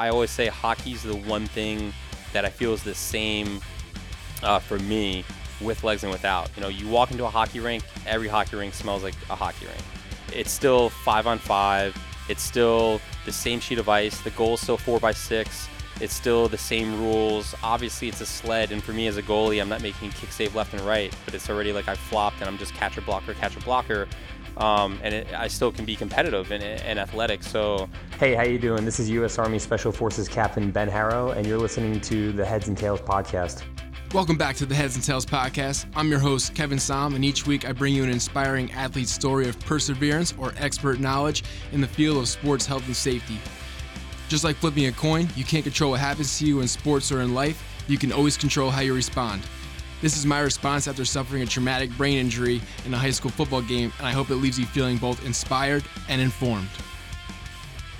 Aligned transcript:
I 0.00 0.08
always 0.08 0.30
say 0.30 0.46
hockey's 0.46 1.02
the 1.02 1.14
one 1.14 1.44
thing 1.44 1.92
that 2.32 2.46
I 2.46 2.48
feel 2.48 2.72
is 2.72 2.82
the 2.82 2.94
same 2.94 3.60
uh, 4.42 4.58
for 4.58 4.78
me 4.78 5.26
with 5.60 5.84
legs 5.84 6.04
and 6.04 6.10
without. 6.10 6.48
You 6.56 6.62
know, 6.62 6.68
you 6.68 6.88
walk 6.88 7.10
into 7.10 7.26
a 7.26 7.28
hockey 7.28 7.60
rink, 7.60 7.84
every 8.06 8.26
hockey 8.26 8.56
rink 8.56 8.72
smells 8.72 9.02
like 9.02 9.12
a 9.28 9.34
hockey 9.34 9.66
rink. 9.66 9.82
It's 10.32 10.50
still 10.50 10.88
five 10.88 11.26
on 11.26 11.38
five. 11.38 11.94
It's 12.30 12.42
still 12.42 12.98
the 13.26 13.32
same 13.32 13.60
sheet 13.60 13.78
of 13.78 13.90
ice. 13.90 14.18
The 14.22 14.30
goal 14.30 14.54
is 14.54 14.60
still 14.60 14.78
four 14.78 15.00
by 15.00 15.12
six. 15.12 15.68
It's 16.00 16.14
still 16.14 16.48
the 16.48 16.56
same 16.56 16.98
rules. 16.98 17.54
Obviously, 17.62 18.08
it's 18.08 18.22
a 18.22 18.26
sled, 18.26 18.72
and 18.72 18.82
for 18.82 18.94
me 18.94 19.06
as 19.06 19.18
a 19.18 19.22
goalie, 19.22 19.60
I'm 19.60 19.68
not 19.68 19.82
making 19.82 20.12
kick 20.12 20.32
save 20.32 20.54
left 20.54 20.72
and 20.72 20.80
right, 20.80 21.14
but 21.26 21.34
it's 21.34 21.50
already 21.50 21.74
like 21.74 21.88
I 21.88 21.94
flopped 21.94 22.40
and 22.40 22.48
I'm 22.48 22.56
just 22.56 22.72
catcher 22.72 23.02
blocker, 23.02 23.34
catcher 23.34 23.60
blocker. 23.60 24.08
Um, 24.56 24.98
and 25.02 25.14
it, 25.14 25.32
I 25.32 25.48
still 25.48 25.72
can 25.72 25.84
be 25.84 25.96
competitive 25.96 26.50
and, 26.50 26.62
and 26.62 26.98
athletic. 26.98 27.42
So, 27.42 27.88
hey, 28.18 28.34
how 28.34 28.42
you 28.42 28.58
doing? 28.58 28.84
This 28.84 29.00
is 29.00 29.08
U.S. 29.10 29.38
Army 29.38 29.58
Special 29.58 29.92
Forces 29.92 30.28
Captain 30.28 30.70
Ben 30.70 30.88
Harrow, 30.88 31.30
and 31.30 31.46
you're 31.46 31.58
listening 31.58 32.00
to 32.02 32.32
the 32.32 32.44
Heads 32.44 32.68
and 32.68 32.76
Tails 32.76 33.00
podcast. 33.00 33.62
Welcome 34.12 34.36
back 34.36 34.56
to 34.56 34.66
the 34.66 34.74
Heads 34.74 34.96
and 34.96 35.04
Tails 35.04 35.24
podcast. 35.24 35.86
I'm 35.94 36.10
your 36.10 36.18
host, 36.18 36.54
Kevin 36.54 36.80
Som, 36.80 37.14
and 37.14 37.24
each 37.24 37.46
week 37.46 37.68
I 37.68 37.70
bring 37.70 37.94
you 37.94 38.02
an 38.02 38.10
inspiring 38.10 38.72
athlete's 38.72 39.12
story 39.12 39.48
of 39.48 39.58
perseverance 39.60 40.34
or 40.36 40.52
expert 40.56 40.98
knowledge 40.98 41.44
in 41.70 41.80
the 41.80 41.86
field 41.86 42.16
of 42.18 42.28
sports 42.28 42.66
health 42.66 42.84
and 42.86 42.96
safety. 42.96 43.38
Just 44.28 44.42
like 44.42 44.56
flipping 44.56 44.86
a 44.86 44.92
coin, 44.92 45.28
you 45.36 45.44
can't 45.44 45.62
control 45.62 45.92
what 45.92 46.00
happens 46.00 46.38
to 46.38 46.44
you 46.44 46.60
in 46.60 46.66
sports 46.66 47.12
or 47.12 47.20
in 47.20 47.34
life, 47.34 47.62
you 47.86 47.98
can 47.98 48.12
always 48.12 48.36
control 48.36 48.70
how 48.70 48.80
you 48.80 48.94
respond. 48.94 49.42
This 50.00 50.16
is 50.16 50.24
my 50.24 50.40
response 50.40 50.88
after 50.88 51.04
suffering 51.04 51.42
a 51.42 51.46
traumatic 51.46 51.90
brain 51.90 52.16
injury 52.16 52.62
in 52.86 52.94
a 52.94 52.96
high 52.96 53.10
school 53.10 53.30
football 53.30 53.60
game, 53.60 53.92
and 53.98 54.06
I 54.06 54.12
hope 54.12 54.30
it 54.30 54.36
leaves 54.36 54.58
you 54.58 54.64
feeling 54.64 54.96
both 54.96 55.22
inspired 55.26 55.84
and 56.08 56.22
informed. 56.22 56.70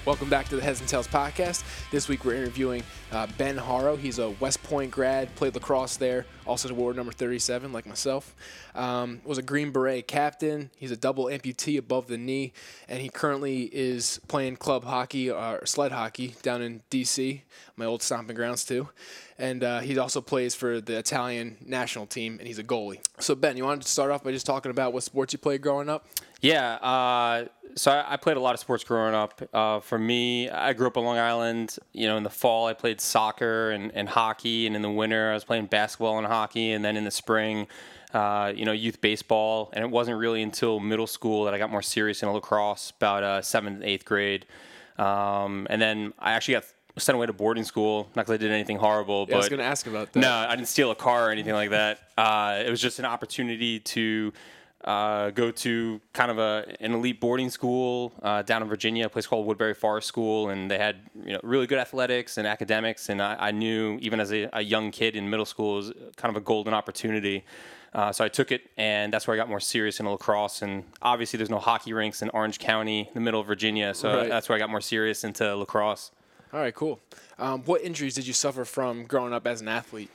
Welcome 0.06 0.30
back 0.30 0.48
to 0.48 0.56
the 0.56 0.62
Heads 0.62 0.80
and 0.80 0.88
Tails 0.88 1.06
podcast. 1.06 1.62
This 1.90 2.08
week 2.08 2.24
we're 2.24 2.34
interviewing 2.34 2.84
uh, 3.12 3.26
Ben 3.36 3.58
Harrow. 3.58 3.96
He's 3.96 4.18
a 4.18 4.30
West 4.30 4.62
Point 4.62 4.90
grad, 4.90 5.34
played 5.34 5.54
lacrosse 5.54 5.98
there, 5.98 6.24
also 6.46 6.72
ward 6.72 6.96
number 6.96 7.12
37, 7.12 7.70
like 7.70 7.84
myself. 7.84 8.34
Um, 8.74 9.20
was 9.26 9.36
a 9.36 9.42
Green 9.42 9.70
Beret 9.70 10.08
captain. 10.08 10.70
He's 10.78 10.90
a 10.90 10.96
double 10.96 11.26
amputee 11.26 11.76
above 11.76 12.06
the 12.06 12.16
knee, 12.16 12.54
and 12.88 13.02
he 13.02 13.10
currently 13.10 13.64
is 13.64 14.18
playing 14.26 14.56
club 14.56 14.84
hockey 14.84 15.30
or 15.30 15.36
uh, 15.36 15.66
sled 15.66 15.92
hockey 15.92 16.34
down 16.40 16.62
in 16.62 16.80
D.C., 16.88 17.42
my 17.76 17.84
old 17.84 18.02
stomping 18.02 18.36
grounds 18.36 18.64
too. 18.64 18.88
And 19.40 19.64
uh, 19.64 19.80
he 19.80 19.98
also 19.98 20.20
plays 20.20 20.54
for 20.54 20.82
the 20.82 20.98
Italian 20.98 21.56
national 21.64 22.06
team, 22.06 22.36
and 22.38 22.46
he's 22.46 22.58
a 22.58 22.64
goalie. 22.64 23.00
So 23.18 23.34
Ben, 23.34 23.56
you 23.56 23.64
wanted 23.64 23.82
to 23.82 23.88
start 23.88 24.10
off 24.10 24.22
by 24.22 24.32
just 24.32 24.44
talking 24.44 24.70
about 24.70 24.92
what 24.92 25.02
sports 25.02 25.32
you 25.32 25.38
played 25.38 25.62
growing 25.62 25.88
up? 25.88 26.06
Yeah, 26.42 26.74
uh, 26.74 27.46
so 27.74 27.90
I, 27.90 28.14
I, 28.14 28.16
played 28.16 28.36
a 28.36 28.40
lot 28.40 28.52
of 28.52 28.60
sports 28.60 28.84
growing 28.84 29.14
up. 29.14 29.42
Uh, 29.52 29.80
for 29.80 29.98
me, 29.98 30.50
I 30.50 30.74
grew 30.74 30.86
up 30.86 30.96
on 30.98 31.04
Long 31.04 31.18
Island. 31.18 31.78
You 31.92 32.06
know, 32.06 32.18
in 32.18 32.22
the 32.22 32.30
fall, 32.30 32.66
I 32.66 32.74
played 32.74 33.00
soccer 33.00 33.70
and, 33.70 33.90
and 33.94 34.08
hockey, 34.08 34.66
and 34.66 34.76
in 34.76 34.82
the 34.82 34.90
winter, 34.90 35.30
I 35.30 35.34
was 35.34 35.44
playing 35.44 35.66
basketball 35.66 36.18
and 36.18 36.26
hockey, 36.26 36.72
and 36.72 36.84
then 36.84 36.98
in 36.98 37.04
the 37.04 37.10
spring, 37.10 37.66
uh, 38.12 38.52
you 38.54 38.66
know, 38.66 38.72
youth 38.72 39.00
baseball. 39.00 39.70
And 39.72 39.82
it 39.82 39.90
wasn't 39.90 40.18
really 40.18 40.42
until 40.42 40.80
middle 40.80 41.06
school 41.06 41.44
that 41.44 41.54
I 41.54 41.58
got 41.58 41.70
more 41.70 41.82
serious 41.82 42.22
in 42.22 42.28
lacrosse, 42.28 42.90
about 42.90 43.22
uh, 43.22 43.40
seventh, 43.40 43.82
eighth 43.84 44.04
grade. 44.04 44.44
Um, 44.98 45.66
and 45.70 45.80
then 45.80 46.12
I 46.18 46.32
actually 46.32 46.54
got 46.54 46.64
sent 47.00 47.16
away 47.16 47.26
to 47.26 47.32
boarding 47.32 47.64
school, 47.64 48.08
not 48.14 48.26
because 48.26 48.34
I 48.34 48.36
did 48.36 48.50
anything 48.50 48.78
horrible. 48.78 49.20
Yeah, 49.20 49.32
but 49.32 49.34
I 49.34 49.38
was 49.38 49.48
going 49.48 49.58
to 49.60 49.64
ask 49.64 49.86
about 49.86 50.12
that. 50.12 50.20
No, 50.20 50.32
I 50.32 50.54
didn't 50.56 50.68
steal 50.68 50.90
a 50.90 50.94
car 50.94 51.28
or 51.28 51.30
anything 51.30 51.54
like 51.54 51.70
that. 51.70 52.00
Uh, 52.16 52.62
it 52.64 52.70
was 52.70 52.80
just 52.80 52.98
an 52.98 53.04
opportunity 53.04 53.80
to 53.80 54.32
uh, 54.84 55.30
go 55.30 55.50
to 55.50 56.00
kind 56.12 56.30
of 56.30 56.38
a 56.38 56.64
an 56.80 56.94
elite 56.94 57.20
boarding 57.20 57.50
school 57.50 58.12
uh, 58.22 58.42
down 58.42 58.62
in 58.62 58.68
Virginia, 58.68 59.06
a 59.06 59.08
place 59.08 59.26
called 59.26 59.46
Woodberry 59.46 59.76
Forest 59.76 60.08
School, 60.08 60.48
and 60.48 60.70
they 60.70 60.78
had 60.78 60.96
you 61.24 61.32
know 61.32 61.40
really 61.42 61.66
good 61.66 61.78
athletics 61.78 62.38
and 62.38 62.46
academics. 62.46 63.08
And 63.10 63.20
I, 63.20 63.36
I 63.38 63.50
knew 63.50 63.98
even 64.00 64.20
as 64.20 64.32
a, 64.32 64.48
a, 64.54 64.62
young 64.62 64.90
kid 64.90 65.16
in 65.16 65.28
middle 65.28 65.44
school, 65.44 65.74
it 65.74 65.76
was 65.76 65.92
kind 66.16 66.34
of 66.34 66.40
a 66.40 66.44
golden 66.44 66.72
opportunity. 66.72 67.44
Uh, 67.92 68.12
so 68.12 68.24
I 68.24 68.28
took 68.28 68.52
it, 68.52 68.70
and 68.76 69.12
that's 69.12 69.26
where 69.26 69.34
I 69.34 69.36
got 69.36 69.48
more 69.48 69.60
serious 69.60 70.00
in 70.00 70.08
lacrosse. 70.08 70.62
And 70.62 70.84
obviously, 71.02 71.36
there's 71.36 71.50
no 71.50 71.58
hockey 71.58 71.92
rinks 71.92 72.22
in 72.22 72.30
Orange 72.30 72.58
County, 72.58 73.00
in 73.00 73.14
the 73.14 73.20
middle 73.20 73.40
of 73.40 73.46
Virginia. 73.46 73.92
So 73.94 74.16
right. 74.16 74.28
that's 74.28 74.48
where 74.48 74.56
I 74.56 74.58
got 74.58 74.70
more 74.70 74.80
serious 74.80 75.24
into 75.24 75.56
lacrosse. 75.56 76.12
All 76.52 76.58
right, 76.60 76.74
cool. 76.74 76.98
Um, 77.38 77.62
what 77.62 77.82
injuries 77.82 78.14
did 78.14 78.26
you 78.26 78.32
suffer 78.32 78.64
from 78.64 79.04
growing 79.04 79.32
up 79.32 79.46
as 79.46 79.60
an 79.60 79.68
athlete? 79.68 80.10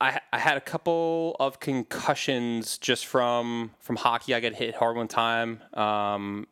I, 0.00 0.20
I 0.32 0.38
had 0.38 0.56
a 0.56 0.60
couple 0.60 1.36
of 1.40 1.58
concussions 1.60 2.78
just 2.78 3.06
from 3.06 3.72
from 3.80 3.96
hockey. 3.96 4.34
I 4.34 4.40
got 4.40 4.54
hit 4.54 4.76
hard 4.76 4.96
one 4.96 5.08
time. 5.08 5.60
Um, 5.74 6.46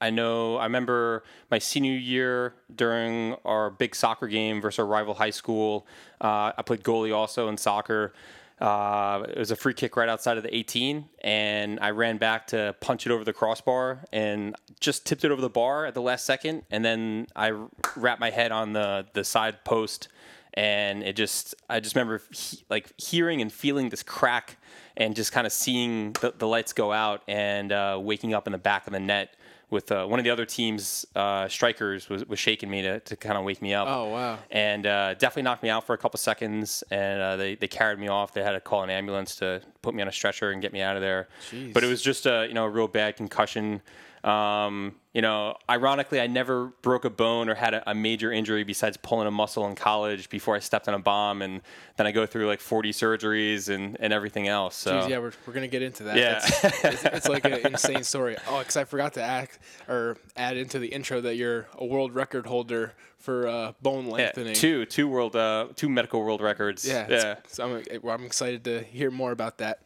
I 0.00 0.10
know. 0.10 0.56
I 0.56 0.64
remember 0.64 1.24
my 1.50 1.58
senior 1.58 1.92
year 1.92 2.54
during 2.74 3.34
our 3.44 3.70
big 3.70 3.96
soccer 3.96 4.28
game 4.28 4.60
versus 4.60 4.78
our 4.78 4.86
rival 4.86 5.14
high 5.14 5.30
school. 5.30 5.86
Uh, 6.20 6.52
I 6.56 6.62
played 6.62 6.84
goalie 6.84 7.14
also 7.14 7.48
in 7.48 7.58
soccer. 7.58 8.12
Uh, 8.60 9.24
it 9.28 9.38
was 9.38 9.50
a 9.50 9.56
free 9.56 9.74
kick 9.74 9.96
right 9.96 10.08
outside 10.08 10.36
of 10.36 10.42
the 10.42 10.54
18, 10.54 11.08
and 11.22 11.78
I 11.80 11.90
ran 11.90 12.18
back 12.18 12.48
to 12.48 12.74
punch 12.80 13.06
it 13.06 13.12
over 13.12 13.24
the 13.24 13.32
crossbar 13.32 14.04
and 14.12 14.56
just 14.80 15.06
tipped 15.06 15.24
it 15.24 15.30
over 15.30 15.40
the 15.40 15.48
bar 15.48 15.86
at 15.86 15.94
the 15.94 16.02
last 16.02 16.24
second, 16.24 16.64
and 16.70 16.84
then 16.84 17.28
I 17.36 17.52
wrapped 17.96 18.20
my 18.20 18.30
head 18.30 18.52
on 18.52 18.72
the 18.72 19.06
the 19.12 19.24
side 19.24 19.64
post 19.64 20.08
and 20.54 21.04
it 21.04 21.14
just 21.14 21.54
I 21.70 21.78
just 21.78 21.94
remember 21.94 22.20
he, 22.32 22.64
like 22.68 22.92
hearing 23.00 23.40
and 23.40 23.52
feeling 23.52 23.90
this 23.90 24.02
crack 24.02 24.56
and 24.96 25.14
just 25.14 25.30
kind 25.30 25.46
of 25.46 25.52
seeing 25.52 26.12
the, 26.14 26.34
the, 26.36 26.48
lights 26.48 26.72
go 26.72 26.92
out 26.92 27.22
and 27.28 27.70
uh, 27.70 27.98
waking 28.02 28.34
up 28.34 28.48
in 28.48 28.52
the 28.52 28.58
back 28.58 28.88
of 28.88 28.92
the 28.92 28.98
net 28.98 29.36
with 29.70 29.92
uh, 29.92 30.06
one 30.06 30.18
of 30.18 30.24
the 30.24 30.30
other 30.30 30.46
team's 30.46 31.06
uh, 31.14 31.46
strikers 31.48 32.08
was, 32.08 32.24
was 32.26 32.38
shaking 32.38 32.70
me 32.70 32.82
to, 32.82 33.00
to 33.00 33.16
kind 33.16 33.36
of 33.36 33.44
wake 33.44 33.60
me 33.60 33.74
up. 33.74 33.86
Oh 33.88 34.08
wow! 34.08 34.38
And 34.50 34.86
uh, 34.86 35.14
definitely 35.14 35.42
knocked 35.42 35.62
me 35.62 35.68
out 35.68 35.86
for 35.86 35.94
a 35.94 35.98
couple 35.98 36.18
seconds, 36.18 36.82
and 36.90 37.20
uh, 37.20 37.36
they 37.36 37.54
they 37.54 37.68
carried 37.68 37.98
me 37.98 38.08
off. 38.08 38.32
They 38.32 38.42
had 38.42 38.52
to 38.52 38.60
call 38.60 38.82
an 38.82 38.90
ambulance 38.90 39.36
to 39.36 39.60
put 39.82 39.94
me 39.94 40.02
on 40.02 40.08
a 40.08 40.12
stretcher 40.12 40.50
and 40.50 40.62
get 40.62 40.72
me 40.72 40.80
out 40.80 40.96
of 40.96 41.02
there. 41.02 41.28
Jeez. 41.50 41.72
But 41.72 41.84
it 41.84 41.88
was 41.88 42.02
just 42.02 42.26
a 42.26 42.46
you 42.48 42.54
know 42.54 42.64
a 42.64 42.70
real 42.70 42.88
bad 42.88 43.16
concussion. 43.16 43.82
Um, 44.24 44.94
you 45.14 45.22
know, 45.22 45.56
ironically, 45.68 46.20
I 46.20 46.26
never 46.26 46.66
broke 46.82 47.04
a 47.04 47.10
bone 47.10 47.48
or 47.48 47.54
had 47.54 47.74
a, 47.74 47.90
a, 47.90 47.94
major 47.94 48.30
injury 48.30 48.62
besides 48.62 48.96
pulling 48.96 49.26
a 49.26 49.30
muscle 49.30 49.66
in 49.66 49.74
college 49.74 50.28
before 50.28 50.54
I 50.54 50.58
stepped 50.58 50.88
on 50.88 50.94
a 50.94 50.98
bomb, 50.98 51.42
and 51.42 51.62
then 51.96 52.06
I 52.06 52.12
go 52.12 52.26
through 52.26 52.46
like 52.46 52.60
40 52.60 52.92
surgeries 52.92 53.68
and, 53.68 53.96
and 54.00 54.12
everything 54.12 54.48
else. 54.48 54.76
So 54.76 55.00
Jeez, 55.00 55.08
yeah, 55.08 55.18
we're, 55.18 55.32
we're 55.46 55.52
gonna 55.52 55.68
get 55.68 55.82
into 55.82 56.04
that. 56.04 56.16
Yeah, 56.16 56.40
it's, 56.44 56.84
it's, 56.84 57.04
it's 57.04 57.28
like 57.28 57.44
an 57.44 57.54
insane 57.66 58.04
story. 58.04 58.36
Oh, 58.48 58.58
because 58.58 58.76
I 58.76 58.84
forgot 58.84 59.14
to 59.14 59.22
act 59.22 59.58
or 59.88 60.18
add 60.36 60.56
into 60.56 60.78
the 60.78 60.88
intro 60.88 61.20
that 61.20 61.36
you're 61.36 61.66
a 61.74 61.84
world 61.84 62.14
record 62.14 62.46
holder 62.46 62.94
for 63.18 63.46
uh, 63.48 63.72
bone 63.82 64.06
lengthening. 64.06 64.48
Yeah, 64.48 64.54
two 64.54 64.84
two 64.84 65.08
world 65.08 65.36
uh, 65.36 65.68
two 65.74 65.88
medical 65.88 66.22
world 66.22 66.40
records. 66.40 66.86
Yeah, 66.86 67.06
yeah. 67.08 67.34
So 67.48 67.82
I'm, 67.92 68.08
I'm 68.08 68.24
excited 68.24 68.64
to 68.64 68.82
hear 68.82 69.10
more 69.10 69.32
about 69.32 69.58
that. 69.58 69.80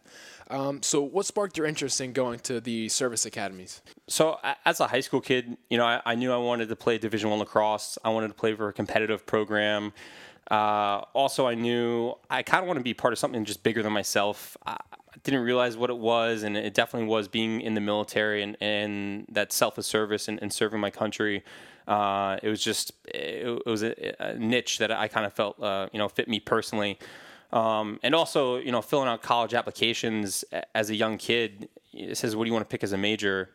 Um, 0.51 0.83
so, 0.83 1.03
what 1.03 1.27
sparked 1.27 1.57
your 1.57 1.67
interest 1.67 2.01
in 2.01 2.13
going 2.13 2.41
to 2.41 2.61
the 2.61 2.89
service 2.89 3.27
academies? 3.27 3.83
So, 4.09 4.39
as 4.65 4.81
a 4.81 4.87
high 4.87 5.01
school 5.01 5.21
kid, 5.21 5.57
you 5.71 5.79
know, 5.79 5.85
I, 5.85 6.01
I 6.05 6.15
knew 6.15 6.33
I 6.33 6.37
wanted 6.37 6.69
to 6.69 6.77
play 6.77 6.99
Division 6.99 7.31
One 7.31 7.39
lacrosse. 7.39 7.99
I 8.05 8.11
wanted 8.11 8.29
to 8.29 8.35
play 8.35 8.55
for 8.55 8.69
a 8.69 8.73
competitive 8.73 9.27
program. 9.27 9.93
Uh, 10.51 11.03
also, 11.15 11.47
I 11.47 11.55
knew 11.55 12.15
I 12.29 12.43
kind 12.43 12.63
of 12.63 12.67
want 12.67 12.79
to 12.79 12.85
be 12.85 12.95
part 12.95 13.13
of 13.13 13.19
something 13.19 13.45
just 13.45 13.63
bigger 13.63 13.83
than 13.83 13.93
myself. 13.93 14.57
I 14.67 14.77
didn't 15.25 15.41
realize 15.41 15.77
what 15.77 15.91
it 15.91 15.99
was, 15.99 16.43
and 16.43 16.57
it 16.57 16.75
definitely 16.75 17.09
was 17.09 17.29
being 17.29 17.61
in 17.61 17.75
the 17.75 17.81
military 17.81 18.43
and, 18.43 18.57
and 18.61 19.27
that 19.31 19.53
selfless 19.53 19.87
service 19.87 20.29
and, 20.29 20.41
and 20.43 20.53
serving 20.53 20.81
my 20.81 20.91
country. 20.91 21.45
Uh, 21.87 22.39
it 22.43 22.49
was 22.49 22.63
just 22.63 22.93
it, 23.07 23.47
it 23.47 23.67
was 23.67 23.83
a, 23.83 24.15
a, 24.23 24.35
niche 24.35 24.79
that 24.79 24.93
I 24.93 25.09
kind 25.09 25.27
of 25.27 25.33
felt 25.33 25.61
uh, 25.61 25.89
you 25.93 25.99
know 25.99 26.09
fit 26.09 26.29
me 26.29 26.39
personally. 26.39 26.99
Um, 27.53 28.01
and 28.03 28.15
also, 28.15 28.57
you 28.57 28.73
know, 28.73 28.81
filling 28.81 29.09
out 29.09 29.23
college 29.23 29.53
applications 29.55 30.45
as 30.75 30.91
a 30.91 30.95
young 30.95 31.19
kid, 31.19 31.69
it 31.93 32.17
says, 32.17 32.35
what 32.35 32.45
do 32.45 32.49
you 32.49 32.55
want 32.55 32.69
to 32.69 32.73
pick 32.73 32.83
as 32.83 32.93
a 32.93 32.99
major? 32.99 33.51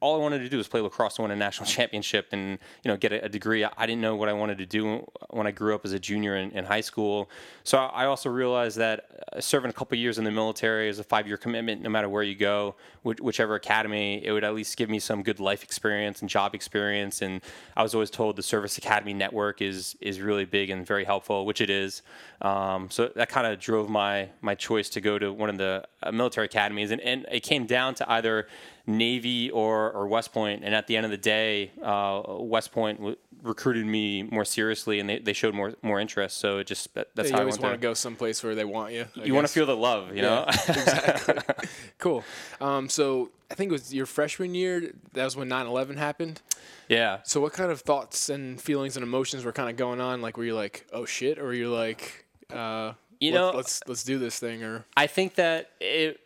All 0.00 0.16
I 0.16 0.18
wanted 0.18 0.38
to 0.38 0.48
do 0.48 0.56
was 0.56 0.66
play 0.66 0.80
lacrosse 0.80 1.18
and 1.18 1.24
win 1.24 1.30
a 1.30 1.36
national 1.36 1.66
championship 1.76 2.28
and 2.32 2.58
you 2.82 2.90
know 2.90 2.96
get 2.96 3.12
a, 3.12 3.28
degree. 3.28 3.64
I 3.64 3.86
didn't 3.86 4.00
know 4.00 4.16
what 4.16 4.28
I 4.28 4.32
wanted 4.32 4.58
to 4.58 4.66
do 4.66 5.06
when 5.30 5.46
I 5.46 5.50
grew 5.50 5.74
up 5.74 5.84
as 5.84 5.92
a 5.92 5.98
junior 5.98 6.36
in, 6.36 6.50
in 6.50 6.64
high 6.64 6.80
school. 6.80 7.30
So 7.64 7.78
I 7.78 8.06
also 8.06 8.28
realized 8.28 8.78
that 8.78 9.24
uh, 9.32 9.40
serving 9.40 9.70
a 9.70 9.72
couple 9.72 9.96
years 9.96 10.18
in 10.18 10.24
the 10.24 10.30
military 10.30 10.88
is 10.88 10.98
a 10.98 11.04
five 11.04 11.26
year 11.26 11.36
commitment, 11.36 11.82
no 11.82 11.90
matter 11.90 12.08
where 12.08 12.22
you 12.22 12.34
go, 12.34 12.74
whichever 13.02 13.54
academy, 13.54 14.24
it 14.24 14.32
would 14.32 14.44
at 14.44 14.54
least 14.54 14.76
give 14.76 14.90
me 14.90 14.98
some 14.98 15.22
good 15.22 15.38
life 15.40 15.62
experience 15.62 16.20
and 16.20 16.28
job 16.28 16.54
experience. 16.54 17.22
And 17.22 17.40
I 17.76 17.82
was 17.82 17.94
always 17.94 18.10
told 18.10 18.36
the 18.36 18.42
Service 18.42 18.78
Academy 18.78 19.14
network 19.14 19.62
is 19.62 19.96
is 20.00 20.20
really 20.20 20.44
big 20.44 20.70
and 20.70 20.86
very 20.86 21.04
helpful, 21.04 21.46
which 21.46 21.60
it 21.60 21.70
is. 21.70 22.02
Um, 22.42 22.90
so 22.90 23.10
that 23.16 23.28
kind 23.28 23.46
of 23.46 23.58
drove 23.60 23.88
my 23.88 24.30
my 24.40 24.54
choice 24.54 24.88
to 24.90 25.00
go 25.00 25.18
to 25.18 25.32
one 25.32 25.50
of 25.50 25.58
the 25.58 25.84
uh, 26.02 26.10
military 26.10 26.46
academies, 26.46 26.90
and, 26.90 27.00
and 27.02 27.26
it 27.30 27.40
came 27.40 27.66
down 27.66 27.94
to 27.96 28.10
either 28.10 28.46
Navy 28.86 29.50
or, 29.50 29.90
or 29.92 30.06
West 30.08 30.32
Point. 30.32 30.62
And 30.64 30.74
at 30.74 30.86
the 30.86 30.96
end 30.96 31.04
of 31.04 31.10
the 31.10 31.18
day, 31.18 31.70
uh, 31.82 32.22
West 32.26 32.72
Point 32.72 32.98
w- 32.98 33.16
recruited 33.42 33.86
me 33.86 34.22
more 34.24 34.44
seriously, 34.44 35.00
and 35.00 35.08
they, 35.08 35.18
they 35.18 35.32
showed 35.32 35.54
more 35.54 35.74
more 35.82 36.00
interest. 36.00 36.38
So 36.38 36.58
it 36.58 36.66
just 36.66 36.94
that, 36.94 37.08
that's 37.14 37.30
yeah, 37.30 37.36
how 37.36 37.42
you 37.42 37.48
always 37.48 37.58
want 37.58 37.74
to 37.74 37.80
go 37.80 37.94
someplace 37.94 38.42
where 38.42 38.54
they 38.54 38.64
want 38.64 38.92
you. 38.92 39.06
I 39.16 39.24
you 39.24 39.34
want 39.34 39.46
to 39.46 39.52
feel 39.52 39.66
the 39.66 39.76
love, 39.76 40.10
you 40.10 40.22
yeah, 40.22 40.22
know. 40.22 40.44
exactly. 40.68 41.68
cool. 41.98 42.24
Um, 42.60 42.88
so 42.88 43.30
I 43.50 43.54
think 43.54 43.70
it 43.70 43.72
was 43.72 43.94
your 43.94 44.06
freshman 44.06 44.54
year. 44.54 44.92
That 45.12 45.24
was 45.24 45.36
when 45.36 45.48
9/11 45.48 45.96
happened. 45.96 46.42
Yeah. 46.88 47.20
So 47.22 47.40
what 47.40 47.52
kind 47.52 47.70
of 47.70 47.80
thoughts 47.80 48.28
and 48.28 48.60
feelings 48.60 48.96
and 48.96 49.04
emotions 49.04 49.44
were 49.44 49.52
kind 49.52 49.70
of 49.70 49.76
going 49.76 50.00
on? 50.00 50.22
Like, 50.22 50.36
were 50.36 50.44
you 50.44 50.54
like, 50.54 50.86
oh 50.92 51.04
shit, 51.04 51.38
or 51.38 51.44
were 51.44 51.54
you 51.54 51.70
like, 51.70 52.26
uh, 52.52 52.94
You 53.20 53.32
let's, 53.32 53.40
know- 53.40 53.56
let's 53.56 53.80
let's 53.86 54.04
do 54.04 54.18
this 54.18 54.38
thing, 54.38 54.62
or 54.62 54.86
I 54.96 55.06
think 55.06 55.34
that 55.34 55.70
it, 55.78 56.20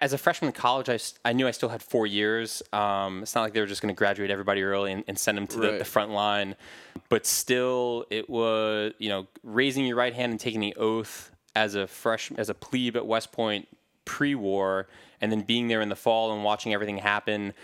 as 0.00 0.12
a 0.12 0.18
freshman 0.18 0.48
in 0.48 0.52
college, 0.52 0.90
I, 0.90 0.98
I 1.28 1.32
knew 1.32 1.48
I 1.48 1.52
still 1.52 1.70
had 1.70 1.82
four 1.82 2.06
years. 2.06 2.62
Um, 2.70 3.22
it's 3.22 3.34
not 3.34 3.40
like 3.40 3.54
they 3.54 3.60
were 3.60 3.66
just 3.66 3.80
going 3.80 3.94
to 3.94 3.98
graduate 3.98 4.30
everybody 4.30 4.62
early 4.62 4.92
and, 4.92 5.04
and 5.08 5.18
send 5.18 5.38
them 5.38 5.46
to 5.46 5.58
the, 5.58 5.78
the 5.78 5.84
front 5.86 6.10
line. 6.10 6.54
But 7.08 7.24
still, 7.24 8.04
it 8.10 8.28
was, 8.28 8.92
you 8.98 9.08
know, 9.08 9.26
raising 9.42 9.86
your 9.86 9.96
right 9.96 10.12
hand 10.12 10.32
and 10.32 10.38
taking 10.38 10.60
the 10.60 10.74
oath 10.76 11.30
as 11.56 11.76
a 11.76 11.86
fresh, 11.86 12.30
as 12.32 12.50
a 12.50 12.54
plebe 12.54 12.96
at 12.96 13.06
West 13.06 13.32
Point 13.32 13.66
pre-war, 14.04 14.86
and 15.22 15.32
then 15.32 15.40
being 15.40 15.68
there 15.68 15.80
in 15.80 15.88
the 15.88 15.96
fall 15.96 16.34
and 16.34 16.44
watching 16.44 16.74
everything 16.74 16.98
happen. 16.98 17.54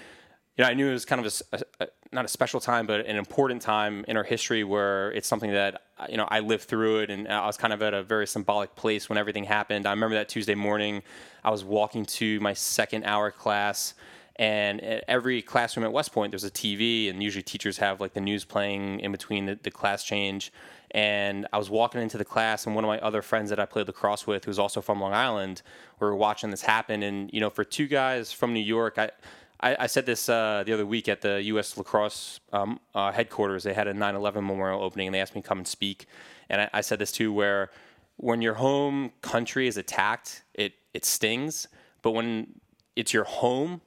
You 0.61 0.67
know, 0.67 0.73
I 0.73 0.75
knew 0.75 0.91
it 0.91 0.93
was 0.93 1.07
kind 1.07 1.25
of 1.25 1.43
a 1.53 1.63
a, 1.81 1.87
not 2.13 2.27
a 2.27 2.29
special 2.29 2.61
time, 2.61 2.87
but 2.87 3.07
an 3.07 3.17
important 3.17 3.63
time 3.63 4.05
in 4.07 4.19
our 4.19 4.23
history 4.23 4.63
where 4.63 5.11
it's 5.13 5.27
something 5.27 5.53
that 5.53 5.85
uh, 5.99 6.05
you 6.11 6.19
know 6.19 6.29
I 6.29 6.41
lived 6.41 6.65
through 6.65 6.99
it, 6.99 7.09
and 7.09 7.27
I 7.27 7.47
was 7.47 7.57
kind 7.57 7.73
of 7.73 7.81
at 7.81 7.95
a 7.95 8.03
very 8.03 8.27
symbolic 8.27 8.77
place 8.77 9.09
when 9.09 9.17
everything 9.17 9.45
happened. 9.45 9.87
I 9.87 9.91
remember 9.93 10.17
that 10.17 10.29
Tuesday 10.29 10.55
morning, 10.55 11.03
I 11.43 11.51
was 11.51 11.65
walking 11.65 12.05
to 12.21 12.39
my 12.41 12.53
second 12.53 13.05
hour 13.05 13.31
class, 13.31 13.95
and 14.37 14.83
every 15.09 15.41
classroom 15.41 15.85
at 15.85 15.95
West 15.95 16.13
Point 16.13 16.31
there's 16.31 16.45
a 16.45 16.51
TV, 16.51 17.09
and 17.09 17.23
usually 17.23 17.43
teachers 17.43 17.79
have 17.79 17.99
like 17.99 18.13
the 18.13 18.21
news 18.21 18.45
playing 18.45 19.01
in 19.01 19.13
between 19.13 19.47
the, 19.47 19.59
the 19.63 19.71
class 19.71 20.05
change. 20.05 20.53
And 20.91 21.47
I 21.55 21.59
was 21.59 21.71
walking 21.71 22.03
into 22.03 22.19
the 22.19 22.25
class, 22.25 22.67
and 22.67 22.75
one 22.75 22.85
of 22.85 22.89
my 22.89 22.99
other 22.99 23.23
friends 23.23 23.49
that 23.49 23.59
I 23.59 23.65
played 23.65 23.87
lacrosse 23.87 24.27
with, 24.27 24.45
who's 24.45 24.59
also 24.59 24.83
from 24.83 25.01
Long 25.01 25.15
Island, 25.15 25.63
we 26.01 26.07
were 26.07 26.17
watching 26.17 26.51
this 26.51 26.63
happen. 26.63 27.03
And 27.03 27.31
you 27.33 27.41
know, 27.41 27.49
for 27.49 27.65
two 27.65 27.87
guys 27.87 28.31
from 28.31 28.53
New 28.53 28.61
York, 28.61 28.99
I 28.99 29.13
I, 29.63 29.77
I 29.81 29.87
said 29.87 30.07
this 30.07 30.29
uh, 30.29 30.63
the 30.65 30.73
other 30.73 30.87
week 30.87 31.09
at 31.09 31.21
the 31.21 31.43
U.S. 31.43 31.77
Lacrosse 31.77 32.41
um, 32.53 32.81
uh, 32.95 33.13
headquarters. 33.13 33.63
They 33.63 33.75
had 33.75 33.87
a 33.87 33.95
9/11 33.95 34.35
memorial 34.37 34.83
opening, 34.83 35.09
and 35.09 35.15
they 35.15 35.21
asked 35.21 35.35
me 35.35 35.43
to 35.43 35.49
come 35.49 35.59
and 35.59 35.69
speak. 35.69 36.07
And 36.49 36.63
I, 36.63 36.71
I 36.75 36.81
said 36.81 36.99
this 36.99 37.13
too, 37.13 37.33
where 37.33 37.71
when 38.17 38.43
your 38.43 38.55
home 38.55 39.13
country 39.23 39.67
is 39.67 39.77
attacked, 39.77 40.43
it 40.55 40.75
it 40.95 41.05
stings, 41.05 41.69
but 42.03 42.13
when 42.13 42.61
it's 42.97 43.13
your 43.13 43.25
home, 43.25 43.81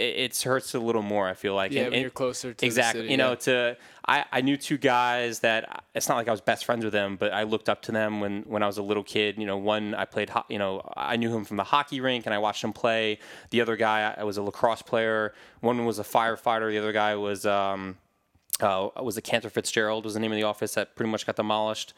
it, 0.00 0.42
hurts 0.42 0.74
a 0.74 0.80
little 0.80 1.02
more. 1.02 1.28
I 1.28 1.34
feel 1.34 1.54
like 1.54 1.72
Yeah, 1.72 1.82
And- 1.84 1.94
you're 1.96 2.10
closer 2.10 2.52
to 2.52 2.56
the 2.60 2.66
exactly. 2.66 3.02
city, 3.02 3.10
you 3.12 3.16
know, 3.16 3.30
yeah. 3.30 3.34
to 3.36 3.76
I, 4.06 4.24
I 4.32 4.40
knew 4.40 4.56
two 4.56 4.78
guys 4.78 5.40
that 5.40 5.84
it's 5.94 6.08
not 6.08 6.16
like 6.16 6.26
I 6.26 6.30
was 6.32 6.40
best 6.40 6.64
friends 6.64 6.82
with 6.84 6.92
them, 6.92 7.16
but 7.16 7.32
I 7.32 7.44
looked 7.44 7.68
up 7.68 7.82
to 7.82 7.92
them 7.92 8.20
when, 8.20 8.42
when 8.42 8.62
I 8.62 8.66
was 8.66 8.78
a 8.78 8.82
little 8.82 9.04
kid. 9.04 9.38
You 9.38 9.46
know, 9.46 9.56
one 9.58 9.94
I 9.94 10.04
played, 10.04 10.30
ho- 10.30 10.44
you 10.48 10.58
know, 10.58 10.82
I 10.96 11.16
knew 11.16 11.32
him 11.34 11.44
from 11.44 11.58
the 11.58 11.64
hockey 11.64 12.00
rink 12.00 12.26
and 12.26 12.34
I 12.34 12.38
watched 12.38 12.64
him 12.64 12.72
play. 12.72 13.18
The 13.50 13.60
other 13.60 13.76
guy, 13.76 14.12
I 14.16 14.24
was 14.24 14.36
a 14.36 14.42
lacrosse 14.42 14.82
player. 14.82 15.32
One 15.60 15.84
was 15.84 15.98
a 16.00 16.02
firefighter. 16.04 16.70
The 16.70 16.78
other 16.78 16.92
guy 16.92 17.14
was 17.14 17.46
um, 17.46 17.98
uh, 18.60 18.88
was 19.02 19.16
a 19.16 19.22
Cantor 19.22 19.50
Fitzgerald 19.50 20.04
was 20.04 20.14
the 20.14 20.20
name 20.20 20.32
of 20.32 20.36
the 20.36 20.42
office 20.44 20.74
that 20.74 20.96
pretty 20.96 21.10
much 21.10 21.24
got 21.26 21.36
demolished. 21.36 21.92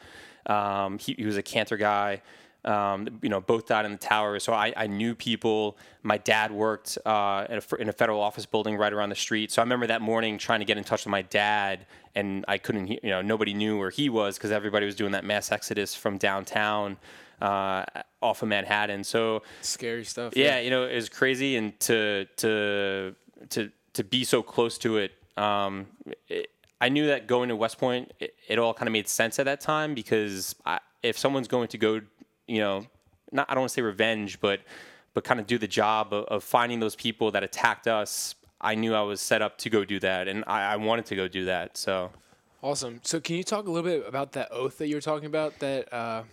Um, 0.45 0.99
he, 0.99 1.13
he 1.17 1.25
was 1.25 1.37
a 1.37 1.43
Cantor 1.43 1.77
guy. 1.77 2.21
Um, 2.65 3.19
you 3.21 3.29
know, 3.29 3.41
both 3.41 3.65
died 3.65 3.85
in 3.85 3.91
the 3.91 3.97
tower. 3.97 4.39
So 4.39 4.53
I, 4.53 4.73
I 4.75 4.87
knew 4.87 5.15
people. 5.15 5.77
My 6.01 6.17
dad 6.17 6.51
worked 6.51 6.97
uh, 7.05 7.45
in, 7.49 7.57
a, 7.57 7.75
in 7.81 7.89
a 7.89 7.93
federal 7.93 8.21
office 8.21 8.45
building 8.45 8.77
right 8.77 8.93
around 8.93 9.09
the 9.09 9.15
street. 9.15 9.51
So 9.51 9.61
I 9.61 9.65
remember 9.65 9.87
that 9.87 10.01
morning 10.01 10.37
trying 10.37 10.59
to 10.59 10.65
get 10.65 10.77
in 10.77 10.83
touch 10.83 11.05
with 11.05 11.11
my 11.11 11.23
dad, 11.23 11.85
and 12.15 12.45
I 12.47 12.57
couldn't. 12.57 12.87
You 12.87 12.99
know, 13.03 13.21
nobody 13.21 13.53
knew 13.53 13.77
where 13.77 13.89
he 13.89 14.09
was 14.09 14.37
because 14.37 14.51
everybody 14.51 14.85
was 14.85 14.95
doing 14.95 15.11
that 15.11 15.25
mass 15.25 15.51
exodus 15.51 15.93
from 15.93 16.17
downtown 16.17 16.97
uh, 17.41 17.83
off 18.21 18.41
of 18.41 18.47
Manhattan. 18.47 19.03
So 19.03 19.43
scary 19.61 20.05
stuff. 20.05 20.35
yeah, 20.35 20.59
you 20.59 20.69
know, 20.69 20.85
it 20.85 20.95
was 20.95 21.09
crazy, 21.09 21.57
and 21.57 21.77
to 21.81 22.25
to 22.37 23.15
to 23.49 23.71
to 23.93 24.03
be 24.03 24.23
so 24.23 24.41
close 24.41 24.77
to 24.79 24.97
it. 24.97 25.11
Um, 25.37 25.87
it 26.29 26.49
I 26.83 26.89
knew 26.89 27.07
that 27.07 27.27
going 27.27 27.47
to 27.47 27.55
West 27.55 27.77
Point, 27.77 28.11
it, 28.19 28.35
it 28.45 28.59
all 28.59 28.73
kind 28.73 28.89
of 28.89 28.91
made 28.91 29.07
sense 29.07 29.39
at 29.39 29.45
that 29.45 29.61
time 29.61 29.93
because 29.93 30.53
I, 30.65 30.81
if 31.01 31.17
someone's 31.17 31.47
going 31.47 31.69
to 31.69 31.77
go, 31.77 32.01
you 32.47 32.59
know, 32.59 32.85
not 33.31 33.49
I 33.49 33.53
don't 33.53 33.61
want 33.61 33.71
to 33.71 33.73
say 33.73 33.81
revenge, 33.81 34.39
but 34.39 34.61
but 35.13 35.23
kind 35.23 35.39
of 35.39 35.47
do 35.47 35.57
the 35.57 35.67
job 35.67 36.13
of, 36.13 36.25
of 36.25 36.43
finding 36.43 36.79
those 36.79 36.95
people 36.95 37.31
that 37.31 37.43
attacked 37.43 37.87
us. 37.87 38.35
I 38.59 38.75
knew 38.75 38.95
I 38.95 39.01
was 39.01 39.21
set 39.21 39.41
up 39.41 39.57
to 39.59 39.69
go 39.69 39.83
do 39.83 39.99
that, 39.99 40.27
and 40.27 40.43
I, 40.47 40.73
I 40.73 40.75
wanted 40.77 41.05
to 41.07 41.15
go 41.15 41.27
do 41.27 41.45
that. 41.45 41.77
So 41.77 42.11
Awesome. 42.63 43.01
So 43.03 43.19
can 43.19 43.35
you 43.35 43.43
talk 43.43 43.67
a 43.67 43.71
little 43.71 43.89
bit 43.89 44.07
about 44.07 44.31
that 44.33 44.49
oath 44.49 44.77
that 44.77 44.87
you 44.87 44.95
were 44.95 45.01
talking 45.01 45.25
about 45.25 45.59
that 45.59 45.93
uh, 45.93 46.23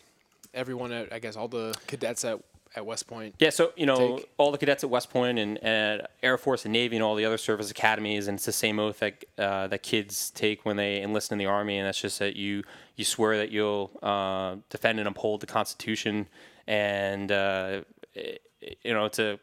everyone 0.55 0.93
at 0.93 1.13
I 1.13 1.19
guess 1.19 1.35
all 1.35 1.49
the 1.49 1.75
cadets 1.89 2.25
at 2.25 2.41
at 2.77 2.87
West 2.87 3.07
Point. 3.07 3.35
Yeah, 3.39 3.51
so 3.51 3.73
you 3.77 3.87
know 3.87 4.19
take? 4.19 4.31
all 4.37 4.53
the 4.53 4.59
cadets 4.59 4.85
at 4.85 4.91
West 4.91 5.11
Point 5.11 5.39
and, 5.39 5.59
and 5.63 6.03
Air 6.23 6.39
Force 6.39 6.65
and 6.65 6.73
Navy 6.73 6.97
and 6.97 7.03
all 7.03 7.15
the 7.15 7.25
other 7.25 7.39
service 7.39 7.71
academies, 7.71 8.29
and 8.29 8.37
it's 8.37 8.47
the 8.47 8.53
same 8.53 8.79
oath 8.79 9.01
that 9.01 9.25
uh, 9.39 9.67
that 9.69 9.83
kids 9.83 10.31
take 10.31 10.65
when 10.65 10.77
they 10.77 11.03
enlist 11.03 11.33
in 11.33 11.39
the 11.39 11.47
Army, 11.47 11.79
and 11.79 11.87
that's 11.87 12.01
just 12.01 12.19
that 12.19 12.37
you 12.37 12.63
you 12.97 13.05
swear 13.05 13.37
that 13.39 13.51
you'll 13.51 13.91
uh, 14.03 14.57
defend 14.69 14.99
and 14.99 15.09
uphold 15.09 15.41
the 15.41 15.47
Constitution, 15.47 16.29
and 16.67 17.33
uh, 17.33 17.83
it, 18.15 18.43
you 18.83 18.93
know 18.93 19.05
it's 19.05 19.19
a 19.19 19.39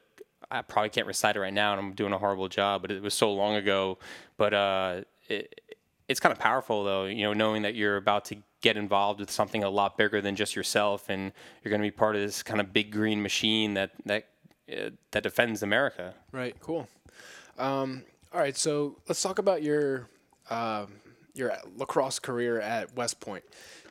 I 0.50 0.62
probably 0.62 0.90
can't 0.90 1.08
recite 1.08 1.36
it 1.36 1.40
right 1.40 1.54
now, 1.54 1.74
and 1.74 1.80
I'm 1.80 1.94
doing 1.94 2.14
a 2.14 2.18
horrible 2.18 2.48
job, 2.48 2.82
but 2.82 2.92
it 2.92 3.02
was 3.02 3.14
so 3.14 3.34
long 3.34 3.56
ago. 3.56 3.98
But 4.38 4.54
uh, 4.54 5.02
it, 5.28 5.60
it's 6.08 6.20
kind 6.20 6.32
of 6.32 6.40
powerful, 6.40 6.84
though, 6.84 7.06
you 7.06 7.24
know, 7.24 7.34
knowing 7.34 7.64
that 7.64 7.76
you're 7.76 7.98
about 7.98 8.26
to 8.26 8.38
get 8.62 8.78
involved 8.78 9.20
with 9.20 9.32
something 9.32 9.64
a 9.64 9.70
lot 9.70 9.98
bigger 9.98 10.22
than 10.22 10.36
just 10.36 10.56
yourself, 10.56 11.10
and 11.10 11.32
you're 11.64 11.70
going 11.70 11.82
to 11.82 11.88
be 11.88 11.92
part 11.92 12.16
of 12.16 12.22
this 12.22 12.44
kind 12.44 12.60
of 12.60 12.74
big 12.74 12.92
green 12.92 13.22
machine 13.22 13.74
that 13.76 13.92
that 14.06 14.28
uh, 14.72 14.90
that 15.12 15.24
defends 15.24 15.64
America. 15.64 16.14
Right. 16.32 16.56
Cool. 16.60 16.88
Um, 17.58 18.04
all 18.34 18.40
right. 18.40 18.58
So 18.58 18.98
let's 19.08 19.22
talk 19.22 19.40
about 19.40 19.64
your 19.64 20.10
um, 20.50 20.94
your 21.34 21.54
lacrosse 21.76 22.20
career 22.20 22.60
at 22.60 22.96
West 22.96 23.20
Point. 23.20 23.44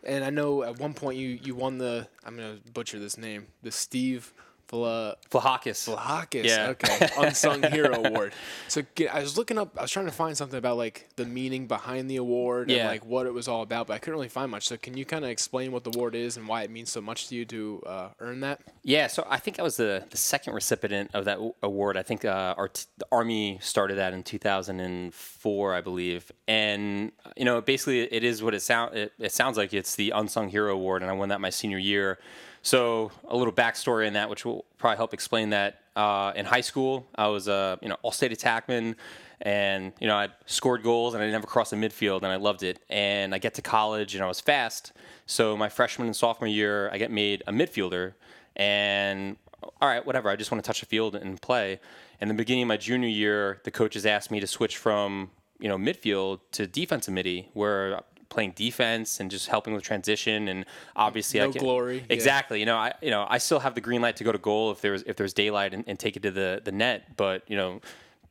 And 0.05 0.25
I 0.25 0.31
know 0.31 0.63
at 0.63 0.79
one 0.79 0.95
point 0.95 1.19
you 1.19 1.39
you 1.43 1.55
won 1.55 1.79
the 1.79 2.07
I'm 2.25 2.37
gonna 2.37 2.59
butcher 2.73 2.99
this 2.99 3.19
name 3.19 3.47
the 3.63 3.73
Steve 3.73 4.33
Vla 4.69 5.15
Vlahakis. 5.31 5.95
Vlahakis. 5.95 6.45
Yeah. 6.45 6.69
Okay. 6.71 7.09
Unsung 7.19 7.63
Hero 7.71 8.03
Award. 8.05 8.33
So 8.69 8.83
get, 8.95 9.15
I 9.15 9.21
was 9.21 9.37
looking 9.39 9.59
up. 9.59 9.77
I 9.79 9.83
was 9.83 9.91
trying 9.91 10.07
to 10.07 10.13
find 10.13 10.37
something 10.37 10.59
about 10.59 10.77
like 10.77 11.09
the 11.17 11.25
meaning 11.25 11.67
behind 11.67 12.11
the 12.11 12.17
award 12.17 12.71
and 12.71 12.87
like 12.89 13.05
what 13.05 13.27
it 13.27 13.35
was 13.35 13.49
all 13.49 13.63
about, 13.63 13.87
but 13.87 13.95
I 13.95 13.99
couldn't 13.99 14.15
really 14.15 14.29
find 14.29 14.51
much. 14.51 14.67
So 14.67 14.77
can 14.77 14.97
you 14.97 15.05
kind 15.05 15.25
of 15.25 15.31
explain 15.31 15.73
what 15.73 15.85
the 15.85 15.91
award 15.97 16.15
is 16.15 16.37
and 16.37 16.49
why 16.49 16.63
it 16.63 16.71
means 16.71 16.91
so 16.91 17.01
much 17.01 17.29
to 17.29 17.35
you 17.35 17.45
to 17.47 17.83
uh, 17.87 18.09
earn 18.21 18.41
that? 18.41 18.61
Yeah, 18.83 19.07
so 19.07 19.27
I 19.29 19.39
think 19.39 19.59
I 19.59 19.63
was 19.63 19.77
the, 19.77 20.05
the 20.11 20.17
second 20.17 20.55
recipient 20.55 21.11
of 21.15 21.25
that 21.27 21.39
award. 21.63 21.97
I 21.97 22.03
think 22.03 22.25
uh, 22.25 22.55
our 22.57 22.69
t- 22.69 22.85
the 22.99 23.07
Army 23.13 23.59
started 23.61 23.99
that 23.99 24.13
in 24.13 24.23
2004, 24.23 25.75
I 25.75 25.81
believe. 25.81 26.31
And 26.49 27.13
you 27.37 27.45
know, 27.45 27.61
basically, 27.61 28.01
it 28.03 28.25
is 28.25 28.43
what 28.43 28.55
it 28.55 28.63
sound. 28.63 28.97
It, 28.97 29.13
it 29.19 29.33
sounds 29.33 29.57
like 29.57 29.73
it's 29.75 29.95
the 29.97 30.11
unsung 30.11 30.49
hero 30.49 30.73
award, 30.73 31.03
and 31.03 31.11
I 31.11 31.15
won 31.15 31.29
that 31.31 31.41
my 31.41 31.51
senior 31.51 31.79
year. 31.79 32.19
So 32.63 33.13
a 33.29 33.37
little 33.37 33.53
backstory 33.53 34.07
in 34.07 34.15
that, 34.15 34.29
which 34.29 34.45
will 34.45 34.65
probably 34.79 34.97
help 34.97 35.15
explain 35.15 35.51
that. 35.51 35.81
Uh, 35.95 36.33
in 36.37 36.45
high 36.45 36.61
school, 36.61 37.07
I 37.15 37.29
was 37.29 37.49
a 37.49 37.79
you 37.81 37.89
know 37.89 37.97
all-state 38.03 38.31
attackman, 38.31 38.97
and 39.41 39.93
you 39.99 40.07
know 40.07 40.17
I 40.17 40.29
scored 40.45 40.83
goals, 40.83 41.15
and 41.15 41.23
I 41.23 41.31
never 41.31 41.47
crossed 41.47 41.71
the 41.71 41.77
midfield, 41.77 42.19
and 42.19 42.27
I 42.27 42.37
loved 42.37 42.63
it. 42.63 42.81
And 42.91 43.35
I 43.35 43.39
get 43.39 43.55
to 43.55 43.63
college, 43.63 44.15
and 44.15 44.23
I 44.23 44.27
was 44.27 44.41
fast. 44.41 44.93
So 45.25 45.57
my 45.57 45.71
freshman 45.71 46.07
and 46.07 46.15
sophomore 46.15 46.49
year, 46.49 46.91
I 46.91 46.99
get 46.99 47.11
made 47.11 47.43
a 47.47 47.53
midfielder, 47.53 48.13
and 48.57 49.37
all 49.81 49.89
right, 49.89 50.05
whatever. 50.05 50.29
I 50.29 50.37
just 50.37 50.51
want 50.51 50.63
to 50.63 50.67
touch 50.67 50.81
the 50.81 50.87
field 50.87 51.15
and 51.15 51.41
play. 51.41 51.81
In 52.21 52.29
the 52.29 52.35
beginning 52.35 52.65
of 52.65 52.69
my 52.69 52.77
junior 52.77 53.09
year, 53.09 53.61
the 53.65 53.71
coaches 53.71 54.05
asked 54.07 54.31
me 54.31 54.41
to 54.41 54.47
switch 54.47 54.77
from 54.77 55.31
you 55.59 55.69
know 55.69 55.79
midfield 55.79 56.41
to 56.53 56.67
defensive 56.67 57.15
midi, 57.15 57.49
where 57.55 58.03
playing 58.29 58.53
defense 58.53 59.21
and 59.21 59.31
just 59.31 59.49
helping 59.49 59.75
with 59.75 59.83
transition 59.83 60.49
and 60.49 60.65
obviously 60.95 61.41
I 61.41 61.47
No 61.47 61.53
can, 61.53 61.63
glory, 61.63 61.99
yeah. 61.99 62.05
exactly 62.11 62.61
you 62.61 62.67
know 62.67 62.77
I 62.77 62.93
you 63.01 63.11
know 63.11 63.27
I 63.29 63.39
still 63.39 63.61
have 63.61 63.75
the 63.75 63.81
green 63.81 64.03
light 64.03 64.17
to 64.17 64.25
go 64.25 64.33
to 64.33 64.39
goal 64.39 64.71
if 64.71 64.81
there's 64.81 65.03
if 65.03 65.17
there's 65.17 65.33
daylight 65.33 65.75
and, 65.75 65.85
and 65.87 65.99
take 65.99 66.17
it 66.17 66.23
to 66.23 66.31
the 66.31 66.61
the 66.65 66.73
net 66.73 67.17
but 67.17 67.43
you 67.49 67.57
know 67.57 67.81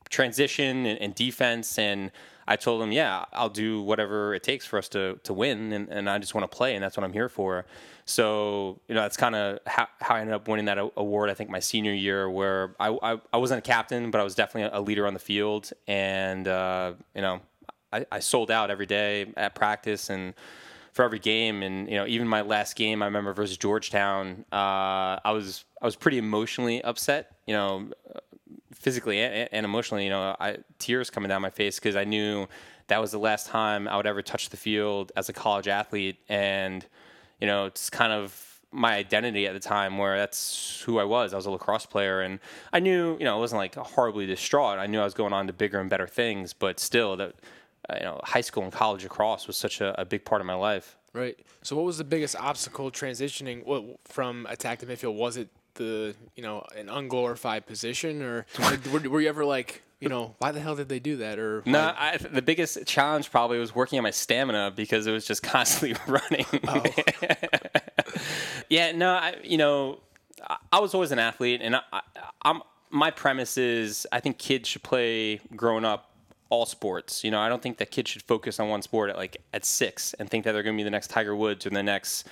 transition 0.10 0.86
and, 0.86 1.00
and 1.00 1.16
defense 1.16 1.78
and 1.80 2.12
I 2.48 2.56
told 2.56 2.82
him 2.82 2.92
yeah 2.92 3.26
I'll 3.34 3.50
do 3.50 3.82
whatever 3.82 4.34
it 4.36 4.44
takes 4.44 4.66
for 4.66 4.78
us 4.78 4.88
to 4.90 5.20
to 5.24 5.34
win 5.34 5.74
and, 5.74 5.90
and 5.90 6.10
I 6.10 6.20
just 6.20 6.36
want 6.36 6.50
to 6.50 6.56
play 6.56 6.76
and 6.76 6.84
that's 6.84 6.96
what 6.96 7.04
I'm 7.04 7.14
here 7.14 7.30
for 7.30 7.66
so 8.06 8.80
you 8.88 8.94
know 8.94 9.02
that's 9.02 9.18
kind 9.18 9.36
of 9.36 9.60
how, 9.66 9.88
how 10.00 10.16
I 10.16 10.20
ended 10.22 10.36
up 10.36 10.48
winning 10.48 10.66
that 10.66 10.78
award 10.78 11.30
I 11.30 11.34
think 11.34 11.50
my 11.50 11.60
senior 11.60 11.94
year 11.94 12.30
where 12.30 12.76
I, 12.80 12.90
I, 13.02 13.20
I 13.34 13.38
wasn't 13.38 13.60
a 13.60 13.62
captain 13.64 14.12
but 14.12 14.22
I 14.22 14.24
was 14.24 14.36
definitely 14.36 14.78
a 14.78 14.82
leader 14.82 15.08
on 15.08 15.14
the 15.14 15.20
field 15.20 15.72
and 15.88 16.48
uh, 16.48 16.94
you 17.16 17.22
know 17.22 17.42
I, 17.96 18.06
I 18.12 18.20
sold 18.20 18.52
out 18.52 18.70
every 18.70 18.86
day 18.86 19.32
at 19.38 19.56
practice 19.56 20.10
and 20.10 20.34
for 20.94 21.04
every 21.04 21.20
game 21.20 21.62
and 21.64 21.90
you 21.90 21.96
know 21.96 22.06
even 22.08 22.28
my 22.28 22.42
last 22.42 22.76
game 22.76 23.02
I 23.02 23.06
remember 23.06 23.34
versus 23.34 23.58
Georgetown 23.58 24.46
uh, 24.52 25.20
I 25.24 25.32
was 25.32 25.66
I 25.82 25.86
was 25.86 25.96
pretty 25.96 26.18
emotionally 26.18 26.82
upset 26.84 27.36
you 27.46 27.54
know 27.54 27.90
physically 28.74 29.20
and, 29.22 29.50
and 29.52 29.66
emotionally 29.66 30.06
you 30.06 30.10
know 30.10 30.36
I 30.40 30.58
tears 30.80 31.10
coming 31.10 31.30
down 31.30 31.42
my 31.42 31.50
face 31.50 31.80
because 31.80 31.96
I 31.96 32.06
knew 32.06 32.48
that 32.88 33.02
was 33.02 33.12
the 33.12 33.20
last 33.20 33.48
time 33.48 33.88
I 33.88 33.98
would 33.98 34.08
ever 34.08 34.22
touch 34.22 34.50
the 34.50 34.58
field 34.58 35.12
as 35.16 35.28
a 35.28 35.34
college 35.34 35.68
athlete 35.68 36.18
and 36.30 36.86
you 37.42 37.48
know 37.48 37.66
it's 37.66 37.90
kind 37.90 38.14
of 38.14 38.56
my 38.76 38.96
identity 38.96 39.48
at 39.48 39.54
the 39.54 39.60
time 39.60 39.98
where 39.98 40.18
that's 40.18 40.82
who 40.86 41.00
I 41.00 41.06
was. 41.06 41.34
I 41.34 41.38
was 41.38 41.46
a 41.46 41.52
lacrosse 41.52 41.86
player 41.86 42.22
and 42.22 42.40
I 42.74 42.80
knew, 42.80 43.18
you 43.18 43.24
know, 43.24 43.38
it 43.38 43.40
wasn't 43.40 43.60
like 43.60 43.76
horribly 43.76 44.26
distraught. 44.26 44.80
I 44.80 44.86
knew 44.86 45.00
I 45.00 45.06
was 45.06 45.14
going 45.14 45.32
on 45.32 45.48
to 45.48 45.54
bigger 45.54 45.80
and 45.80 45.90
better 45.90 46.08
things, 46.08 46.52
but 46.52 46.80
still 46.80 47.16
that 47.16 47.36
uh, 47.90 47.96
you 47.98 48.04
know, 48.04 48.20
high 48.24 48.42
school 48.42 48.64
and 48.64 48.72
college 48.72 49.04
lacrosse 49.04 49.48
was 49.48 49.58
such 49.58 49.82
a, 49.82 50.00
a 50.00 50.06
big 50.06 50.26
part 50.26 50.42
of 50.42 50.48
my 50.48 50.54
life. 50.56 50.98
Right. 51.14 51.38
So, 51.62 51.76
what 51.76 51.86
was 51.86 51.98
the 51.98 52.04
biggest 52.04 52.36
obstacle 52.36 52.92
transitioning 52.92 53.98
from 54.06 54.46
attack 54.50 54.80
to 54.80 54.86
midfield? 54.86 55.16
Was 55.16 55.38
it 55.38 55.50
the 55.76 56.16
you 56.36 56.44
know 56.44 56.66
an 56.76 56.90
unglorified 56.90 57.66
position, 57.66 58.22
or 58.22 58.46
were, 58.92 59.10
were 59.10 59.22
you 59.22 59.30
ever 59.30 59.46
like 59.46 59.84
you 60.00 60.10
know 60.10 60.36
why 60.40 60.52
the 60.52 60.60
hell 60.60 60.76
did 60.76 60.90
they 60.90 61.00
do 61.00 61.18
that? 61.18 61.40
Or 61.40 61.64
No, 61.66 61.94
I, 61.98 62.18
the 62.18 62.42
biggest 62.42 62.86
challenge 62.86 63.32
probably 63.32 63.60
was 63.60 63.74
working 63.74 63.98
on 63.98 64.04
my 64.04 64.12
stamina 64.12 64.74
because 64.76 65.08
it 65.08 65.12
was 65.12 65.26
just 65.26 65.44
constantly 65.44 65.98
running. 66.08 66.46
yeah, 68.70 68.92
no, 68.92 69.12
I, 69.12 69.36
you 69.44 69.58
know, 69.58 70.00
I, 70.48 70.58
I 70.74 70.80
was 70.80 70.94
always 70.94 71.12
an 71.12 71.20
athlete, 71.20 71.62
and 71.64 71.78
I, 71.78 71.82
I, 71.94 72.02
I'm 72.42 72.62
my 72.90 73.12
premise 73.12 73.58
is 73.58 74.08
I 74.12 74.20
think 74.20 74.38
kids 74.38 74.70
should 74.70 74.84
play 74.84 75.40
growing 75.56 75.86
up 75.86 76.12
all 76.50 76.66
sports. 76.66 77.24
You 77.24 77.32
know, 77.32 77.40
I 77.40 77.50
don't 77.50 77.62
think 77.62 77.78
that 77.78 77.92
kids 77.92 78.10
should 78.10 78.22
focus 78.22 78.60
on 78.60 78.70
one 78.70 78.82
sport 78.82 79.10
at 79.10 79.18
like 79.18 79.38
at 79.54 79.66
six 79.66 80.14
and 80.16 80.30
think 80.30 80.46
that 80.46 80.52
they're 80.52 80.64
going 80.64 80.76
to 80.76 80.80
be 80.80 80.84
the 80.84 80.92
next 80.92 81.10
Tiger 81.10 81.36
Woods 81.36 81.66
or 81.66 81.70
the 81.70 81.84
next. 81.84 82.28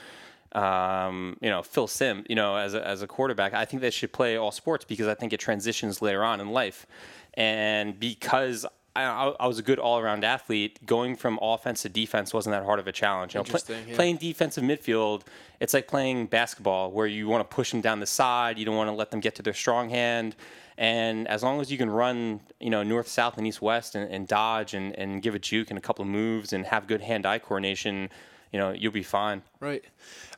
Um, 0.54 1.36
you 1.42 1.50
know, 1.50 1.64
Phil 1.64 1.88
Simms, 1.88 2.28
you 2.30 2.36
know, 2.36 2.56
as 2.56 2.76
a, 2.76 2.88
as 2.88 3.02
a 3.02 3.08
quarterback, 3.08 3.56
I 3.56 3.66
think 3.66 3.82
they 3.82 3.90
should 3.90 4.14
play 4.14 4.38
all 4.38 4.52
sports 4.52 4.86
because 4.86 5.08
I 5.08 5.16
think 5.16 5.34
it 5.34 5.40
transitions 5.40 6.00
later 6.00 6.24
on 6.24 6.40
in 6.40 6.52
life. 6.52 6.86
And 7.34 8.00
because 8.00 8.64
I, 8.96 9.34
I 9.40 9.48
was 9.48 9.58
a 9.58 9.64
good 9.64 9.80
all 9.80 9.98
around 9.98 10.24
athlete, 10.24 10.86
going 10.86 11.16
from 11.16 11.40
offense 11.42 11.82
to 11.82 11.90
defense 11.90 12.34
wasn't 12.34 12.54
that 12.54 12.64
hard 12.64 12.80
of 12.80 12.88
a 12.88 12.92
challenge. 12.92 13.34
You 13.34 13.42
know, 13.42 13.60
yeah. 13.68 13.96
playing 13.96 14.18
defensive 14.18 14.64
midfield, 14.64 15.24
it's 15.60 15.74
like 15.74 15.88
playing 15.88 16.28
basketball 16.28 16.92
where 16.92 17.08
you 17.08 17.28
want 17.28 17.50
to 17.50 17.56
push 17.56 17.72
them 17.72 17.82
down 17.82 18.00
the 18.00 18.06
side, 18.06 18.60
you 18.60 18.66
don't 18.66 18.76
want 18.76 18.90
to 18.90 18.94
let 18.94 19.10
them 19.10 19.20
get 19.20 19.34
to 19.36 19.42
their 19.42 19.54
strong 19.54 19.90
hand. 19.90 20.36
And 20.78 21.28
as 21.28 21.44
long 21.44 21.62
as 21.62 21.72
you 21.72 21.78
can 21.78 21.90
run, 21.90 22.42
you 22.60 22.70
know, 22.70 22.84
north, 22.84 23.08
south, 23.08 23.38
and 23.38 23.46
east, 23.46 23.62
west, 23.62 23.96
and, 23.96 24.10
and 24.12 24.28
dodge 24.28 24.74
and, 24.74 24.98
and 24.98 25.22
give 25.22 25.36
a 25.36 25.40
juke 25.40 25.70
and 25.70 25.78
a 25.78 25.82
couple 25.82 26.04
of 26.04 26.10
moves 26.10 26.52
and 26.54 26.66
have 26.66 26.88
good 26.88 27.02
hand-eye 27.02 27.40
coordination, 27.40 28.10
you 28.52 28.60
know, 28.60 28.72
you'll 28.72 28.92
be 28.92 29.04
fine. 29.04 29.44
right. 29.60 29.84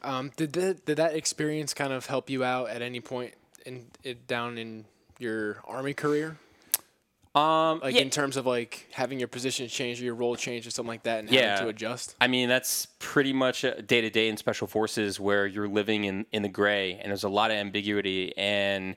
Um, 0.01 0.31
did 0.37 0.53
that 0.53 0.85
did 0.85 0.97
that 0.97 1.15
experience 1.15 1.73
kind 1.73 1.91
of 1.91 2.05
help 2.05 2.29
you 2.29 2.43
out 2.43 2.69
at 2.69 2.81
any 2.81 2.99
point 2.99 3.33
in 3.65 3.87
it 4.03 4.27
down 4.27 4.57
in 4.57 4.85
your 5.19 5.61
army 5.65 5.93
career? 5.93 6.37
Um, 7.33 7.81
Like 7.81 7.95
yeah, 7.95 8.01
in 8.01 8.09
terms 8.09 8.37
of 8.37 8.45
like 8.45 8.87
having 8.93 9.19
your 9.19 9.27
position 9.27 9.67
change 9.67 9.99
or 9.99 10.05
your 10.05 10.15
role 10.15 10.35
change 10.37 10.65
or 10.65 10.71
something 10.71 10.87
like 10.89 11.03
that, 11.03 11.19
and 11.19 11.29
Yeah. 11.29 11.49
having 11.57 11.65
to 11.65 11.69
adjust. 11.69 12.15
I 12.21 12.27
mean, 12.27 12.47
that's 12.47 12.87
pretty 12.99 13.33
much 13.33 13.61
day 13.63 14.01
to 14.01 14.09
day 14.09 14.29
in 14.29 14.37
special 14.37 14.67
forces 14.67 15.19
where 15.19 15.45
you're 15.45 15.67
living 15.67 16.05
in, 16.05 16.25
in 16.31 16.43
the 16.43 16.49
gray 16.49 16.93
and 16.93 17.09
there's 17.09 17.23
a 17.25 17.29
lot 17.29 17.51
of 17.51 17.57
ambiguity 17.57 18.31
and 18.37 18.95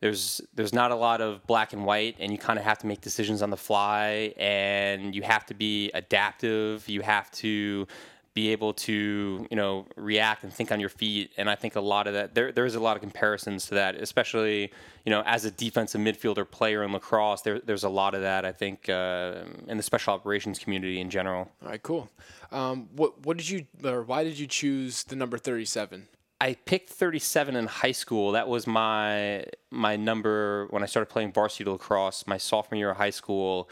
there's 0.00 0.40
there's 0.54 0.72
not 0.72 0.90
a 0.90 0.96
lot 0.96 1.20
of 1.20 1.46
black 1.46 1.72
and 1.72 1.84
white 1.84 2.16
and 2.18 2.32
you 2.32 2.38
kind 2.38 2.58
of 2.58 2.64
have 2.64 2.78
to 2.78 2.86
make 2.86 3.00
decisions 3.00 3.42
on 3.42 3.50
the 3.50 3.56
fly 3.56 4.32
and 4.36 5.14
you 5.14 5.22
have 5.22 5.46
to 5.46 5.54
be 5.54 5.90
adaptive. 5.92 6.88
You 6.88 7.02
have 7.02 7.30
to 7.32 7.86
be 8.32 8.50
able 8.50 8.72
to 8.72 9.46
you 9.50 9.56
know 9.56 9.86
react 9.96 10.44
and 10.44 10.52
think 10.52 10.70
on 10.70 10.78
your 10.78 10.88
feet 10.88 11.32
and 11.36 11.50
i 11.50 11.54
think 11.56 11.74
a 11.74 11.80
lot 11.80 12.06
of 12.06 12.14
that 12.14 12.32
there 12.32 12.52
there's 12.52 12.76
a 12.76 12.80
lot 12.80 12.96
of 12.96 13.02
comparisons 13.02 13.66
to 13.66 13.74
that 13.74 13.96
especially 13.96 14.70
you 15.04 15.10
know 15.10 15.22
as 15.26 15.44
a 15.44 15.50
defensive 15.50 16.00
midfielder 16.00 16.48
player 16.48 16.84
in 16.84 16.92
lacrosse 16.92 17.42
there, 17.42 17.58
there's 17.58 17.82
a 17.82 17.88
lot 17.88 18.14
of 18.14 18.20
that 18.20 18.44
i 18.44 18.52
think 18.52 18.88
uh, 18.88 19.42
in 19.66 19.76
the 19.76 19.82
special 19.82 20.14
operations 20.14 20.60
community 20.60 21.00
in 21.00 21.10
general 21.10 21.50
All 21.62 21.70
right, 21.70 21.82
cool. 21.82 22.08
Um, 22.52 22.88
what 22.94 23.24
what 23.24 23.36
did 23.36 23.48
you 23.48 23.66
or 23.84 24.02
why 24.02 24.24
did 24.24 24.38
you 24.38 24.46
choose 24.46 25.04
the 25.04 25.16
number 25.16 25.38
thirty 25.38 25.64
seven? 25.64 26.08
I 26.40 26.54
picked 26.54 26.90
37 26.90 27.54
in 27.54 27.66
high 27.66 27.92
school. 27.92 28.32
That 28.32 28.48
was 28.48 28.66
my 28.66 29.44
my 29.70 29.96
number 29.96 30.66
when 30.70 30.82
I 30.82 30.86
started 30.86 31.10
playing 31.10 31.32
varsity 31.32 31.68
lacrosse 31.68 32.26
my 32.26 32.38
sophomore 32.38 32.78
year 32.78 32.90
of 32.90 32.96
high 32.96 33.10
school. 33.10 33.68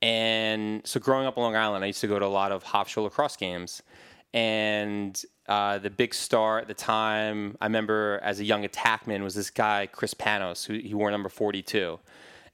And 0.00 0.86
so 0.86 1.00
growing 1.00 1.26
up 1.26 1.38
on 1.38 1.44
Long 1.44 1.56
Island, 1.56 1.82
I 1.82 1.88
used 1.88 2.00
to 2.02 2.06
go 2.06 2.18
to 2.18 2.26
a 2.26 2.28
lot 2.28 2.52
of 2.52 2.62
Hofstra 2.62 3.02
lacrosse 3.02 3.36
games. 3.36 3.82
And 4.32 5.20
uh, 5.48 5.78
the 5.78 5.90
big 5.90 6.14
star 6.14 6.58
at 6.58 6.68
the 6.68 6.74
time, 6.74 7.56
I 7.60 7.66
remember 7.66 8.20
as 8.22 8.40
a 8.40 8.44
young 8.44 8.64
attackman, 8.64 9.22
was 9.22 9.34
this 9.34 9.50
guy 9.50 9.88
Chris 9.90 10.12
Panos, 10.12 10.66
who 10.66 10.74
he 10.74 10.94
wore 10.94 11.10
number 11.10 11.28
42. 11.28 11.98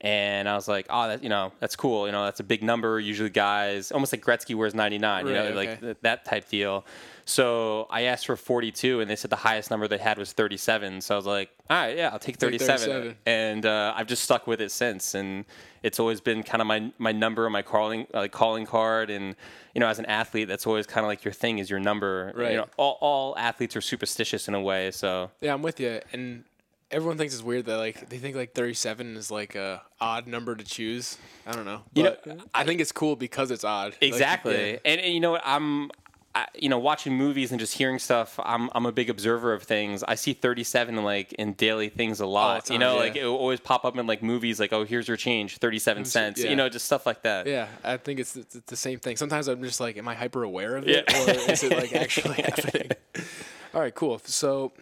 And 0.02 0.48
I 0.48 0.54
was 0.54 0.66
like, 0.66 0.86
oh, 0.88 1.08
that 1.08 1.22
you 1.22 1.28
know, 1.28 1.52
that's 1.60 1.76
cool. 1.76 2.06
You 2.06 2.12
know, 2.12 2.24
that's 2.24 2.40
a 2.40 2.44
big 2.44 2.62
number. 2.62 2.98
Usually, 2.98 3.28
guys, 3.28 3.92
almost 3.92 4.12
like 4.12 4.24
Gretzky 4.24 4.54
wears 4.54 4.74
99. 4.74 5.26
you 5.26 5.32
know, 5.34 5.44
Right, 5.44 5.54
like 5.54 5.68
okay. 5.70 5.80
th- 5.80 5.96
that 6.02 6.24
type 6.24 6.48
deal. 6.48 6.86
So 7.26 7.86
I 7.90 8.02
asked 8.02 8.26
for 8.26 8.34
42, 8.34 9.00
and 9.00 9.08
they 9.10 9.14
said 9.14 9.30
the 9.30 9.36
highest 9.36 9.70
number 9.70 9.86
they 9.86 9.98
had 9.98 10.18
was 10.18 10.32
37. 10.32 11.02
So 11.02 11.14
I 11.14 11.16
was 11.16 11.26
like, 11.26 11.50
all 11.68 11.76
right, 11.76 11.96
yeah, 11.96 12.08
I'll 12.12 12.18
take 12.18 12.36
37. 12.38 12.78
37. 12.78 13.16
And 13.26 13.66
uh, 13.66 13.92
I've 13.94 14.06
just 14.08 14.24
stuck 14.24 14.46
with 14.46 14.60
it 14.60 14.72
since, 14.72 15.14
and 15.14 15.44
it's 15.82 16.00
always 16.00 16.20
been 16.20 16.42
kind 16.42 16.60
of 16.62 16.66
my 16.66 16.90
my 16.98 17.12
number, 17.12 17.44
on 17.46 17.52
my 17.52 17.62
calling 17.62 18.06
like 18.14 18.32
calling 18.32 18.64
card, 18.66 19.10
and 19.10 19.36
you 19.74 19.80
know, 19.80 19.86
as 19.86 19.98
an 19.98 20.06
athlete, 20.06 20.48
that's 20.48 20.66
always 20.66 20.86
kind 20.86 21.04
of 21.04 21.08
like 21.08 21.24
your 21.24 21.34
thing 21.34 21.58
is 21.58 21.68
your 21.70 21.78
number. 21.78 22.32
Right. 22.34 22.52
You 22.52 22.56
know, 22.56 22.66
all, 22.78 22.96
all 23.00 23.38
athletes 23.38 23.76
are 23.76 23.80
superstitious 23.82 24.48
in 24.48 24.54
a 24.54 24.60
way, 24.60 24.90
so 24.90 25.30
Yeah, 25.40 25.52
I'm 25.54 25.62
with 25.62 25.78
you. 25.78 26.00
And 26.12 26.44
everyone 26.90 27.16
thinks 27.18 27.34
it's 27.34 27.42
weird 27.42 27.66
that 27.66 27.76
like 27.76 28.08
they 28.08 28.18
think 28.18 28.36
like 28.36 28.52
37 28.52 29.16
is 29.16 29.30
like 29.30 29.54
a 29.54 29.82
odd 30.00 30.26
number 30.26 30.54
to 30.54 30.64
choose. 30.64 31.18
I 31.46 31.52
don't 31.52 31.64
know. 31.64 31.82
You 31.94 32.02
know, 32.04 32.16
But 32.24 32.40
I 32.54 32.64
think 32.64 32.80
it's 32.80 32.92
cool 32.92 33.16
because 33.16 33.50
it's 33.50 33.64
odd. 33.64 33.92
Like, 33.92 34.02
Exactly. 34.02 34.72
yeah. 34.72 34.78
And, 34.84 35.00
and 35.00 35.14
you 35.14 35.20
know 35.20 35.32
what? 35.32 35.42
I'm, 35.44 35.90
I, 36.32 36.46
you 36.54 36.68
know, 36.68 36.78
watching 36.78 37.14
movies 37.16 37.50
and 37.50 37.58
just 37.58 37.76
hearing 37.76 37.98
stuff. 37.98 38.38
I'm, 38.40 38.70
I'm 38.72 38.86
a 38.86 38.92
big 38.92 39.10
observer 39.10 39.52
of 39.52 39.64
things. 39.64 40.04
I 40.04 40.14
see 40.14 40.32
37 40.32 41.02
like 41.02 41.32
in 41.32 41.54
daily 41.54 41.88
things 41.88 42.20
a 42.20 42.26
lot. 42.26 42.66
the 42.66 42.74
you 42.74 42.78
know, 42.78 42.94
yeah. 42.94 43.00
like 43.00 43.16
it 43.16 43.24
will 43.24 43.36
always 43.36 43.58
pop 43.58 43.84
up 43.84 43.96
in 43.96 44.06
like 44.06 44.22
movies, 44.22 44.60
like 44.60 44.72
oh, 44.72 44.84
here's 44.84 45.08
your 45.08 45.16
change, 45.16 45.58
37 45.58 46.04
cents. 46.04 46.42
yeah. 46.42 46.50
You 46.50 46.56
know, 46.56 46.68
just 46.68 46.86
stuff 46.86 47.04
like 47.04 47.22
that. 47.22 47.46
Yeah, 47.48 47.66
I 47.82 47.96
think 47.96 48.20
it's, 48.20 48.36
it's 48.36 48.54
the 48.66 48.76
same 48.76 49.00
thing. 49.00 49.16
Sometimes 49.16 49.48
I'm 49.48 49.62
just 49.62 49.80
like, 49.80 49.96
am 49.96 50.06
I 50.06 50.14
hyper 50.14 50.44
aware 50.44 50.76
of 50.76 50.86
it, 50.86 51.12
or 51.12 51.50
is 51.50 51.64
it 51.64 51.72
like 51.76 51.92
actually 51.94 52.34
happening? 52.34 52.90
All 53.74 53.80
right, 53.80 53.94
cool. 53.94 54.20
So, 54.24 54.72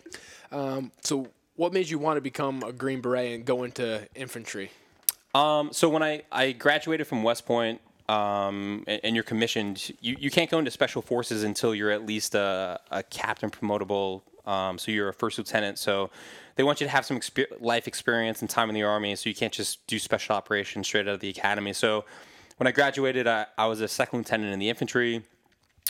um, 0.52 0.92
so 1.02 1.28
what 1.58 1.72
made 1.72 1.90
you 1.90 1.98
want 1.98 2.16
to 2.16 2.20
become 2.20 2.62
a 2.62 2.72
Green 2.72 3.00
Beret 3.00 3.34
and 3.34 3.44
go 3.44 3.64
into 3.64 4.06
infantry? 4.14 4.70
Um, 5.34 5.70
so 5.72 5.88
when 5.88 6.04
I, 6.04 6.22
I 6.30 6.52
graduated 6.52 7.08
from 7.08 7.24
West 7.24 7.46
Point, 7.46 7.80
um, 8.08 8.84
and, 8.86 9.00
and 9.02 9.14
you're 9.16 9.24
commissioned, 9.24 9.90
you, 10.00 10.16
you 10.18 10.30
can't 10.30 10.48
go 10.48 10.60
into 10.60 10.70
special 10.70 11.02
forces 11.02 11.42
until 11.42 11.74
you're 11.74 11.90
at 11.90 12.06
least 12.06 12.36
a, 12.36 12.80
a 12.92 13.02
captain 13.02 13.50
promotable. 13.50 14.22
Um, 14.46 14.78
so 14.78 14.92
you're 14.92 15.08
a 15.08 15.12
first 15.12 15.36
lieutenant. 15.36 15.80
So 15.80 16.10
they 16.54 16.62
want 16.62 16.80
you 16.80 16.86
to 16.86 16.92
have 16.92 17.04
some 17.04 17.18
exper- 17.18 17.60
life 17.60 17.88
experience 17.88 18.40
and 18.40 18.48
time 18.48 18.68
in 18.68 18.74
the 18.74 18.84
army. 18.84 19.14
So 19.16 19.28
you 19.28 19.34
can't 19.34 19.52
just 19.52 19.84
do 19.88 19.98
special 19.98 20.36
operations 20.36 20.86
straight 20.86 21.08
out 21.08 21.14
of 21.14 21.20
the 21.20 21.28
academy. 21.28 21.72
So 21.72 22.04
when 22.56 22.68
I 22.68 22.70
graduated, 22.70 23.26
I, 23.26 23.46
I 23.58 23.66
was 23.66 23.80
a 23.80 23.88
second 23.88 24.20
lieutenant 24.20 24.52
in 24.52 24.60
the 24.60 24.68
infantry. 24.68 25.24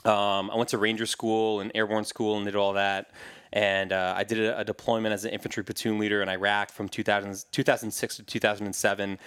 Um, 0.05 0.50
I 0.50 0.57
went 0.57 0.69
to 0.71 0.78
Ranger 0.78 1.07
School 1.07 1.61
and 1.61 1.73
Airborne 1.75 2.05
School 2.05 2.37
and 2.37 2.45
did 2.45 2.57
all 2.57 2.75
that. 2.75 3.11
And 3.52 3.93
uh, 3.93 4.14
I 4.17 4.25
did 4.25 4.38
a, 4.40 4.61
a 4.61 4.64
deployment 4.64 5.12
as 5.12 5.25
an 5.25 5.31
infantry 5.31 5.64
platoon 5.64 5.99
leader 5.99 6.23
in 6.23 6.28
Iraq 6.28 6.71
from 6.71 6.88
2000, 6.88 7.45
2006 7.50 8.17
to 8.17 8.23
2007 8.23 9.19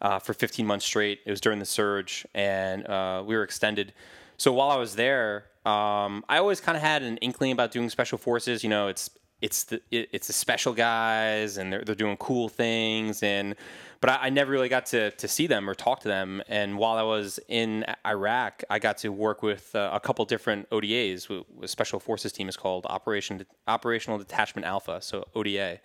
uh, 0.00 0.18
for 0.18 0.34
15 0.34 0.66
months 0.66 0.84
straight. 0.84 1.20
It 1.24 1.30
was 1.30 1.40
during 1.40 1.58
the 1.58 1.66
surge, 1.66 2.26
and 2.34 2.86
uh, 2.86 3.22
we 3.26 3.36
were 3.36 3.42
extended. 3.42 3.92
So 4.38 4.52
while 4.52 4.70
I 4.70 4.76
was 4.76 4.96
there, 4.96 5.46
um, 5.64 6.24
I 6.28 6.38
always 6.38 6.60
kind 6.60 6.76
of 6.76 6.82
had 6.82 7.02
an 7.02 7.16
inkling 7.18 7.52
about 7.52 7.70
doing 7.70 7.88
special 7.90 8.18
forces. 8.18 8.62
You 8.62 8.70
know, 8.70 8.88
it's 8.88 9.10
it's 9.42 9.64
the 9.64 9.80
it, 9.90 10.08
it's 10.12 10.26
the 10.26 10.32
special 10.32 10.72
guys, 10.72 11.58
and 11.58 11.72
they're 11.72 11.84
they're 11.84 11.94
doing 11.94 12.16
cool 12.16 12.48
things, 12.48 13.22
and 13.22 13.54
but 14.00 14.10
I, 14.10 14.18
I 14.22 14.30
never 14.30 14.50
really 14.50 14.68
got 14.68 14.86
to 14.86 15.10
to 15.10 15.28
see 15.28 15.46
them 15.46 15.68
or 15.68 15.74
talk 15.74 16.00
to 16.00 16.08
them. 16.08 16.42
And 16.48 16.78
while 16.78 16.96
I 16.96 17.02
was 17.02 17.38
in 17.48 17.84
Iraq, 18.06 18.62
I 18.70 18.78
got 18.78 18.98
to 18.98 19.10
work 19.10 19.42
with 19.42 19.74
uh, 19.74 19.90
a 19.92 20.00
couple 20.00 20.24
different 20.24 20.68
ODAs. 20.70 21.28
A 21.62 21.68
special 21.68 22.00
forces 22.00 22.32
team 22.32 22.48
is 22.48 22.56
called 22.56 22.86
Operation 22.86 23.44
Operational 23.66 24.18
Detachment 24.18 24.66
Alpha, 24.66 25.00
so 25.02 25.26
ODA. 25.34 25.80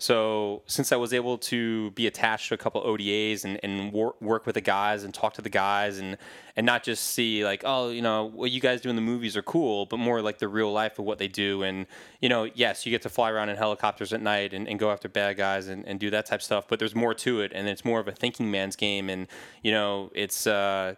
So 0.00 0.62
since 0.64 0.92
I 0.92 0.96
was 0.96 1.12
able 1.12 1.36
to 1.36 1.90
be 1.90 2.06
attached 2.06 2.48
to 2.48 2.54
a 2.54 2.56
couple 2.56 2.80
ODAs 2.80 3.44
and, 3.44 3.60
and 3.62 3.92
wor- 3.92 4.14
work 4.18 4.46
with 4.46 4.54
the 4.54 4.62
guys 4.62 5.04
and 5.04 5.12
talk 5.12 5.34
to 5.34 5.42
the 5.42 5.50
guys 5.50 5.98
and 5.98 6.16
and 6.56 6.64
not 6.64 6.82
just 6.82 7.04
see 7.04 7.44
like 7.44 7.62
oh 7.66 7.90
you 7.90 8.00
know 8.00 8.24
what 8.24 8.50
you 8.50 8.60
guys 8.60 8.80
do 8.80 8.88
in 8.88 8.96
the 8.96 9.02
movies 9.02 9.36
are 9.36 9.42
cool, 9.42 9.84
but 9.84 9.98
more 9.98 10.22
like 10.22 10.38
the 10.38 10.48
real 10.48 10.72
life 10.72 10.98
of 10.98 11.04
what 11.04 11.18
they 11.18 11.28
do. 11.28 11.62
And 11.64 11.84
you 12.18 12.30
know 12.30 12.44
yes 12.54 12.86
you 12.86 12.90
get 12.90 13.02
to 13.02 13.10
fly 13.10 13.30
around 13.30 13.50
in 13.50 13.56
helicopters 13.56 14.14
at 14.14 14.22
night 14.22 14.54
and, 14.54 14.66
and 14.66 14.78
go 14.78 14.90
after 14.90 15.06
bad 15.06 15.36
guys 15.36 15.68
and, 15.68 15.86
and 15.86 16.00
do 16.00 16.08
that 16.08 16.24
type 16.24 16.40
of 16.40 16.44
stuff, 16.44 16.66
but 16.66 16.78
there's 16.78 16.94
more 16.94 17.12
to 17.12 17.42
it 17.42 17.52
and 17.54 17.68
it's 17.68 17.84
more 17.84 18.00
of 18.00 18.08
a 18.08 18.12
thinking 18.12 18.50
man's 18.50 18.76
game. 18.76 19.10
And 19.10 19.26
you 19.62 19.70
know 19.70 20.10
it's 20.14 20.46
uh, 20.46 20.94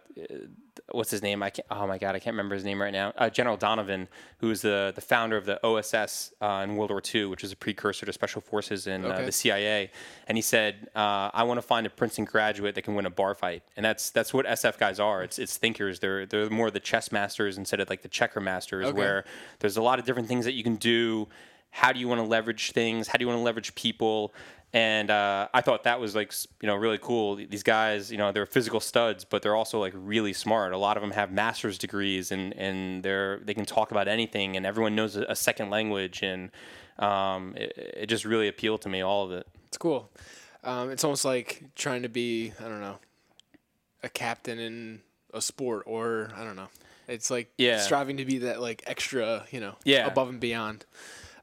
what's 0.93 1.11
his 1.11 1.21
name? 1.21 1.43
I 1.43 1.49
can't, 1.49 1.65
oh 1.69 1.85
my 1.87 1.97
god, 1.97 2.15
I 2.15 2.19
can't 2.19 2.33
remember 2.33 2.55
his 2.55 2.63
name 2.63 2.81
right 2.81 2.93
now. 2.93 3.11
Uh, 3.17 3.29
General 3.29 3.57
Donovan, 3.57 4.07
who 4.37 4.51
is 4.51 4.61
the 4.61 4.91
the 4.95 5.01
founder 5.01 5.35
of 5.35 5.45
the 5.45 5.59
OSS 5.65 6.31
uh, 6.41 6.61
in 6.63 6.75
World 6.75 6.91
War 6.91 7.01
II, 7.13 7.25
which 7.25 7.43
is 7.43 7.51
a 7.51 7.55
precursor 7.55 8.05
to 8.05 8.13
Special 8.13 8.41
Forces 8.41 8.87
in 8.87 9.03
uh, 9.03 9.21
the 9.23 9.31
CIA. 9.31 9.91
And 10.27 10.37
he 10.37 10.41
said, 10.41 10.87
uh, 10.95 11.29
"I 11.33 11.43
want 11.43 11.57
to 11.57 11.61
find 11.61 11.85
a 11.85 11.89
Princeton 11.89 12.25
graduate 12.25 12.75
that 12.75 12.83
can 12.83 12.95
win 12.95 13.05
a 13.05 13.09
bar 13.09 13.35
fight." 13.35 13.63
And 13.75 13.83
that's 13.85 14.11
that's 14.11 14.33
what 14.33 14.45
SF 14.45 14.77
guys 14.77 14.99
are. 14.99 15.23
It's 15.23 15.39
it's 15.39 15.57
thinkers. 15.57 15.99
They're 15.99 16.25
they're 16.25 16.49
more 16.49 16.71
the 16.71 16.79
chess 16.79 17.11
masters 17.11 17.57
instead 17.57 17.79
of 17.79 17.89
like 17.89 18.01
the 18.03 18.07
checker 18.09 18.39
masters, 18.39 18.85
Okay. 18.87 18.97
where 18.97 19.25
there's 19.59 19.77
a 19.77 19.81
lot 19.81 19.99
of 19.99 20.05
different 20.05 20.27
things 20.27 20.45
that 20.45 20.53
you 20.53 20.63
can 20.63 20.75
do. 20.75 21.27
How 21.71 21.91
do 21.91 21.99
you 21.99 22.07
want 22.07 22.19
to 22.21 22.27
leverage 22.27 22.71
things? 22.71 23.07
How 23.07 23.17
do 23.17 23.23
you 23.23 23.27
want 23.27 23.39
to 23.39 23.43
leverage 23.43 23.73
people? 23.73 24.31
And 24.73 25.11
uh, 25.11 25.47
I 25.53 25.61
thought 25.61 25.83
that 25.83 25.99
was 25.99 26.15
like 26.15 26.33
you 26.61 26.67
know 26.67 26.75
really 26.75 26.97
cool. 26.97 27.35
These 27.35 27.63
guys, 27.63 28.11
you 28.11 28.17
know, 28.17 28.31
they're 28.31 28.47
physical 28.47 28.79
studs, 28.79 29.23
but 29.23 29.41
they're 29.43 29.55
also 29.55 29.79
like 29.79 29.93
really 29.95 30.33
smart. 30.33 30.73
A 30.73 30.77
lot 30.77 30.97
of 30.97 31.01
them 31.01 31.11
have 31.11 31.31
master's 31.31 31.77
degrees, 31.77 32.31
and 32.31 32.53
and 32.57 33.03
they're 33.03 33.39
they 33.43 33.53
can 33.53 33.65
talk 33.65 33.91
about 33.91 34.07
anything, 34.07 34.57
and 34.57 34.65
everyone 34.65 34.95
knows 34.95 35.15
a, 35.15 35.35
second 35.35 35.69
language, 35.69 36.23
and 36.23 36.49
um, 36.99 37.53
it, 37.55 37.73
it 38.01 38.05
just 38.07 38.25
really 38.25 38.47
appealed 38.47 38.81
to 38.81 38.89
me, 38.89 39.01
all 39.01 39.25
of 39.25 39.31
it. 39.31 39.47
It's 39.67 39.77
cool. 39.77 40.09
Um, 40.63 40.89
it's 40.89 41.03
almost 41.03 41.25
like 41.25 41.63
trying 41.75 42.03
to 42.03 42.09
be, 42.09 42.53
I 42.59 42.63
don't 42.63 42.79
know, 42.79 42.97
a 44.01 44.09
captain 44.09 44.57
in 44.59 45.01
a 45.33 45.41
sport, 45.41 45.83
or 45.85 46.31
I 46.35 46.43
don't 46.43 46.55
know. 46.55 46.69
It's 47.07 47.29
like 47.29 47.51
Yeah. 47.57 47.79
striving 47.79 48.17
to 48.17 48.25
be 48.25 48.39
that 48.39 48.61
like 48.61 48.81
extra, 48.87 49.45
you 49.51 49.59
know, 49.59 49.75
Yeah. 49.83 50.07
above 50.07 50.29
and 50.29 50.39
beyond. 50.39 50.85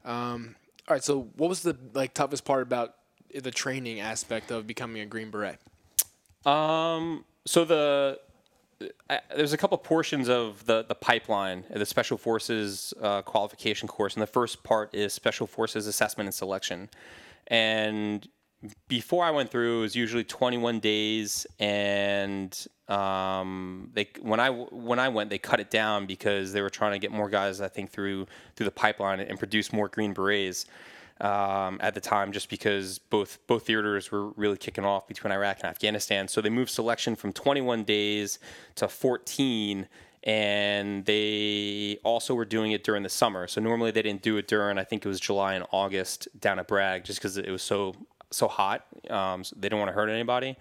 Um, 0.03 0.55
all 0.87 0.95
right. 0.95 1.03
So, 1.03 1.29
what 1.37 1.49
was 1.49 1.61
the 1.61 1.77
like 1.93 2.13
toughest 2.13 2.43
part 2.45 2.63
about 2.63 2.95
the 3.39 3.51
training 3.51 3.99
aspect 3.99 4.51
of 4.51 4.67
becoming 4.67 5.01
a 5.01 5.05
Green 5.05 5.29
Beret? 5.29 5.59
Um, 6.45 7.25
so 7.45 7.65
the 7.65 8.19
I, 9.09 9.19
there's 9.35 9.53
a 9.53 9.57
couple 9.57 9.77
portions 9.77 10.29
of 10.29 10.65
the 10.65 10.83
the 10.83 10.95
pipeline, 10.95 11.63
the 11.69 11.85
Special 11.85 12.17
Forces 12.17 12.93
uh, 13.01 13.21
qualification 13.21 13.87
course, 13.87 14.15
and 14.15 14.21
the 14.21 14.27
first 14.27 14.63
part 14.63 14.93
is 14.93 15.13
Special 15.13 15.47
Forces 15.47 15.87
assessment 15.87 16.27
and 16.27 16.33
selection. 16.33 16.89
And 17.47 18.27
before 18.87 19.23
I 19.25 19.31
went 19.31 19.49
through, 19.49 19.79
it 19.79 19.81
was 19.81 19.95
usually 19.95 20.23
21 20.23 20.79
days, 20.79 21.47
and 21.59 22.67
um, 22.87 23.89
they 23.93 24.09
when 24.21 24.39
I 24.39 24.49
when 24.49 24.99
I 24.99 25.09
went, 25.09 25.29
they 25.29 25.39
cut 25.39 25.59
it 25.59 25.69
down 25.69 26.05
because 26.05 26.53
they 26.53 26.61
were 26.61 26.69
trying 26.69 26.93
to 26.93 26.99
get 26.99 27.11
more 27.11 27.29
guys, 27.29 27.61
I 27.61 27.67
think, 27.67 27.91
through 27.91 28.27
through 28.55 28.65
the 28.65 28.71
pipeline 28.71 29.19
and 29.19 29.37
produce 29.39 29.73
more 29.73 29.87
Green 29.87 30.13
Berets 30.13 30.65
um, 31.21 31.77
at 31.81 31.93
the 31.93 32.01
time, 32.01 32.31
just 32.31 32.49
because 32.49 32.99
both 32.99 33.39
both 33.47 33.65
theaters 33.65 34.11
were 34.11 34.29
really 34.31 34.57
kicking 34.57 34.83
off 34.83 35.07
between 35.07 35.31
Iraq 35.31 35.57
and 35.61 35.65
Afghanistan. 35.65 36.27
So 36.27 36.41
they 36.41 36.49
moved 36.49 36.71
selection 36.71 37.15
from 37.15 37.31
21 37.31 37.83
days 37.83 38.39
to 38.75 38.87
14, 38.87 39.87
and 40.23 41.05
they 41.05 41.99
also 42.03 42.33
were 42.33 42.45
doing 42.45 42.71
it 42.71 42.83
during 42.83 43.03
the 43.03 43.09
summer. 43.09 43.47
So 43.47 43.61
normally 43.61 43.91
they 43.91 44.01
didn't 44.01 44.23
do 44.23 44.37
it 44.37 44.47
during, 44.47 44.77
I 44.77 44.83
think 44.83 45.05
it 45.05 45.07
was 45.07 45.19
July 45.19 45.53
and 45.53 45.65
August 45.71 46.27
down 46.39 46.59
at 46.59 46.67
Bragg, 46.67 47.03
just 47.03 47.19
because 47.19 47.37
it 47.37 47.49
was 47.49 47.61
so 47.61 47.95
so 48.31 48.47
hot. 48.47 48.85
Um, 49.09 49.43
so 49.43 49.55
they 49.55 49.69
didn't 49.69 49.79
want 49.79 49.89
to 49.89 49.93
hurt 49.93 50.09
anybody. 50.09 50.57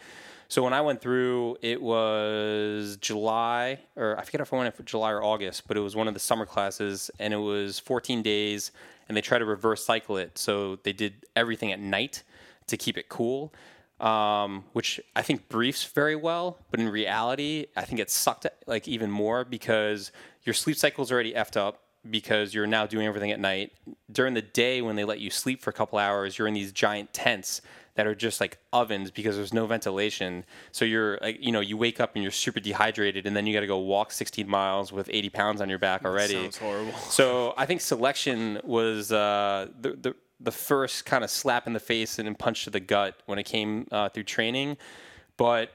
So 0.48 0.64
when 0.64 0.72
I 0.72 0.80
went 0.80 1.00
through, 1.00 1.58
it 1.62 1.80
was 1.80 2.98
July, 3.00 3.78
or 3.94 4.18
I 4.18 4.24
forget 4.24 4.40
if 4.40 4.52
I 4.52 4.56
went 4.56 4.74
for 4.74 4.82
July 4.82 5.12
or 5.12 5.22
August, 5.22 5.68
but 5.68 5.76
it 5.76 5.80
was 5.80 5.94
one 5.94 6.08
of 6.08 6.14
the 6.14 6.18
summer 6.18 6.44
classes, 6.44 7.08
and 7.20 7.32
it 7.32 7.36
was 7.36 7.78
14 7.78 8.20
days, 8.20 8.72
and 9.10 9.16
they 9.16 9.20
try 9.20 9.40
to 9.40 9.44
reverse 9.44 9.84
cycle 9.84 10.16
it. 10.18 10.38
So 10.38 10.76
they 10.84 10.92
did 10.92 11.26
everything 11.34 11.72
at 11.72 11.80
night 11.80 12.22
to 12.68 12.76
keep 12.76 12.96
it 12.96 13.08
cool, 13.08 13.52
um, 13.98 14.62
which 14.72 15.00
I 15.16 15.22
think 15.22 15.48
briefs 15.48 15.82
very 15.82 16.14
well, 16.14 16.58
but 16.70 16.78
in 16.78 16.88
reality, 16.88 17.66
I 17.76 17.82
think 17.82 18.00
it 18.00 18.08
sucked 18.08 18.46
like 18.68 18.86
even 18.86 19.10
more 19.10 19.44
because 19.44 20.12
your 20.44 20.54
sleep 20.54 20.76
cycle 20.76 21.02
is 21.02 21.10
already 21.10 21.32
effed 21.32 21.56
up 21.56 21.82
because 22.08 22.54
you're 22.54 22.68
now 22.68 22.86
doing 22.86 23.04
everything 23.04 23.32
at 23.32 23.40
night. 23.40 23.72
During 24.12 24.34
the 24.34 24.42
day, 24.42 24.80
when 24.80 24.94
they 24.94 25.04
let 25.04 25.18
you 25.18 25.28
sleep 25.28 25.60
for 25.60 25.70
a 25.70 25.72
couple 25.72 25.98
hours, 25.98 26.38
you're 26.38 26.46
in 26.46 26.54
these 26.54 26.70
giant 26.70 27.12
tents 27.12 27.62
that 27.94 28.06
are 28.06 28.14
just 28.14 28.40
like 28.40 28.58
ovens 28.72 29.10
because 29.10 29.36
there's 29.36 29.52
no 29.52 29.66
ventilation. 29.66 30.44
So 30.72 30.84
you're 30.84 31.18
like, 31.20 31.38
you 31.40 31.52
know, 31.52 31.60
you 31.60 31.76
wake 31.76 32.00
up 32.00 32.12
and 32.14 32.22
you're 32.22 32.32
super 32.32 32.60
dehydrated, 32.60 33.26
and 33.26 33.36
then 33.36 33.46
you 33.46 33.54
got 33.54 33.60
to 33.60 33.66
go 33.66 33.78
walk 33.78 34.12
16 34.12 34.48
miles 34.48 34.92
with 34.92 35.08
80 35.12 35.28
pounds 35.30 35.60
on 35.60 35.68
your 35.68 35.78
back 35.78 36.04
already. 36.04 36.34
Sounds 36.34 36.58
horrible. 36.58 36.92
So 37.10 37.54
I 37.56 37.66
think 37.66 37.80
selection 37.80 38.60
was 38.64 39.12
uh, 39.12 39.68
the, 39.80 39.92
the 39.92 40.14
the 40.42 40.50
first 40.50 41.04
kind 41.04 41.22
of 41.22 41.30
slap 41.30 41.66
in 41.66 41.74
the 41.74 41.80
face 41.80 42.18
and 42.18 42.38
punch 42.38 42.64
to 42.64 42.70
the 42.70 42.80
gut 42.80 43.20
when 43.26 43.38
it 43.38 43.44
came 43.44 43.86
uh, 43.92 44.08
through 44.08 44.24
training, 44.24 44.78
but 45.36 45.70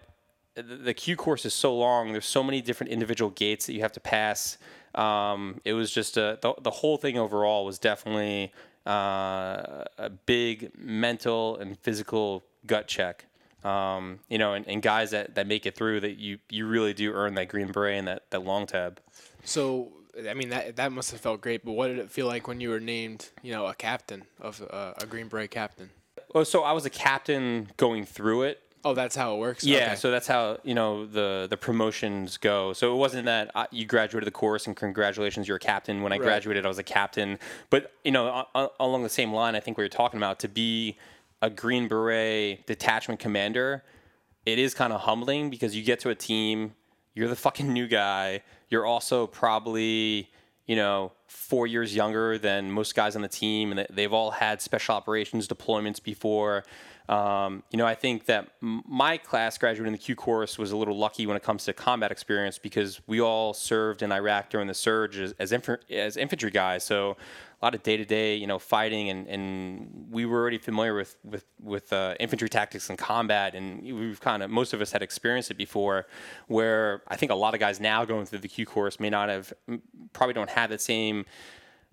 the 0.55 0.63
the 0.63 0.93
Q 0.93 1.15
course 1.15 1.45
is 1.45 1.53
so 1.53 1.75
long. 1.75 2.11
There's 2.11 2.25
so 2.25 2.43
many 2.43 2.61
different 2.61 2.91
individual 2.91 3.31
gates 3.31 3.67
that 3.67 3.73
you 3.73 3.81
have 3.81 3.91
to 3.93 3.99
pass. 3.99 4.57
Um, 4.95 5.59
it 5.65 5.73
was 5.73 5.91
just 5.91 6.17
a, 6.17 6.39
the 6.41 6.53
the 6.61 6.71
whole 6.71 6.97
thing 6.97 7.17
overall 7.17 7.65
was 7.65 7.77
definitely 7.77 8.53
uh, 8.85 9.85
a 9.97 10.09
big 10.25 10.71
mental 10.77 11.57
and 11.57 11.77
physical 11.79 12.43
gut 12.65 12.87
check. 12.87 13.25
Um, 13.63 14.19
you 14.29 14.37
know, 14.37 14.53
and, 14.53 14.67
and 14.67 14.81
guys 14.81 15.11
that, 15.11 15.35
that 15.35 15.47
make 15.47 15.65
it 15.65 15.75
through 15.75 16.01
that 16.01 16.19
you 16.19 16.37
you 16.49 16.67
really 16.67 16.93
do 16.93 17.11
earn 17.13 17.33
that 17.35 17.47
green 17.47 17.71
beret 17.71 17.97
and 17.97 18.07
that, 18.07 18.29
that 18.29 18.43
long 18.43 18.67
tab. 18.67 18.99
So, 19.43 19.91
I 20.29 20.35
mean, 20.35 20.49
that 20.49 20.75
that 20.75 20.91
must 20.91 21.09
have 21.11 21.19
felt 21.19 21.41
great. 21.41 21.65
But 21.65 21.71
what 21.71 21.87
did 21.87 21.97
it 21.97 22.11
feel 22.11 22.27
like 22.27 22.47
when 22.47 22.61
you 22.61 22.69
were 22.69 22.79
named, 22.79 23.29
you 23.41 23.51
know, 23.51 23.65
a 23.65 23.73
captain 23.73 24.25
of 24.39 24.61
uh, 24.69 24.93
a 25.01 25.07
Green 25.07 25.27
Beret 25.27 25.49
captain? 25.49 25.89
Oh, 26.35 26.43
so 26.43 26.63
I 26.63 26.73
was 26.73 26.85
a 26.85 26.89
captain 26.89 27.69
going 27.77 28.05
through 28.05 28.43
it. 28.43 28.61
Oh, 28.85 28.93
that's 28.93 29.15
how 29.15 29.35
it 29.35 29.39
works. 29.39 29.63
Yeah, 29.63 29.77
Okay. 29.87 29.95
so 29.95 30.11
that's 30.11 30.27
how 30.27 30.59
you 30.63 30.75
know 30.75 31.05
the 31.07 31.47
the 31.49 31.57
promotions 31.57 32.37
go. 32.37 32.71
So 32.73 32.93
it 32.93 32.97
wasn't 32.97 33.25
that 33.25 33.49
uh, 33.55 33.65
you 33.71 33.85
graduated 33.85 34.27
the 34.27 34.31
course 34.31 34.67
and 34.67 34.75
congratulations, 34.75 35.47
you're 35.47 35.57
a 35.57 35.59
captain. 35.59 36.03
When 36.03 36.13
I 36.13 36.17
graduated, 36.19 36.65
I 36.65 36.67
was 36.67 36.77
a 36.77 36.83
captain. 36.83 37.39
But 37.71 37.91
you 38.03 38.11
know, 38.11 38.27
a- 38.27 38.47
a- 38.53 38.69
along 38.79 39.01
the 39.03 39.09
same 39.09 39.33
line, 39.33 39.55
I 39.55 39.59
think 39.59 39.77
we 39.77 39.81
you're 39.83 39.89
talking 39.89 40.17
about 40.19 40.39
to 40.41 40.47
be 40.47 40.97
a 41.41 41.49
Green 41.49 41.87
Beret 41.87 42.65
detachment 42.67 43.19
commander, 43.19 43.83
it 44.45 44.57
is 44.59 44.73
kind 44.73 44.93
of 44.93 45.01
humbling 45.01 45.49
because 45.49 45.75
you 45.75 45.83
get 45.83 45.99
to 46.01 46.09
a 46.09 46.15
team, 46.15 46.75
you're 47.15 47.27
the 47.27 47.35
fucking 47.35 47.71
new 47.73 47.87
guy. 47.87 48.41
You're 48.69 48.85
also 48.85 49.25
probably 49.27 50.29
you 50.67 50.75
know 50.75 51.11
four 51.27 51.65
years 51.67 51.95
younger 51.95 52.37
than 52.37 52.71
most 52.71 52.93
guys 52.95 53.15
on 53.15 53.23
the 53.23 53.27
team, 53.27 53.71
and 53.71 53.87
they've 53.89 54.13
all 54.13 54.31
had 54.31 54.61
special 54.61 54.93
operations 54.95 55.47
deployments 55.47 56.01
before. 56.01 56.63
Um, 57.07 57.63
you 57.71 57.77
know, 57.77 57.85
I 57.85 57.93
think 57.93 58.25
that 58.25 58.49
my 58.61 59.17
class 59.17 59.57
graduating 59.57 59.91
the 59.91 59.99
Q 59.99 60.15
course 60.15 60.57
was 60.57 60.71
a 60.71 60.77
little 60.77 60.97
lucky 60.97 61.27
when 61.27 61.37
it 61.37 61.43
comes 61.43 61.65
to 61.65 61.73
combat 61.73 62.11
experience 62.11 62.57
because 62.57 62.99
we 63.05 63.21
all 63.21 63.53
served 63.53 64.01
in 64.01 64.11
Iraq 64.11 64.49
during 64.49 64.67
the 64.67 64.73
surge 64.73 65.17
as 65.17 65.33
as, 65.37 65.51
inf- 65.51 65.69
as 65.89 66.17
infantry 66.17 66.49
guys. 66.49 66.83
So 66.83 67.17
a 67.61 67.65
lot 67.65 67.75
of 67.75 67.83
day 67.83 67.95
to 67.95 68.05
day, 68.05 68.35
you 68.35 68.47
know, 68.47 68.59
fighting, 68.59 69.09
and, 69.09 69.27
and 69.27 70.07
we 70.09 70.25
were 70.25 70.39
already 70.39 70.57
familiar 70.57 70.95
with 70.95 71.15
with 71.23 71.45
with 71.61 71.93
uh, 71.93 72.15
infantry 72.19 72.49
tactics 72.49 72.89
and 72.89 72.97
combat, 72.97 73.55
and 73.55 73.81
we've 73.83 74.19
kind 74.19 74.41
of 74.43 74.49
most 74.49 74.73
of 74.73 74.81
us 74.81 74.91
had 74.91 75.01
experienced 75.01 75.51
it 75.51 75.57
before. 75.57 76.07
Where 76.47 77.03
I 77.07 77.15
think 77.15 77.31
a 77.31 77.35
lot 77.35 77.53
of 77.53 77.59
guys 77.59 77.79
now 77.79 78.03
going 78.03 78.25
through 78.25 78.39
the 78.39 78.47
Q 78.47 78.65
course 78.65 78.99
may 78.99 79.09
not 79.09 79.29
have, 79.29 79.53
probably 80.13 80.33
don't 80.33 80.49
have 80.49 80.69
that 80.71 80.81
same 80.81 81.25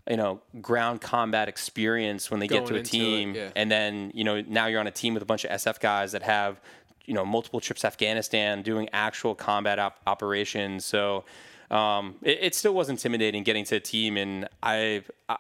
you 0.09 0.17
know 0.17 0.41
ground 0.61 1.01
combat 1.01 1.49
experience 1.49 2.31
when 2.31 2.41
they 2.41 2.49
get 2.49 2.67
to 2.67 2.75
a 2.75 2.79
into 2.79 2.89
it, 2.89 2.91
team 2.91 3.35
yeah. 3.35 3.51
and 3.55 3.71
then 3.71 4.11
you 4.15 4.25
know 4.25 4.41
now 4.43 4.67
you're 4.67 4.81
on 4.81 4.87
a 4.87 4.93
team 4.93 5.15
with 5.15 5.23
a 5.23 5.27
bunch 5.27 5.45
of 5.45 5.51
SF 5.51 5.81
guys 5.81 6.13
that 6.13 6.23
have 6.23 6.61
you 7.07 7.15
know 7.15 7.25
multiple 7.25 7.61
trips 7.61 7.83
to 7.83 7.87
Afghanistan 7.87 8.63
doing 8.63 8.89
actual 8.93 9.35
combat 9.35 9.79
op- 9.79 10.01
operations 10.07 10.85
so 10.85 11.25
um, 11.71 12.17
it, 12.23 12.39
it 12.43 12.55
still 12.55 12.75
was 12.75 12.89
intimidating 12.89 13.43
getting 13.45 13.65
to 13.65 13.77
a 13.77 13.81
team 13.81 14.17
and 14.17 14.49
I, 14.63 15.03
I 15.29 15.37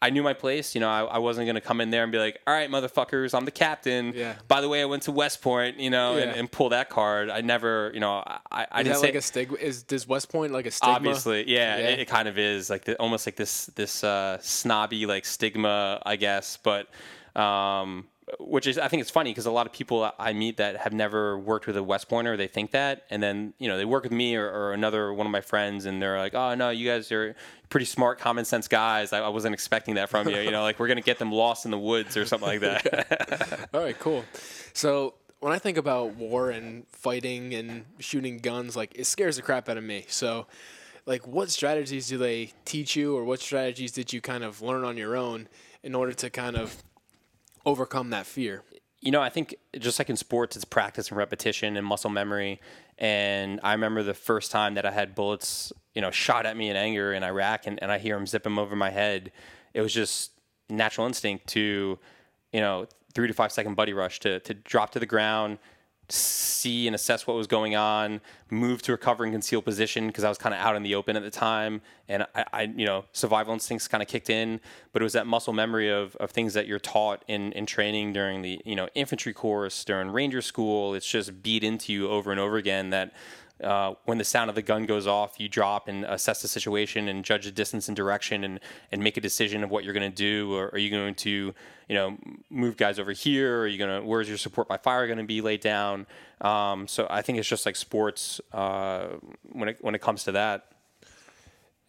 I 0.00 0.10
knew 0.10 0.22
my 0.22 0.32
place. 0.32 0.74
You 0.74 0.80
know, 0.80 0.88
I, 0.88 1.02
I 1.02 1.18
wasn't 1.18 1.46
going 1.46 1.56
to 1.56 1.60
come 1.60 1.80
in 1.80 1.90
there 1.90 2.04
and 2.04 2.12
be 2.12 2.18
like, 2.18 2.40
all 2.46 2.54
right, 2.54 2.70
motherfuckers, 2.70 3.34
I'm 3.34 3.44
the 3.44 3.50
captain. 3.50 4.12
Yeah. 4.14 4.36
By 4.46 4.60
the 4.60 4.68
way, 4.68 4.80
I 4.80 4.84
went 4.84 5.02
to 5.04 5.12
West 5.12 5.42
Point, 5.42 5.80
you 5.80 5.90
know, 5.90 6.16
and, 6.16 6.30
and 6.30 6.50
pull 6.50 6.68
that 6.68 6.88
card. 6.88 7.30
I 7.30 7.40
never, 7.40 7.90
you 7.94 8.00
know, 8.00 8.22
I, 8.26 8.38
I 8.50 8.62
Is 8.62 8.84
didn't 8.84 8.86
that 8.86 9.00
say 9.00 9.06
like 9.08 9.14
a 9.16 9.20
stigma? 9.20 9.56
Is 9.58 9.82
does 9.82 10.06
West 10.06 10.30
Point 10.30 10.52
like 10.52 10.66
a 10.66 10.70
stigma? 10.70 10.94
obviously 10.94 11.50
yeah, 11.50 11.78
Yeah. 11.78 11.88
It, 11.88 12.00
it 12.00 12.08
kind 12.08 12.28
of 12.28 12.38
is 12.38 12.70
like 12.70 12.84
the, 12.84 12.96
almost 12.96 13.26
like 13.26 13.36
this 13.36 13.66
this 13.74 14.04
uh, 14.04 14.38
snobby 14.40 15.06
like 15.06 15.24
stigma 15.24 16.00
i 16.04 16.16
guess 16.16 16.58
but 16.62 16.88
um, 17.40 18.06
which 18.38 18.66
is 18.66 18.78
i 18.78 18.88
think 18.88 19.00
it's 19.00 19.10
funny 19.10 19.30
because 19.30 19.46
a 19.46 19.50
lot 19.50 19.66
of 19.66 19.72
people 19.72 20.10
i 20.18 20.32
meet 20.32 20.56
that 20.56 20.76
have 20.76 20.92
never 20.92 21.38
worked 21.38 21.66
with 21.66 21.76
a 21.76 21.82
west 21.82 22.08
pointer 22.08 22.36
they 22.36 22.48
think 22.48 22.70
that 22.70 23.04
and 23.10 23.22
then 23.22 23.54
you 23.58 23.68
know 23.68 23.76
they 23.76 23.84
work 23.84 24.02
with 24.02 24.12
me 24.12 24.36
or, 24.36 24.48
or 24.48 24.72
another 24.72 25.12
one 25.12 25.26
of 25.26 25.30
my 25.30 25.40
friends 25.40 25.86
and 25.86 26.00
they're 26.02 26.18
like 26.18 26.34
oh 26.34 26.54
no 26.54 26.70
you 26.70 26.88
guys 26.88 27.10
are 27.12 27.34
pretty 27.68 27.86
smart 27.86 28.18
common 28.18 28.44
sense 28.44 28.68
guys 28.68 29.12
i, 29.12 29.18
I 29.18 29.28
wasn't 29.28 29.54
expecting 29.54 29.94
that 29.96 30.08
from 30.08 30.28
you 30.28 30.38
you 30.38 30.50
know 30.50 30.62
like 30.62 30.78
we're 30.78 30.88
gonna 30.88 31.00
get 31.00 31.18
them 31.18 31.32
lost 31.32 31.64
in 31.64 31.70
the 31.70 31.78
woods 31.78 32.16
or 32.16 32.24
something 32.26 32.48
like 32.48 32.60
that 32.60 33.68
All 33.74 33.80
right, 33.80 33.98
cool. 33.98 34.24
So 34.72 35.14
when 35.40 35.52
I 35.52 35.58
think 35.58 35.76
about 35.76 36.14
war 36.14 36.50
and 36.50 36.86
fighting 36.88 37.54
and 37.54 37.84
shooting 37.98 38.38
guns, 38.38 38.76
like 38.76 38.92
it 38.94 39.04
scares 39.04 39.36
the 39.36 39.42
crap 39.42 39.68
out 39.68 39.76
of 39.76 39.84
me. 39.84 40.04
So, 40.08 40.46
like, 41.06 41.26
what 41.26 41.50
strategies 41.50 42.08
do 42.08 42.18
they 42.18 42.52
teach 42.64 42.96
you, 42.96 43.16
or 43.16 43.24
what 43.24 43.40
strategies 43.40 43.92
did 43.92 44.12
you 44.12 44.20
kind 44.20 44.44
of 44.44 44.62
learn 44.62 44.84
on 44.84 44.96
your 44.96 45.16
own 45.16 45.48
in 45.82 45.94
order 45.94 46.12
to 46.12 46.30
kind 46.30 46.56
of 46.56 46.82
overcome 47.64 48.10
that 48.10 48.26
fear? 48.26 48.64
you 49.00 49.12
know, 49.12 49.20
I 49.20 49.28
think 49.28 49.54
just 49.78 49.98
like 49.98 50.10
in 50.10 50.16
sports, 50.16 50.56
it's 50.56 50.64
practice 50.64 51.08
and 51.08 51.16
repetition 51.16 51.76
and 51.76 51.86
muscle 51.86 52.10
memory. 52.10 52.60
And 52.98 53.60
I 53.62 53.72
remember 53.72 54.02
the 54.02 54.14
first 54.14 54.50
time 54.50 54.74
that 54.74 54.84
I 54.84 54.90
had 54.90 55.14
bullets, 55.14 55.72
you 55.94 56.02
know, 56.02 56.10
shot 56.10 56.46
at 56.46 56.56
me 56.56 56.68
in 56.68 56.76
anger 56.76 57.12
in 57.12 57.22
Iraq 57.22 57.66
and, 57.66 57.80
and 57.80 57.92
I 57.92 57.98
hear 57.98 58.16
them 58.16 58.26
zip 58.26 58.42
them 58.42 58.58
over 58.58 58.74
my 58.74 58.90
head. 58.90 59.30
It 59.72 59.82
was 59.82 59.92
just 59.92 60.32
natural 60.68 61.06
instinct 61.06 61.46
to, 61.48 61.98
you 62.52 62.60
know, 62.60 62.86
three 63.14 63.28
to 63.28 63.34
five 63.34 63.52
second 63.52 63.74
buddy 63.74 63.92
rush 63.92 64.18
to, 64.20 64.40
to 64.40 64.54
drop 64.54 64.90
to 64.90 64.98
the 64.98 65.06
ground, 65.06 65.58
see 66.08 66.86
and 66.86 66.94
assess 66.94 67.26
what 67.26 67.36
was 67.36 67.46
going 67.46 67.76
on, 67.76 68.20
move 68.50 68.82
to 68.82 68.92
a 68.92 68.96
cover 68.96 69.24
and 69.24 69.32
conceal 69.32 69.60
position 69.60 70.06
because 70.06 70.24
I 70.24 70.28
was 70.28 70.38
kind 70.38 70.54
of 70.54 70.60
out 70.60 70.76
in 70.76 70.82
the 70.82 70.94
open 70.94 71.16
at 71.16 71.22
the 71.22 71.30
time, 71.30 71.80
and 72.08 72.26
I, 72.34 72.44
I 72.52 72.62
you 72.62 72.86
know 72.86 73.04
survival 73.12 73.52
instincts 73.54 73.88
kind 73.88 74.02
of 74.02 74.08
kicked 74.08 74.30
in. 74.30 74.60
But 74.92 75.02
it 75.02 75.04
was 75.04 75.12
that 75.12 75.26
muscle 75.26 75.52
memory 75.52 75.90
of, 75.90 76.16
of 76.16 76.30
things 76.30 76.54
that 76.54 76.66
you're 76.66 76.78
taught 76.78 77.24
in, 77.28 77.52
in 77.52 77.66
training 77.66 78.12
during 78.12 78.42
the 78.42 78.60
you 78.64 78.76
know 78.76 78.88
infantry 78.94 79.32
course, 79.32 79.84
during 79.84 80.10
ranger 80.10 80.42
school. 80.42 80.94
It's 80.94 81.08
just 81.08 81.42
beat 81.42 81.64
into 81.64 81.92
you 81.92 82.08
over 82.08 82.30
and 82.30 82.40
over 82.40 82.56
again 82.56 82.90
that 82.90 83.12
uh, 83.62 83.94
when 84.04 84.18
the 84.18 84.24
sound 84.24 84.48
of 84.48 84.54
the 84.54 84.62
gun 84.62 84.86
goes 84.86 85.06
off, 85.06 85.38
you 85.38 85.48
drop 85.48 85.88
and 85.88 86.04
assess 86.04 86.42
the 86.42 86.48
situation 86.48 87.08
and 87.08 87.24
judge 87.24 87.44
the 87.44 87.50
distance 87.50 87.88
and 87.88 87.96
direction 87.96 88.44
and, 88.44 88.60
and 88.92 89.02
make 89.02 89.16
a 89.16 89.20
decision 89.20 89.64
of 89.64 89.70
what 89.70 89.84
you're 89.84 89.94
going 89.94 90.10
to 90.10 90.16
do. 90.16 90.54
Or 90.54 90.68
are 90.68 90.78
you 90.78 90.90
going 90.90 91.14
to, 91.16 91.54
you 91.88 91.94
know, 91.94 92.16
move 92.50 92.76
guys 92.76 92.98
over 92.98 93.12
here? 93.12 93.60
Are 93.60 93.66
you 93.66 93.78
going 93.78 94.00
to, 94.00 94.06
where's 94.06 94.28
your 94.28 94.38
support 94.38 94.68
by 94.68 94.76
fire 94.76 95.06
going 95.06 95.18
to 95.18 95.24
be 95.24 95.40
laid 95.40 95.60
down? 95.60 96.06
Um, 96.40 96.86
so 96.86 97.06
I 97.10 97.22
think 97.22 97.38
it's 97.38 97.48
just 97.48 97.66
like 97.66 97.76
sports 97.76 98.40
uh, 98.52 99.08
when 99.52 99.70
it 99.70 99.78
when 99.80 99.94
it 99.94 100.00
comes 100.00 100.24
to 100.24 100.32
that. 100.32 100.66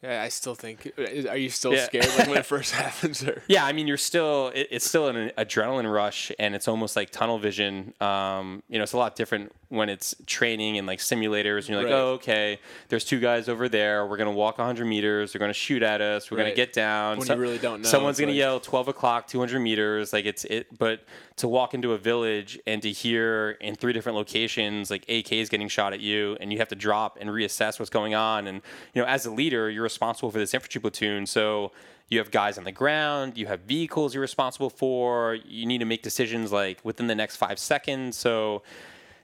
Yeah, 0.01 0.23
I 0.23 0.29
still 0.29 0.55
think. 0.55 0.91
Are 0.97 1.35
you 1.35 1.49
still 1.49 1.73
Yeah. 1.73 1.85
scared 1.85 2.07
like 2.17 2.27
when 2.29 2.37
it 2.37 2.45
first 2.45 2.71
happens? 2.83 3.21
Or? 3.21 3.41
Yeah, 3.49 3.65
I 3.65 3.73
mean, 3.73 3.85
you're 3.85 3.97
still 3.97 4.47
it, 4.55 4.67
it's 4.71 4.85
still 4.87 5.09
an 5.09 5.31
adrenaline 5.37 5.91
rush, 5.91 6.31
and 6.39 6.55
it's 6.55 6.69
almost 6.69 6.95
like 6.95 7.09
tunnel 7.09 7.37
vision. 7.37 7.93
Um, 7.99 8.63
you 8.69 8.77
know, 8.77 8.83
it's 8.83 8.93
a 8.93 8.97
lot 8.97 9.15
different 9.17 9.51
when 9.67 9.87
it's 9.89 10.15
training 10.25 10.77
and 10.77 10.87
like 10.87 10.99
simulators. 10.99 11.59
And 11.59 11.69
you're 11.69 11.77
like, 11.83 11.91
Right. 11.91 11.93
oh, 11.99 12.07
okay, 12.13 12.59
there's 12.87 13.03
two 13.03 13.19
guys 13.19 13.49
over 13.49 13.67
there. 13.67 14.07
We're 14.07 14.17
gonna 14.17 14.31
walk 14.31 14.57
100 14.57 14.85
meters. 14.85 15.33
They're 15.33 15.39
gonna 15.39 15.51
shoot 15.53 15.83
at 15.83 15.99
us. 15.99 16.31
We're 16.31 16.37
gonna 16.37 16.55
get 16.55 16.71
down. 16.71 17.17
When 17.19 17.27
you 17.27 17.35
really 17.35 17.57
don't 17.59 17.81
know, 17.81 17.89
Someone's 17.89 18.19
gonna 18.19 18.31
like- 18.31 18.37
yell 18.39 18.59
12 18.61 18.87
o'clock, 18.87 19.27
200 19.27 19.59
meters. 19.59 20.13
Like 20.13 20.25
it's 20.25 20.45
it, 20.45 20.77
but 20.79 21.01
to 21.35 21.47
walk 21.47 21.73
into 21.73 21.93
a 21.93 21.97
village 21.97 22.59
and 22.67 22.81
to 22.81 22.91
hear 22.91 23.51
in 23.61 23.75
three 23.75 23.93
different 23.93 24.17
locations 24.17 24.89
like 24.91 25.03
AK 25.09 25.33
is 25.39 25.49
getting 25.49 25.67
shot 25.67 25.91
at 25.93 25.99
you, 25.99 26.37
and 26.39 26.51
you 26.53 26.59
have 26.59 26.67
to 26.69 26.75
drop 26.75 27.17
and 27.19 27.29
reassess 27.29 27.79
what's 27.79 27.89
going 27.89 28.15
on. 28.15 28.47
And 28.47 28.61
you 28.93 29.01
know, 29.01 29.07
as 29.07 29.25
a 29.25 29.31
leader, 29.31 29.69
you're 29.69 29.88
responsible 29.91 30.31
for 30.31 30.39
this 30.39 30.53
infantry 30.53 30.81
platoon, 30.81 31.25
so 31.25 31.71
you 32.09 32.17
have 32.19 32.31
guys 32.31 32.57
on 32.57 32.63
the 32.63 32.71
ground, 32.71 33.37
you 33.37 33.47
have 33.47 33.61
vehicles 33.61 34.13
you're 34.13 34.21
responsible 34.21 34.69
for. 34.69 35.37
You 35.45 35.65
need 35.65 35.79
to 35.79 35.85
make 35.85 36.01
decisions 36.01 36.51
like 36.51 36.77
within 36.83 37.07
the 37.07 37.15
next 37.15 37.35
five 37.35 37.59
seconds. 37.59 38.17
So 38.17 38.63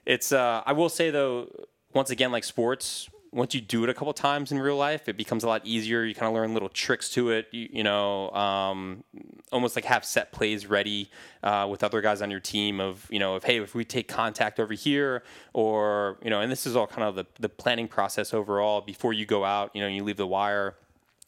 it's 0.04 0.30
uh, 0.32 0.62
I 0.64 0.72
will 0.72 0.88
say 0.88 1.10
though, 1.10 1.48
once 1.92 2.10
again, 2.10 2.30
like 2.30 2.44
sports, 2.44 3.08
once 3.32 3.54
you 3.54 3.60
do 3.60 3.84
it 3.84 3.90
a 3.90 3.94
couple 3.94 4.12
times 4.12 4.52
in 4.52 4.58
real 4.58 4.76
life, 4.76 5.08
it 5.08 5.16
becomes 5.16 5.44
a 5.44 5.48
lot 5.48 5.62
easier. 5.64 6.04
You 6.04 6.14
kind 6.14 6.28
of 6.28 6.34
learn 6.34 6.54
little 6.54 6.68
tricks 6.68 7.08
to 7.10 7.30
it. 7.30 7.48
You, 7.50 7.68
you 7.70 7.84
know, 7.84 8.30
um, 8.30 9.04
almost 9.52 9.76
like 9.76 9.84
have 9.84 10.04
set 10.04 10.32
plays 10.32 10.66
ready 10.66 11.10
uh, 11.42 11.66
with 11.70 11.84
other 11.84 12.00
guys 12.00 12.22
on 12.22 12.30
your 12.30 12.40
team. 12.40 12.80
Of 12.80 13.06
you 13.10 13.18
know, 13.18 13.36
if 13.36 13.44
hey, 13.44 13.60
if 13.60 13.74
we 13.74 13.84
take 13.84 14.08
contact 14.08 14.58
over 14.58 14.74
here, 14.74 15.22
or 15.52 16.18
you 16.22 16.30
know, 16.30 16.40
and 16.40 16.50
this 16.50 16.66
is 16.66 16.76
all 16.76 16.86
kind 16.86 17.02
of 17.02 17.14
the 17.14 17.26
the 17.38 17.48
planning 17.48 17.88
process 17.88 18.32
overall 18.32 18.80
before 18.80 19.12
you 19.12 19.26
go 19.26 19.44
out. 19.44 19.70
You 19.74 19.82
know, 19.82 19.88
you 19.88 20.04
leave 20.04 20.16
the 20.16 20.26
wire 20.26 20.76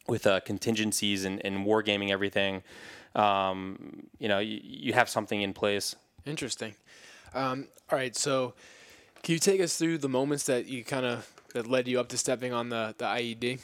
with 0.08 0.26
uh, 0.26 0.40
contingencies 0.40 1.24
and, 1.24 1.44
and 1.44 1.66
wargaming 1.66 2.10
everything. 2.10 2.62
Um, 3.14 4.06
you 4.18 4.28
know, 4.28 4.38
you, 4.38 4.60
you 4.62 4.92
have 4.94 5.08
something 5.08 5.42
in 5.42 5.52
place. 5.52 5.94
Interesting. 6.24 6.74
Um, 7.34 7.68
all 7.90 7.98
right, 7.98 8.16
so 8.16 8.54
can 9.22 9.34
you 9.34 9.38
take 9.38 9.60
us 9.60 9.76
through 9.76 9.98
the 9.98 10.08
moments 10.08 10.44
that 10.44 10.66
you 10.66 10.84
kind 10.84 11.04
of 11.04 11.30
that 11.54 11.66
led 11.66 11.88
you 11.88 11.98
up 12.00 12.08
to 12.08 12.18
stepping 12.18 12.52
on 12.52 12.68
the 12.68 12.94
the 12.98 13.04
IED? 13.04 13.60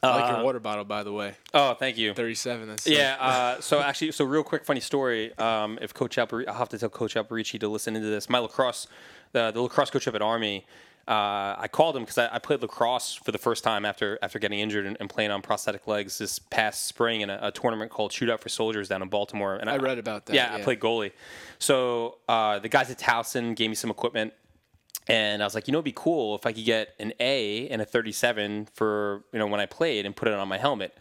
I 0.00 0.14
like 0.14 0.30
Uh, 0.32 0.36
your 0.36 0.44
water 0.44 0.60
bottle, 0.60 0.84
by 0.84 1.02
the 1.02 1.12
way. 1.12 1.34
Oh, 1.52 1.74
thank 1.74 1.98
you. 1.98 2.14
Thirty-seven. 2.14 2.68
That's 2.68 2.86
Yeah. 2.86 3.16
Uh, 3.18 3.60
so 3.60 3.80
actually, 3.80 4.12
so 4.12 4.24
real 4.24 4.44
quick, 4.44 4.64
funny 4.64 4.80
story. 4.80 5.36
Um, 5.38 5.78
if 5.82 5.92
Coach 5.92 6.16
Alberi- 6.16 6.46
I'll 6.46 6.54
have 6.54 6.68
to 6.68 6.78
tell 6.78 6.88
Coach 6.88 7.14
Alberici 7.14 7.58
to 7.60 7.68
listen 7.68 7.96
into 7.96 8.08
this. 8.08 8.28
My 8.28 8.38
lacrosse, 8.38 8.86
the, 9.32 9.50
the 9.50 9.60
lacrosse 9.60 9.90
coach 9.90 10.06
up 10.06 10.14
at 10.14 10.22
Army, 10.22 10.66
uh, 11.08 11.56
I 11.58 11.66
called 11.72 11.96
him 11.96 12.02
because 12.02 12.18
I, 12.18 12.28
I 12.34 12.38
played 12.38 12.62
lacrosse 12.62 13.14
for 13.14 13.32
the 13.32 13.38
first 13.38 13.64
time 13.64 13.84
after 13.84 14.18
after 14.22 14.38
getting 14.38 14.60
injured 14.60 14.86
and, 14.86 14.96
and 15.00 15.10
playing 15.10 15.32
on 15.32 15.42
prosthetic 15.42 15.88
legs 15.88 16.18
this 16.18 16.38
past 16.38 16.86
spring 16.86 17.22
in 17.22 17.30
a, 17.30 17.38
a 17.42 17.50
tournament 17.50 17.90
called 17.90 18.12
Shootout 18.12 18.38
for 18.38 18.50
Soldiers 18.50 18.88
down 18.88 19.02
in 19.02 19.08
Baltimore. 19.08 19.56
And 19.56 19.68
I 19.68 19.78
read 19.78 19.98
about 19.98 20.26
that, 20.26 20.36
Yeah, 20.36 20.54
I 20.54 20.60
played 20.62 20.78
goalie. 20.78 21.10
So 21.58 22.18
uh, 22.28 22.60
the 22.60 22.68
guys 22.68 22.88
at 22.90 22.98
Towson 23.00 23.56
gave 23.56 23.68
me 23.70 23.74
some 23.74 23.90
equipment. 23.90 24.32
And 25.08 25.42
I 25.42 25.46
was 25.46 25.54
like, 25.54 25.66
you 25.66 25.72
know, 25.72 25.78
it'd 25.78 25.86
be 25.86 25.92
cool 25.94 26.34
if 26.34 26.44
I 26.44 26.52
could 26.52 26.64
get 26.64 26.94
an 26.98 27.14
A 27.18 27.68
and 27.68 27.80
a 27.80 27.84
37 27.86 28.68
for, 28.74 29.24
you 29.32 29.38
know, 29.38 29.46
when 29.46 29.60
I 29.60 29.66
played 29.66 30.04
and 30.04 30.14
put 30.14 30.28
it 30.28 30.34
on 30.34 30.48
my 30.48 30.58
helmet. 30.58 30.96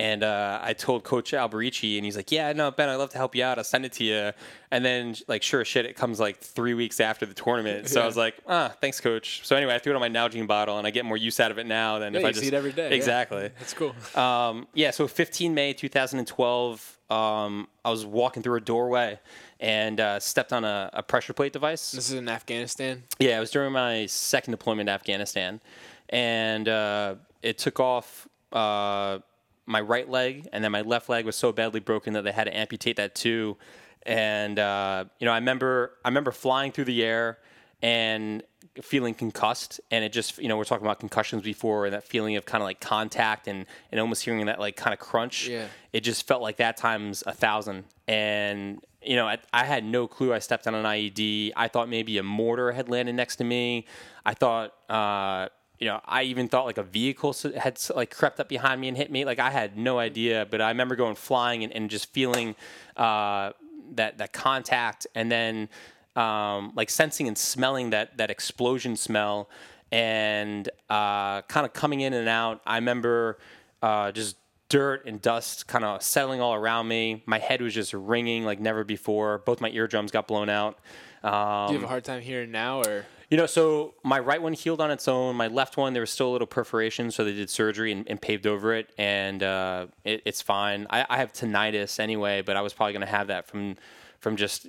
And 0.00 0.22
uh, 0.22 0.58
I 0.62 0.72
told 0.72 1.04
Coach 1.04 1.32
Alberici, 1.32 1.96
and 1.98 2.04
he's 2.06 2.16
like, 2.16 2.32
yeah, 2.32 2.54
no, 2.54 2.70
Ben, 2.70 2.88
I'd 2.88 2.94
love 2.96 3.10
to 3.10 3.18
help 3.18 3.34
you 3.34 3.44
out. 3.44 3.58
I'll 3.58 3.64
send 3.64 3.84
it 3.84 3.92
to 3.94 4.04
you. 4.04 4.32
And 4.70 4.82
then, 4.82 5.14
like, 5.28 5.42
sure 5.42 5.62
shit, 5.62 5.84
it 5.84 5.94
comes 5.94 6.18
like 6.18 6.38
three 6.38 6.72
weeks 6.72 7.00
after 7.00 7.26
the 7.26 7.34
tournament. 7.34 7.86
So 7.86 8.00
I 8.00 8.06
was 8.06 8.16
like, 8.16 8.36
ah, 8.48 8.72
thanks, 8.80 8.98
Coach. 8.98 9.42
So 9.44 9.56
anyway, 9.56 9.74
I 9.74 9.78
threw 9.78 9.92
it 9.92 9.96
on 9.96 10.00
my 10.00 10.08
Nalgene 10.08 10.46
bottle, 10.46 10.78
and 10.78 10.86
I 10.86 10.90
get 10.90 11.04
more 11.04 11.18
use 11.18 11.38
out 11.38 11.50
of 11.50 11.58
it 11.58 11.66
now 11.66 11.98
than 11.98 12.14
Yeah, 12.14 12.20
if 12.20 12.24
I 12.24 12.28
you 12.28 12.32
just 12.32 12.42
see 12.44 12.48
it 12.48 12.54
every 12.54 12.72
day. 12.72 12.88
yeah. 12.88 12.94
Exactly. 12.96 13.50
That's 13.58 13.74
cool. 13.74 13.94
Um, 14.14 14.68
yeah, 14.72 14.90
so 14.90 15.06
15 15.06 15.52
May 15.52 15.74
2012, 15.74 16.98
um, 17.10 17.68
I 17.84 17.90
was 17.90 18.06
walking 18.06 18.42
through 18.42 18.56
a 18.56 18.60
doorway 18.62 19.18
and 19.58 20.00
uh, 20.00 20.18
stepped 20.18 20.54
on 20.54 20.64
a, 20.64 20.88
a 20.94 21.02
pressure 21.02 21.34
plate 21.34 21.52
device. 21.52 21.92
This 21.92 22.08
is 22.10 22.14
in 22.16 22.26
Afghanistan. 22.26 23.02
Yeah, 23.18 23.36
it 23.36 23.40
was 23.40 23.50
during 23.50 23.72
my 23.72 24.06
second 24.06 24.52
deployment 24.52 24.86
to 24.86 24.92
Afghanistan, 24.92 25.60
and 26.08 26.68
uh, 26.68 27.16
it 27.42 27.58
took 27.58 27.80
off 27.80 28.26
uh, 28.52 29.18
my 29.66 29.80
right 29.80 30.08
leg, 30.08 30.48
and 30.52 30.64
then 30.64 30.72
my 30.72 30.82
left 30.82 31.08
leg 31.08 31.24
was 31.24 31.36
so 31.36 31.52
badly 31.52 31.80
broken 31.80 32.12
that 32.14 32.24
they 32.24 32.32
had 32.32 32.44
to 32.44 32.56
amputate 32.56 32.96
that 32.96 33.14
too. 33.14 33.56
And 34.02 34.58
uh, 34.58 35.04
you 35.18 35.26
know, 35.26 35.32
I 35.32 35.36
remember 35.36 35.92
I 36.04 36.08
remember 36.08 36.32
flying 36.32 36.72
through 36.72 36.86
the 36.86 37.04
air 37.04 37.38
and 37.82 38.42
feeling 38.82 39.14
concussed, 39.14 39.80
and 39.90 40.04
it 40.04 40.12
just 40.12 40.38
you 40.38 40.48
know 40.48 40.56
we're 40.56 40.64
talking 40.64 40.86
about 40.86 41.00
concussions 41.00 41.42
before, 41.42 41.86
and 41.86 41.94
that 41.94 42.04
feeling 42.04 42.36
of 42.36 42.44
kind 42.44 42.62
of 42.62 42.66
like 42.66 42.80
contact 42.80 43.48
and 43.48 43.66
and 43.90 44.00
almost 44.00 44.24
hearing 44.24 44.44
that 44.46 44.58
like 44.58 44.76
kind 44.76 44.92
of 44.94 45.00
crunch. 45.00 45.48
Yeah. 45.48 45.66
It 45.92 46.00
just 46.00 46.26
felt 46.26 46.42
like 46.42 46.56
that 46.58 46.76
times 46.76 47.22
a 47.26 47.32
thousand, 47.32 47.84
and 48.08 48.82
you 49.02 49.16
know, 49.16 49.26
I, 49.26 49.38
I 49.52 49.64
had 49.64 49.84
no 49.84 50.06
clue 50.06 50.32
I 50.32 50.38
stepped 50.40 50.66
on 50.66 50.74
an 50.74 50.84
IED. 50.84 51.52
I 51.56 51.68
thought 51.68 51.88
maybe 51.88 52.18
a 52.18 52.22
mortar 52.22 52.72
had 52.72 52.88
landed 52.88 53.14
next 53.14 53.36
to 53.36 53.44
me. 53.44 53.86
I 54.24 54.34
thought, 54.34 54.74
uh, 54.88 55.48
you 55.80 55.86
know, 55.86 56.00
I 56.04 56.24
even 56.24 56.46
thought 56.46 56.66
like 56.66 56.76
a 56.78 56.82
vehicle 56.82 57.34
had 57.56 57.80
like 57.96 58.14
crept 58.14 58.38
up 58.38 58.48
behind 58.48 58.80
me 58.82 58.88
and 58.88 58.96
hit 58.96 59.10
me. 59.10 59.24
Like 59.24 59.38
I 59.38 59.50
had 59.50 59.78
no 59.78 59.98
idea, 59.98 60.46
but 60.48 60.60
I 60.60 60.68
remember 60.68 60.94
going 60.94 61.14
flying 61.14 61.64
and, 61.64 61.72
and 61.72 61.88
just 61.88 62.12
feeling 62.12 62.54
uh, 62.98 63.52
that 63.94 64.18
that 64.18 64.34
contact, 64.34 65.06
and 65.14 65.32
then 65.32 65.70
um, 66.16 66.72
like 66.76 66.90
sensing 66.90 67.26
and 67.28 67.36
smelling 67.36 67.90
that 67.90 68.18
that 68.18 68.30
explosion 68.30 68.94
smell, 68.94 69.48
and 69.90 70.68
uh, 70.90 71.40
kind 71.42 71.64
of 71.64 71.72
coming 71.72 72.02
in 72.02 72.12
and 72.12 72.28
out. 72.28 72.60
I 72.66 72.76
remember 72.76 73.38
uh, 73.80 74.12
just 74.12 74.36
dirt 74.68 75.06
and 75.06 75.20
dust 75.22 75.66
kind 75.66 75.84
of 75.84 76.02
settling 76.02 76.42
all 76.42 76.54
around 76.54 76.88
me. 76.88 77.22
My 77.24 77.38
head 77.38 77.62
was 77.62 77.72
just 77.72 77.94
ringing 77.94 78.44
like 78.44 78.60
never 78.60 78.84
before. 78.84 79.38
Both 79.38 79.62
my 79.62 79.70
eardrums 79.70 80.10
got 80.10 80.28
blown 80.28 80.50
out. 80.50 80.78
Um, 81.24 81.68
Do 81.68 81.72
you 81.72 81.80
have 81.80 81.84
a 81.84 81.88
hard 81.88 82.04
time 82.04 82.20
hearing 82.20 82.50
now, 82.50 82.82
or 82.82 83.06
you 83.30 83.36
know, 83.36 83.46
so 83.46 83.94
my 84.02 84.18
right 84.18 84.42
one 84.42 84.52
healed 84.52 84.80
on 84.80 84.90
its 84.90 85.06
own. 85.06 85.36
My 85.36 85.46
left 85.46 85.76
one, 85.76 85.92
there 85.92 86.02
was 86.02 86.10
still 86.10 86.30
a 86.30 86.32
little 86.32 86.48
perforation, 86.48 87.12
so 87.12 87.24
they 87.24 87.32
did 87.32 87.48
surgery 87.48 87.92
and, 87.92 88.06
and 88.08 88.20
paved 88.20 88.46
over 88.46 88.74
it, 88.74 88.92
and 88.98 89.42
uh, 89.42 89.86
it, 90.04 90.22
it's 90.24 90.42
fine. 90.42 90.88
I, 90.90 91.06
I 91.08 91.16
have 91.18 91.32
tinnitus 91.32 92.00
anyway, 92.00 92.42
but 92.42 92.56
I 92.56 92.60
was 92.60 92.72
probably 92.72 92.92
going 92.92 93.06
to 93.06 93.12
have 93.12 93.28
that 93.28 93.46
from 93.46 93.76
from 94.18 94.36
just 94.36 94.66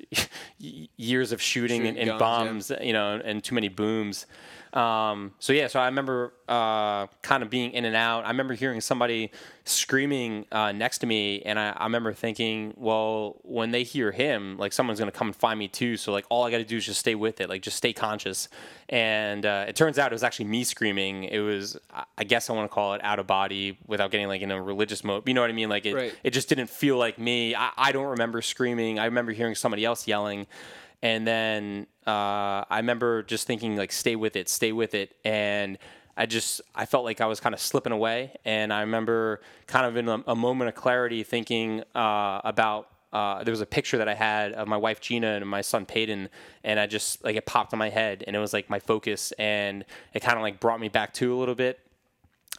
years 0.59 1.31
of 1.31 1.41
shooting, 1.41 1.87
and, 1.87 1.97
Shooting 1.97 2.09
and 2.09 2.19
guns, 2.19 2.69
bombs, 2.69 2.85
you 2.85 2.93
know, 2.93 3.19
and 3.23 3.43
too 3.43 3.55
many 3.55 3.67
booms. 3.67 4.27
Um, 4.73 5.33
so 5.39 5.51
yeah, 5.53 5.67
so 5.67 5.79
I 5.79 5.85
remember 5.85 6.33
uh, 6.47 7.07
kind 7.21 7.43
of 7.43 7.49
being 7.49 7.71
in 7.71 7.83
and 7.85 7.95
out. 7.95 8.23
I 8.25 8.29
remember 8.29 8.53
hearing 8.53 8.79
somebody 8.81 9.31
screaming 9.65 10.45
uh, 10.51 10.71
next 10.71 10.99
to 10.99 11.05
me, 11.07 11.41
and 11.41 11.59
I, 11.59 11.71
I 11.71 11.83
remember 11.83 12.13
thinking, 12.13 12.73
well, 12.77 13.37
when 13.43 13.71
they 13.71 13.83
hear 13.83 14.11
him, 14.11 14.57
like 14.57 14.73
someone's 14.73 14.99
gonna 14.99 15.11
come 15.11 15.27
and 15.27 15.35
find 15.35 15.57
me 15.59 15.67
too. 15.67 15.97
So 15.97 16.11
like 16.11 16.25
all 16.29 16.43
I 16.45 16.51
got 16.51 16.57
to 16.59 16.63
do 16.63 16.77
is 16.77 16.85
just 16.85 16.99
stay 16.99 17.15
with 17.15 17.41
it, 17.41 17.49
like 17.49 17.61
just 17.61 17.77
stay 17.77 17.93
conscious. 17.93 18.47
And 18.89 19.45
uh, 19.45 19.65
it 19.67 19.75
turns 19.75 19.97
out 19.99 20.11
it 20.11 20.15
was 20.15 20.23
actually 20.23 20.45
me 20.45 20.63
screaming. 20.63 21.23
It 21.25 21.39
was, 21.39 21.77
I- 22.17 22.23
guess 22.23 22.49
I 22.49 22.53
want 22.53 22.69
to 22.69 22.73
call 22.73 22.93
it 22.93 23.01
out 23.03 23.19
of 23.19 23.27
body 23.27 23.77
without 23.87 24.09
getting 24.11 24.27
like 24.27 24.41
in 24.41 24.51
a 24.51 24.61
religious 24.61 25.03
mode. 25.03 25.27
You 25.27 25.33
know 25.33 25.41
what 25.41 25.49
I 25.49 25.53
mean? 25.53 25.67
Like 25.69 25.85
it, 25.85 25.95
Right. 25.95 26.15
it 26.23 26.29
just 26.31 26.47
didn't 26.49 26.69
feel 26.69 26.97
like 26.97 27.17
me. 27.19 27.55
I, 27.55 27.71
I 27.77 27.91
don't 27.91 28.05
remember 28.07 28.41
screaming. 28.41 28.99
I 28.99 29.05
remember 29.05 29.31
hearing 29.33 29.55
somebody 29.55 29.83
else 29.83 30.07
yelling. 30.07 30.47
And 31.01 31.25
then 31.25 31.87
uh, 32.05 32.63
I 32.69 32.77
remember 32.77 33.23
just 33.23 33.47
thinking 33.47 33.75
like, 33.75 33.91
stay 33.91 34.15
with 34.15 34.35
it, 34.35 34.49
stay 34.49 34.71
with 34.71 34.93
it. 34.93 35.15
And 35.25 35.77
I 36.17 36.25
just, 36.25 36.61
I 36.75 36.85
felt 36.85 37.05
like 37.05 37.21
I 37.21 37.25
was 37.25 37.39
kind 37.39 37.55
of 37.55 37.61
slipping 37.61 37.91
away. 37.91 38.35
And 38.45 38.71
I 38.71 38.81
remember 38.81 39.41
kind 39.67 39.85
of 39.85 39.97
in 39.97 40.09
a, 40.09 40.23
a 40.27 40.35
moment 40.35 40.69
of 40.69 40.75
clarity 40.75 41.23
thinking 41.23 41.83
uh, 41.95 42.41
about, 42.43 42.89
uh, 43.13 43.43
there 43.43 43.51
was 43.51 43.61
a 43.61 43.65
picture 43.65 43.97
that 43.97 44.07
I 44.07 44.13
had 44.13 44.53
of 44.53 44.67
my 44.67 44.77
wife 44.77 45.01
Gina 45.01 45.27
and 45.33 45.45
my 45.47 45.61
son 45.61 45.85
Peyton, 45.85 46.29
and 46.63 46.79
I 46.79 46.87
just 46.87 47.21
like 47.25 47.35
it 47.35 47.45
popped 47.45 47.73
in 47.73 47.79
my 47.79 47.89
head, 47.89 48.23
and 48.25 48.37
it 48.37 48.39
was 48.39 48.53
like 48.53 48.69
my 48.69 48.79
focus, 48.79 49.33
and 49.33 49.83
it 50.13 50.21
kind 50.21 50.37
of 50.37 50.43
like 50.43 50.61
brought 50.61 50.79
me 50.79 50.87
back 50.87 51.13
to 51.15 51.35
a 51.35 51.37
little 51.37 51.55
bit 51.55 51.79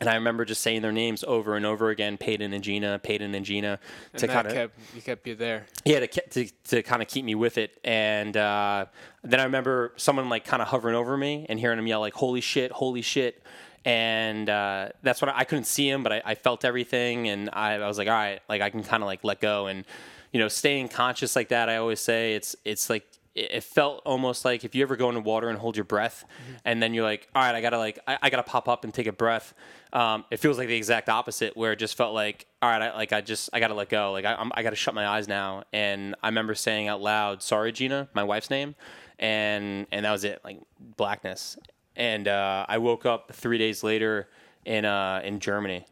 And 0.02 0.10
I 0.10 0.16
remember 0.16 0.44
just 0.44 0.62
saying 0.62 0.82
their 0.82 0.90
names 0.90 1.22
over 1.22 1.54
and 1.54 1.64
over 1.64 1.90
again, 1.90 2.16
Peyton 2.18 2.52
and 2.52 2.64
Gina, 2.64 2.98
Peyton 2.98 3.36
and 3.36 3.46
Gina, 3.46 3.78
And 4.12 4.20
to 4.20 4.26
kind 4.26 4.48
of 4.48 4.52
kept 4.52 4.78
you 4.96 5.00
kept 5.00 5.26
you 5.28 5.36
there. 5.36 5.66
yeah, 5.84 6.00
to, 6.00 6.08
to, 6.08 6.50
to 6.70 6.82
kind 6.82 7.00
of 7.02 7.06
keep 7.06 7.24
me 7.24 7.36
with 7.36 7.56
it. 7.56 7.78
And 7.84 8.36
uh, 8.36 8.86
then 9.22 9.38
I 9.38 9.44
remember 9.44 9.92
someone 9.94 10.28
like 10.28 10.44
kind 10.44 10.60
of 10.60 10.66
hovering 10.66 10.96
over 10.96 11.16
me 11.16 11.46
and 11.48 11.60
hearing 11.60 11.78
him 11.78 11.86
yell 11.86 12.00
like, 12.00 12.14
"Holy 12.14 12.40
shit! 12.40 12.72
Holy 12.72 13.00
shit!" 13.00 13.44
And 13.84 14.50
uh, 14.50 14.88
that's 15.04 15.22
when 15.22 15.28
I, 15.30 15.38
I 15.38 15.44
couldn't 15.44 15.66
see 15.66 15.88
him, 15.88 16.02
but 16.02 16.12
I, 16.12 16.22
I 16.24 16.34
felt 16.34 16.64
everything, 16.64 17.28
and 17.28 17.48
I, 17.52 17.74
I 17.74 17.86
was 17.86 17.96
like, 17.96 18.08
"All 18.08 18.14
right, 18.14 18.40
like 18.48 18.60
I 18.60 18.70
can 18.70 18.82
kind 18.82 19.04
of 19.04 19.06
like 19.06 19.22
let 19.22 19.40
go." 19.40 19.68
And 19.68 19.84
you 20.32 20.40
know, 20.40 20.48
staying 20.48 20.88
conscious 20.88 21.36
like 21.36 21.50
that, 21.50 21.68
I 21.68 21.76
always 21.76 22.00
say 22.00 22.34
it's 22.34 22.56
it's 22.64 22.90
like 22.90 23.06
it 23.34 23.64
felt 23.64 24.02
almost 24.04 24.44
like 24.44 24.64
if 24.64 24.74
you 24.74 24.82
ever 24.82 24.96
go 24.96 25.08
into 25.08 25.20
water 25.20 25.48
and 25.48 25.58
hold 25.58 25.76
your 25.76 25.84
breath, 25.84 26.24
and 26.64 26.82
then 26.82 26.92
you're 26.94 27.04
like, 27.04 27.28
all 27.34 27.42
right, 27.42 27.54
I 27.54 27.60
gotta 27.60 27.78
like, 27.78 27.98
I, 28.06 28.18
I 28.22 28.30
gotta 28.30 28.42
pop 28.42 28.68
up 28.68 28.84
and 28.84 28.92
take 28.92 29.06
a 29.06 29.12
breath. 29.12 29.54
Um, 29.92 30.24
it 30.30 30.38
feels 30.38 30.58
like 30.58 30.68
the 30.68 30.76
exact 30.76 31.08
opposite, 31.08 31.56
where 31.56 31.72
it 31.72 31.78
just 31.78 31.96
felt 31.96 32.14
like, 32.14 32.46
all 32.60 32.70
right, 32.70 32.82
I, 32.82 32.94
like 32.94 33.12
I 33.12 33.20
just, 33.20 33.50
I 33.52 33.60
gotta 33.60 33.74
let 33.74 33.88
go, 33.88 34.12
like 34.12 34.24
I, 34.24 34.34
I'm, 34.34 34.52
I 34.54 34.62
gotta 34.62 34.76
shut 34.76 34.94
my 34.94 35.06
eyes 35.06 35.28
now. 35.28 35.64
And 35.72 36.14
I 36.22 36.28
remember 36.28 36.54
saying 36.54 36.88
out 36.88 37.00
loud, 37.00 37.42
"Sorry, 37.42 37.72
Gina," 37.72 38.08
my 38.14 38.24
wife's 38.24 38.50
name, 38.50 38.74
and 39.18 39.86
and 39.92 40.04
that 40.04 40.12
was 40.12 40.24
it, 40.24 40.40
like 40.44 40.60
blackness. 40.78 41.56
And 41.96 42.28
uh, 42.28 42.66
I 42.68 42.78
woke 42.78 43.06
up 43.06 43.32
three 43.34 43.58
days 43.58 43.82
later 43.82 44.28
in 44.64 44.84
uh, 44.84 45.20
in 45.24 45.40
Germany. 45.40 45.86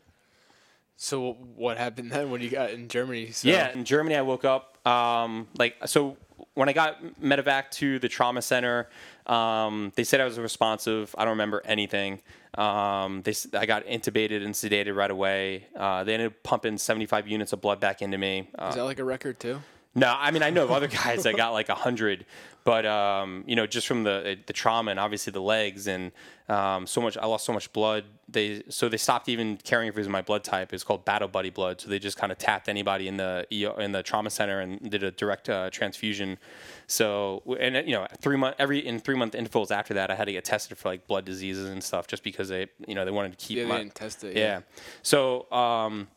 So 0.97 1.33
what 1.57 1.79
happened 1.79 2.13
then 2.13 2.31
when 2.31 2.43
you 2.43 2.51
got 2.51 2.71
in 2.73 2.89
Germany? 2.89 3.31
So, 3.31 3.49
Yeah, 3.49 3.73
in 3.73 3.85
Germany, 3.85 4.17
I 4.17 4.21
woke 4.21 4.45
up 4.45 4.87
um, 4.87 5.49
like 5.59 5.77
so. 5.87 6.17
When 6.55 6.69
I 6.69 6.73
got 6.73 7.03
medevac 7.23 7.71
to 7.73 7.99
the 8.01 8.09
trauma 8.09 8.43
center, 8.43 8.89
um, 9.27 9.93
they 9.95 10.03
said 10.05 10.21
I 10.21 10.25
was 10.25 10.39
responsive. 10.39 11.15
I 11.17 11.25
don't 11.25 11.33
remember 11.33 11.63
anything. 11.65 12.21
Um, 12.59 13.23
they, 13.23 13.35
I 13.57 13.67
got 13.67 13.87
intubated 13.87 14.45
and 14.45 14.53
sedated 14.53 14.97
right 14.97 15.11
away. 15.11 15.67
Uh, 15.77 16.03
they 16.03 16.15
ended 16.15 16.33
up 16.33 16.43
pumping 16.43 16.77
75 16.77 17.29
units 17.29 17.53
of 17.53 17.61
blood 17.61 17.79
back 17.79 18.03
into 18.03 18.19
me. 18.19 18.51
Uh, 18.59 18.69
Is 18.71 18.75
that 18.75 18.85
like 18.85 18.99
a 18.99 19.05
record 19.05 19.39
too? 19.39 19.61
No, 19.95 20.15
I 20.19 20.31
mean 20.31 20.43
I 20.43 20.51
know 20.51 20.65
of 20.65 20.71
other 20.71 20.89
guys 21.05 21.25
that 21.25 21.37
got 21.37 21.51
like 21.51 21.69
a 21.69 21.75
hundred, 21.75 22.27
but 22.65 22.87
um, 22.87 23.45
you 23.47 23.57
know 23.57 23.67
just 23.67 23.87
from 23.87 24.05
the 24.05 24.39
the 24.47 24.53
trauma 24.53 24.91
and 24.91 25.01
obviously 25.01 25.33
the 25.33 25.43
legs 25.43 25.87
and 25.87 26.13
um, 26.49 26.87
so 26.87 27.01
much 27.01 27.17
I 27.17 27.27
lost 27.27 27.45
so 27.45 27.53
much 27.53 27.73
blood. 27.73 28.05
They 28.29 28.63
so 28.69 28.89
they 28.89 28.97
stopped 28.97 29.29
even 29.29 29.57
caring 29.57 29.89
if 29.89 29.97
it 29.97 30.01
was 30.01 30.09
my 30.09 30.23
blood 30.23 30.45
type. 30.45 30.73
It's 30.73 30.85
called 30.85 31.05
battle 31.05 31.29
buddy 31.29 31.51
blood. 31.51 31.81
So 31.81 31.89
they 31.89 31.99
just 31.99 32.17
kind 32.17 32.31
of 32.31 32.39
tapped 32.39 32.69
anybody 32.69 33.09
in 33.09 33.17
the 33.17 33.47
in 33.51 33.93
the 33.93 34.03
trauma 34.03 34.31
center 34.31 34.61
and 34.61 34.91
did 34.91 35.03
a 35.03 35.11
direct 35.11 35.49
uh, 35.49 35.71
transfusion. 35.71 36.39
So 36.87 37.43
and 37.59 37.75
you 37.89 37.95
know 37.95 38.07
three 38.21 38.37
month 38.37 38.57
every 38.59 38.85
in 38.87 39.01
three 39.01 39.17
month 39.17 39.35
intervals 39.35 39.71
after 39.71 39.95
that 39.95 40.11
I 40.11 40.15
had 40.15 40.27
to 40.27 40.33
get 40.33 40.45
tested 40.45 40.77
for 40.79 40.89
like 40.89 41.07
blood 41.07 41.25
diseases 41.25 41.69
and 41.69 41.83
stuff 41.83 42.07
just 42.07 42.23
because 42.23 42.49
they 42.49 42.69
you 42.87 42.95
know 42.95 43.05
they 43.05 43.11
wanted 43.11 43.37
to 43.39 43.45
keep 43.45 43.59
Yeah, 43.59 43.65
they 43.67 43.79
didn't 43.79 43.95
test 43.95 44.23
it. 44.25 44.37
yeah. 44.37 44.61
So, 45.03 45.51
um, 45.53 46.09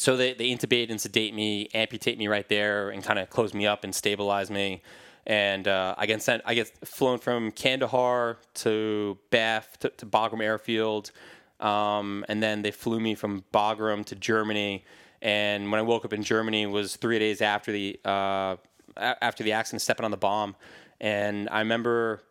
so 0.00 0.16
they, 0.16 0.32
they 0.32 0.48
intubate 0.48 0.90
and 0.90 0.98
sedate 0.98 1.34
me, 1.34 1.68
amputate 1.74 2.16
me 2.16 2.26
right 2.26 2.48
there, 2.48 2.88
and 2.88 3.04
kind 3.04 3.18
of 3.18 3.28
close 3.28 3.52
me 3.52 3.66
up 3.66 3.84
and 3.84 3.94
stabilize 3.94 4.50
me. 4.50 4.82
And 5.26 5.68
uh, 5.68 5.94
I 5.98 6.06
get 6.06 6.22
sent. 6.22 6.42
I 6.46 6.54
get 6.54 6.68
flown 6.88 7.18
from 7.18 7.52
Kandahar 7.52 8.38
to 8.54 9.18
Bath 9.30 9.76
to, 9.80 9.90
to 9.90 10.06
Bagram 10.06 10.42
Airfield, 10.42 11.10
um, 11.60 12.24
and 12.30 12.42
then 12.42 12.62
they 12.62 12.70
flew 12.70 12.98
me 12.98 13.14
from 13.14 13.44
Bagram 13.52 14.06
to 14.06 14.14
Germany. 14.14 14.86
And 15.20 15.70
when 15.70 15.78
I 15.78 15.82
woke 15.82 16.06
up 16.06 16.14
in 16.14 16.22
Germany, 16.22 16.64
was 16.66 16.96
three 16.96 17.18
days 17.18 17.42
after 17.42 17.70
the 17.70 18.00
uh, 18.02 18.56
after 18.96 19.44
the 19.44 19.52
accident, 19.52 19.82
stepping 19.82 20.06
on 20.06 20.10
the 20.10 20.16
bomb. 20.16 20.56
And 20.98 21.46
I 21.50 21.58
remember 21.58 22.22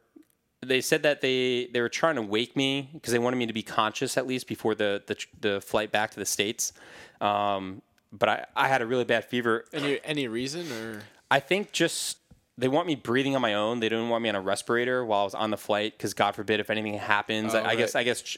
they 0.66 0.82
said 0.82 1.04
that 1.04 1.22
they 1.22 1.70
they 1.72 1.82
were 1.82 1.90
trying 1.90 2.16
to 2.16 2.22
wake 2.24 2.56
me 2.56 2.90
because 2.94 3.14
they 3.14 3.20
wanted 3.20 3.38
me 3.38 3.46
to 3.46 3.54
be 3.54 3.64
conscious 3.64 4.18
at 4.18 4.26
least 4.26 4.48
before 4.48 4.74
the 4.74 5.04
the, 5.06 5.26
the 5.40 5.62
flight 5.62 5.92
back 5.92 6.10
to 6.12 6.20
the 6.20 6.26
states. 6.26 6.74
Um, 7.22 7.82
but 8.12 8.30
I, 8.30 8.46
I 8.56 8.68
had 8.68 8.82
a 8.82 8.86
really 8.86 9.06
bad 9.06 9.26
fever. 9.26 9.66
Any 9.74 10.00
any 10.04 10.28
reason 10.28 10.72
or 10.72 11.02
I 11.30 11.40
think 11.40 11.72
just 11.72 12.18
they 12.58 12.68
want 12.68 12.88
me 12.88 12.96
breathing 12.96 13.36
on 13.36 13.42
my 13.42 13.54
own. 13.54 13.80
They 13.80 13.90
didn't 13.90 14.10
want 14.10 14.24
me 14.24 14.30
on 14.30 14.36
a 14.36 14.42
respirator 14.42 15.06
while 15.06 15.22
I 15.22 15.24
was 15.24 15.36
on 15.36 15.50
the 15.52 15.58
flight 15.58 15.98
because 15.98 16.14
God 16.14 16.36
forbid 16.36 16.60
if 16.60 16.70
anything 16.70 16.96
happens. 16.96 17.56
Oh, 17.56 17.60
I, 17.60 17.70
I 17.70 17.76
guess. 17.76 17.96
I 17.96 18.04
guess 18.04 18.38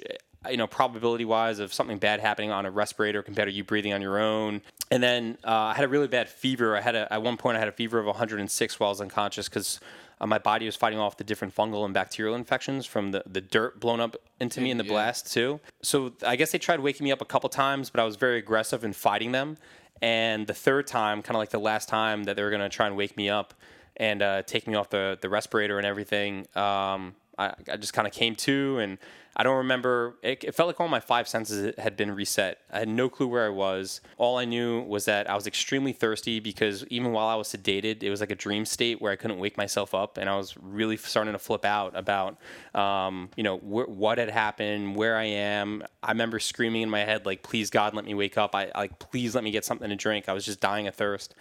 you 0.49 0.57
know 0.57 0.67
probability 0.67 1.25
wise 1.25 1.59
of 1.59 1.73
something 1.73 1.97
bad 1.97 2.19
happening 2.19 2.51
on 2.51 2.65
a 2.65 2.71
respirator 2.71 3.21
compared 3.21 3.47
to 3.47 3.53
you 3.53 3.63
breathing 3.63 3.93
on 3.93 4.01
your 4.01 4.19
own. 4.19 4.61
And 4.89 5.01
then 5.01 5.37
uh, 5.43 5.51
I 5.51 5.73
had 5.73 5.85
a 5.85 5.87
really 5.87 6.07
bad 6.07 6.29
fever. 6.29 6.75
I 6.75 6.81
had 6.81 6.95
a, 6.95 7.11
at 7.13 7.21
one 7.21 7.37
point 7.37 7.57
I 7.57 7.59
had 7.59 7.69
a 7.69 7.73
fever 7.73 7.99
of 7.99 8.05
106 8.05 8.79
while 8.79 8.89
I 8.89 8.91
was 8.91 9.01
unconscious 9.01 9.49
because. 9.49 9.79
Uh, 10.21 10.27
my 10.27 10.37
body 10.37 10.65
was 10.67 10.75
fighting 10.75 10.99
off 10.99 11.17
the 11.17 11.23
different 11.23 11.53
fungal 11.53 11.83
and 11.83 11.93
bacterial 11.93 12.35
infections 12.35 12.85
from 12.85 13.11
the, 13.11 13.23
the 13.25 13.41
dirt 13.41 13.79
blown 13.79 13.99
up 13.99 14.15
into 14.39 14.61
me 14.61 14.69
in 14.71 14.77
the 14.77 14.83
Yeah. 14.85 14.91
blast 14.91 15.33
too. 15.33 15.59
So 15.81 16.13
I 16.25 16.35
guess 16.37 16.51
they 16.51 16.59
tried 16.59 16.79
waking 16.79 17.03
me 17.03 17.11
up 17.11 17.21
a 17.21 17.25
couple 17.25 17.49
times, 17.49 17.89
but 17.89 17.99
I 17.99 18.03
was 18.05 18.15
very 18.15 18.37
aggressive 18.37 18.83
in 18.83 18.93
fighting 18.93 19.31
them. 19.33 19.57
And 20.01 20.47
the 20.47 20.53
third 20.53 20.87
time, 20.87 21.21
kind 21.23 21.35
of 21.35 21.39
like 21.39 21.49
the 21.49 21.59
last 21.59 21.89
time 21.89 22.23
that 22.25 22.35
they 22.35 22.43
were 22.43 22.49
going 22.51 22.61
to 22.61 22.69
try 22.69 22.87
and 22.87 22.95
wake 22.95 23.17
me 23.17 23.29
up 23.29 23.53
and 23.97 24.21
uh, 24.21 24.41
take 24.43 24.67
me 24.67 24.75
off 24.75 24.89
the, 24.89 25.17
the 25.21 25.29
respirator 25.29 25.77
and 25.77 25.85
everything, 25.85 26.47
um, 26.55 27.13
I, 27.49 27.73
I 27.73 27.77
just 27.77 27.93
kind 27.93 28.07
of 28.07 28.13
came 28.13 28.35
to 28.35 28.79
and 28.79 28.97
I 29.35 29.43
don't 29.43 29.57
remember. 29.57 30.15
It, 30.21 30.43
it 30.43 30.55
felt 30.55 30.67
like 30.67 30.79
all 30.81 30.89
my 30.89 30.99
five 30.99 31.27
senses 31.27 31.73
had 31.77 31.95
been 31.95 32.13
reset. 32.13 32.59
I 32.71 32.79
had 32.79 32.89
no 32.89 33.07
clue 33.07 33.27
where 33.27 33.45
I 33.45 33.49
was. 33.49 34.01
All 34.17 34.37
I 34.37 34.43
knew 34.43 34.81
was 34.81 35.05
that 35.05 35.29
I 35.29 35.35
was 35.35 35.47
extremely 35.47 35.93
thirsty 35.93 36.41
because 36.41 36.85
even 36.87 37.13
while 37.13 37.27
I 37.27 37.35
was 37.35 37.47
sedated, 37.47 38.03
it 38.03 38.09
was 38.09 38.19
like 38.19 38.31
a 38.31 38.35
dream 38.35 38.65
state 38.65 39.01
where 39.01 39.11
I 39.11 39.15
couldn't 39.15 39.39
wake 39.39 39.55
myself 39.55 39.95
up, 39.95 40.17
and 40.17 40.29
I 40.29 40.35
was 40.35 40.57
really 40.57 40.97
starting 40.97 41.31
to 41.31 41.39
flip 41.39 41.63
out 41.63 41.95
about, 41.95 42.37
um, 42.75 43.29
you 43.37 43.43
know, 43.43 43.57
wh- 43.57 43.89
what 43.89 44.17
had 44.17 44.29
happened, 44.29 44.97
where 44.97 45.15
I 45.15 45.23
am. 45.23 45.83
I 46.03 46.11
remember 46.11 46.39
screaming 46.39 46.81
in 46.81 46.89
my 46.89 47.05
head 47.05 47.25
like, 47.25 47.41
"Please 47.41 47.69
God, 47.69 47.93
let 47.93 48.03
me 48.03 48.13
wake 48.13 48.37
up! 48.37 48.53
I 48.53 48.69
like, 48.75 48.99
please 48.99 49.33
let 49.33 49.45
me 49.45 49.51
get 49.51 49.63
something 49.63 49.89
to 49.89 49.95
drink." 49.95 50.27
I 50.27 50.33
was 50.33 50.43
just 50.45 50.59
dying 50.59 50.87
of 50.87 50.95
thirst, 50.95 51.35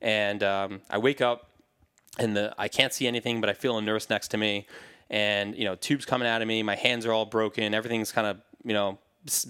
and 0.00 0.42
um, 0.42 0.80
I 0.88 0.96
wake 0.96 1.20
up 1.20 1.50
and 2.18 2.36
the 2.36 2.54
I 2.56 2.68
can't 2.68 2.92
see 2.92 3.06
anything, 3.06 3.40
but 3.40 3.50
I 3.50 3.52
feel 3.52 3.76
a 3.76 3.82
nurse 3.82 4.08
next 4.08 4.28
to 4.28 4.38
me, 4.38 4.66
and 5.10 5.56
you 5.56 5.64
know 5.64 5.74
tubes 5.74 6.04
coming 6.04 6.28
out 6.28 6.42
of 6.42 6.48
me. 6.48 6.62
My 6.62 6.76
hands 6.76 7.06
are 7.06 7.12
all 7.12 7.26
broken. 7.26 7.74
Everything's 7.74 8.12
kind 8.12 8.26
of 8.26 8.38
you 8.64 8.72
know 8.72 8.98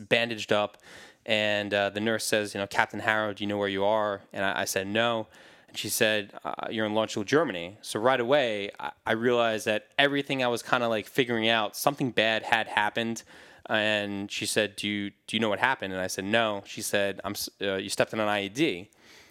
bandaged 0.08 0.52
up, 0.52 0.78
and 1.26 1.72
uh, 1.72 1.90
the 1.90 2.00
nurse 2.00 2.24
says, 2.24 2.54
you 2.54 2.60
know, 2.60 2.66
Captain 2.66 3.00
Harrow, 3.00 3.32
do 3.32 3.44
you 3.44 3.48
know 3.48 3.58
where 3.58 3.68
you 3.68 3.84
are? 3.84 4.20
And 4.32 4.44
I, 4.44 4.62
I 4.62 4.64
said 4.64 4.86
no. 4.86 5.26
And 5.68 5.78
she 5.78 5.88
said, 5.88 6.32
uh, 6.44 6.54
"You're 6.70 6.86
in 6.86 6.92
Landstuhl, 6.92 7.24
Germany." 7.24 7.78
So 7.82 7.98
right 7.98 8.20
away, 8.20 8.70
I, 8.78 8.92
I 9.06 9.12
realized 9.12 9.66
that 9.66 9.86
everything 9.98 10.42
I 10.42 10.48
was 10.48 10.62
kind 10.62 10.84
of 10.84 10.90
like 10.90 11.06
figuring 11.06 11.48
out, 11.48 11.76
something 11.76 12.10
bad 12.10 12.42
had 12.42 12.68
happened. 12.68 13.22
And 13.66 14.30
she 14.30 14.46
said, 14.46 14.76
"Do 14.76 14.86
you 14.86 15.10
do 15.26 15.36
you 15.36 15.40
know 15.40 15.48
what 15.48 15.58
happened?" 15.58 15.92
And 15.92 16.02
I 16.02 16.06
said, 16.06 16.24
"No." 16.24 16.62
She 16.66 16.82
said, 16.82 17.20
"I'm 17.24 17.34
uh, 17.62 17.76
you 17.76 17.88
stepped 17.88 18.12
in 18.12 18.20
an 18.20 18.28
IED." 18.28 18.88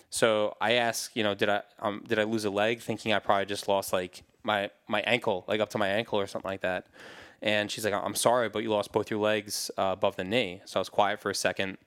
So 0.09 0.55
I 0.61 0.73
asked, 0.73 1.15
you 1.15 1.23
know, 1.23 1.33
did 1.33 1.49
I 1.49 1.61
um, 1.79 2.03
did 2.07 2.19
I 2.19 2.23
lose 2.23 2.45
a 2.45 2.49
leg? 2.49 2.81
Thinking 2.81 3.13
I 3.13 3.19
probably 3.19 3.45
just 3.45 3.67
lost 3.67 3.93
like 3.93 4.23
my 4.43 4.69
my 4.87 5.01
ankle, 5.01 5.45
like 5.47 5.59
up 5.59 5.69
to 5.69 5.77
my 5.77 5.87
ankle 5.87 6.19
or 6.19 6.27
something 6.27 6.49
like 6.49 6.61
that. 6.61 6.87
And 7.41 7.69
she's 7.69 7.83
like, 7.83 7.93
I'm 7.93 8.15
sorry, 8.15 8.47
but 8.47 8.63
you 8.63 8.69
lost 8.69 8.93
both 8.93 9.11
your 9.11 9.19
legs 9.19 9.69
uh, 9.77 9.89
above 9.91 10.15
the 10.15 10.23
knee. 10.23 10.61
So 10.65 10.79
I 10.79 10.81
was 10.81 10.89
quiet 10.89 11.19
for 11.19 11.29
a 11.29 11.35
second. 11.35 11.77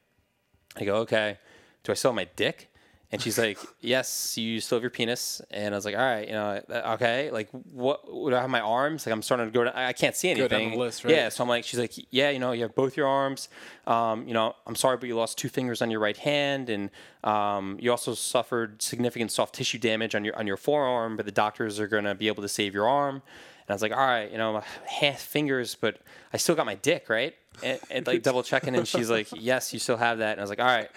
I 0.76 0.84
go, 0.84 0.96
okay. 0.96 1.38
Do 1.82 1.92
I 1.92 1.94
still 1.94 2.10
have 2.10 2.16
my 2.16 2.28
dick? 2.36 2.70
And 3.12 3.22
she's 3.22 3.38
like, 3.38 3.58
yes, 3.80 4.36
you 4.36 4.60
still 4.60 4.76
have 4.76 4.82
your 4.82 4.90
penis. 4.90 5.40
And 5.52 5.72
I 5.72 5.78
was 5.78 5.84
like, 5.84 5.94
all 5.94 6.00
right, 6.00 6.26
you 6.26 6.34
know, 6.34 6.60
uh, 6.68 6.94
okay. 6.94 7.30
Like, 7.30 7.48
what? 7.50 8.12
Would 8.12 8.34
I 8.34 8.40
have 8.40 8.50
my 8.50 8.60
arms? 8.60 9.06
Like, 9.06 9.12
I'm 9.12 9.22
starting 9.22 9.46
to 9.46 9.52
go. 9.52 9.62
Down, 9.62 9.74
I 9.76 9.92
can't 9.92 10.16
see 10.16 10.34
Go 10.34 10.40
anything. 10.40 10.70
down 10.70 10.78
the 10.78 10.84
list, 10.84 11.04
right? 11.04 11.14
Yeah. 11.14 11.28
So 11.28 11.44
I'm 11.44 11.48
like, 11.48 11.64
she's 11.64 11.78
like, 11.78 11.92
yeah, 12.10 12.30
you 12.30 12.40
know, 12.40 12.50
you 12.50 12.62
have 12.62 12.74
both 12.74 12.96
your 12.96 13.06
arms. 13.06 13.48
Um, 13.86 14.26
you 14.26 14.34
know, 14.34 14.56
I'm 14.66 14.74
sorry, 14.74 14.96
but 14.96 15.06
you 15.08 15.14
lost 15.14 15.38
two 15.38 15.48
fingers 15.48 15.82
on 15.82 15.90
your 15.90 16.00
right 16.00 16.16
hand, 16.16 16.68
and 16.68 16.90
um, 17.22 17.78
you 17.80 17.92
also 17.92 18.12
suffered 18.14 18.82
significant 18.82 19.30
soft 19.30 19.54
tissue 19.54 19.78
damage 19.78 20.16
on 20.16 20.24
your 20.24 20.36
on 20.36 20.48
your 20.48 20.56
forearm. 20.56 21.16
But 21.16 21.26
the 21.26 21.32
doctors 21.32 21.78
are 21.78 21.86
going 21.86 22.04
to 22.04 22.16
be 22.16 22.26
able 22.26 22.42
to 22.42 22.48
save 22.48 22.74
your 22.74 22.88
arm. 22.88 23.14
And 23.16 23.72
I 23.72 23.72
was 23.72 23.82
like, 23.82 23.92
all 23.92 23.98
right, 23.98 24.30
you 24.30 24.38
know, 24.38 24.52
my 24.52 24.64
hand, 24.88 25.18
fingers, 25.18 25.74
but 25.74 25.98
I 26.32 26.36
still 26.36 26.54
got 26.54 26.66
my 26.66 26.76
dick, 26.76 27.08
right? 27.08 27.34
And, 27.64 27.80
and 27.90 28.06
like 28.06 28.22
double 28.22 28.42
checking, 28.42 28.76
and 28.76 28.86
she's 28.86 29.10
like, 29.10 29.28
yes, 29.32 29.72
you 29.72 29.78
still 29.80 29.96
have 29.96 30.18
that. 30.18 30.32
And 30.32 30.40
I 30.40 30.42
was 30.42 30.50
like, 30.50 30.60
all 30.60 30.66
right. 30.66 30.90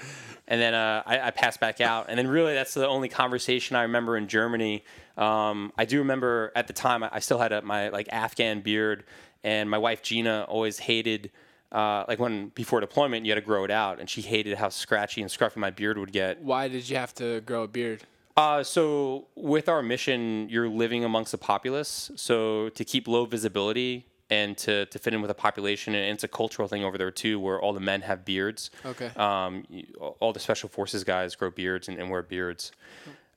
And 0.50 0.60
then 0.60 0.74
uh, 0.74 1.04
I, 1.06 1.28
I 1.28 1.32
passed 1.32 1.60
back 1.60 1.80
out. 1.80 2.08
And 2.10 2.18
then 2.18 2.28
really, 2.28 2.56
that's 2.56 2.74
the 2.74 2.88
only 2.88 3.08
conversation 3.08 3.76
I 3.76 3.84
remember 3.84 4.18
in 4.18 4.28
Germany. 4.28 4.84
Um, 5.16 5.72
I 5.78 5.86
do 5.86 6.00
remember 6.00 6.52
at 6.56 6.68
the 6.68 6.74
time 6.74 7.04
I 7.04 7.10
I 7.14 7.20
still 7.20 7.38
had 7.38 7.54
a, 7.54 7.62
my 7.62 7.90
like 7.90 8.10
Afghan 8.12 8.62
beard, 8.62 9.04
and 9.44 9.70
my 9.70 9.78
wife 9.78 10.02
Gina 10.02 10.46
always 10.50 10.80
hated. 10.80 11.32
Uh, 11.72 12.04
like 12.08 12.18
when 12.18 12.50
before 12.50 12.80
deployment, 12.80 13.26
you 13.26 13.32
had 13.32 13.36
to 13.36 13.46
grow 13.46 13.64
it 13.64 13.72
out, 13.72 14.00
and 14.00 14.10
she 14.10 14.22
hated 14.22 14.58
how 14.58 14.70
scratchy 14.70 15.22
and 15.22 15.30
scruffy 15.30 15.58
my 15.58 15.70
beard 15.70 15.98
would 16.00 16.12
get. 16.12 16.42
why 16.42 16.68
did 16.68 16.90
you 16.90 16.96
have 16.96 17.14
to 17.14 17.42
grow 17.42 17.64
a 17.64 17.68
beard? 17.68 18.04
Uh, 18.36 18.64
so 18.64 19.28
with 19.36 19.68
our 19.70 19.84
mission, 19.84 20.48
you're 20.50 20.70
living 20.70 21.04
amongst 21.04 21.32
the 21.32 21.38
populace. 21.38 22.10
So 22.16 22.70
to 22.70 22.86
keep 22.86 23.08
low 23.08 23.26
visibility 23.26 24.06
and 24.30 24.58
to, 24.60 24.86
to 24.88 25.00
fit 25.00 25.14
in 25.14 25.22
with 25.22 25.30
the 25.30 25.34
population, 25.36 25.96
and 25.96 26.14
it's 26.14 26.24
a 26.24 26.28
cultural 26.28 26.68
thing 26.68 26.84
over 26.84 26.98
there 26.98 27.12
too, 27.12 27.40
where 27.40 27.60
all 27.60 27.74
the 27.74 27.80
men 27.80 28.02
have 28.02 28.26
beards. 28.26 28.70
Okay. 28.86 29.12
Um, 29.16 29.66
all 30.20 30.34
the 30.34 30.40
special 30.40 30.70
forces 30.70 31.04
guys 31.04 31.36
grow 31.36 31.50
beards 31.50 31.88
and, 31.88 31.98
and 32.00 32.10
wear 32.10 32.22
beards. 32.22 32.72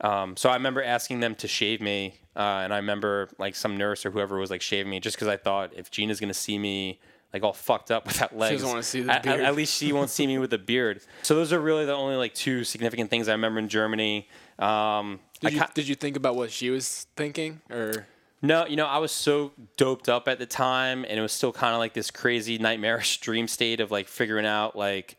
Um, 0.02 0.36
so 0.36 0.50
I 0.50 0.54
remember 0.54 0.82
asking 0.82 1.20
them 1.20 1.34
to 1.36 1.48
shave 1.48 1.80
me, 1.80 2.14
uh, 2.36 2.40
and 2.64 2.74
I 2.74 2.76
remember 2.76 3.28
like 3.38 3.54
some 3.54 3.76
nurse 3.76 4.04
or 4.04 4.10
whoever 4.10 4.36
was 4.36 4.50
like 4.50 4.60
shaving 4.60 4.90
me, 4.90 5.00
just 5.00 5.16
because 5.16 5.28
I 5.28 5.36
thought 5.36 5.72
if 5.76 5.90
Gina's 5.90 6.18
gonna 6.20 6.34
see 6.34 6.58
me 6.58 7.00
like 7.32 7.42
all 7.42 7.52
fucked 7.52 7.90
up 7.90 8.06
without 8.06 8.36
legs. 8.36 8.56
doesn't 8.56 8.68
wanna 8.68 8.82
see 8.82 9.00
the 9.02 9.12
At- 9.12 9.26
at- 9.26 9.40
At, 9.40 9.54
least 9.54 9.74
she 9.74 9.92
won't 9.92 10.10
see 10.10 10.26
me 10.26 10.38
with 10.38 10.52
a 10.52 10.58
beard. 10.58 11.00
So 11.22 11.34
those 11.34 11.52
are 11.52 11.60
really 11.60 11.86
the 11.86 11.94
only 11.94 12.16
like 12.16 12.34
two 12.34 12.64
significant 12.64 13.10
things 13.10 13.28
I 13.28 13.32
remember 13.32 13.60
in 13.60 13.68
Germany. 13.68 14.28
Um, 14.58 15.20
Did 15.40 15.54
you, 15.54 15.62
did 15.74 15.88
you 15.88 15.94
think 15.94 16.16
about 16.16 16.36
what 16.36 16.50
she 16.50 16.70
was 16.70 17.06
thinking, 17.16 17.60
or 17.70 18.06
no, 18.42 18.66
you 18.66 18.76
know, 18.76 18.86
I 18.86 18.98
was 18.98 19.12
so 19.12 19.52
doped 19.76 20.08
up 20.08 20.26
at 20.28 20.38
the 20.38 20.46
time, 20.46 21.04
and 21.08 21.18
it 21.18 21.22
was 21.22 21.32
still 21.32 21.52
kind 21.52 21.72
of 21.74 21.78
like 21.78 21.94
this 21.94 22.10
crazy 22.10 22.58
nightmarish 22.58 23.18
dream 23.20 23.46
state 23.48 23.80
of 23.80 23.90
like 23.90 24.08
figuring 24.08 24.46
out 24.46 24.76
like 24.76 25.16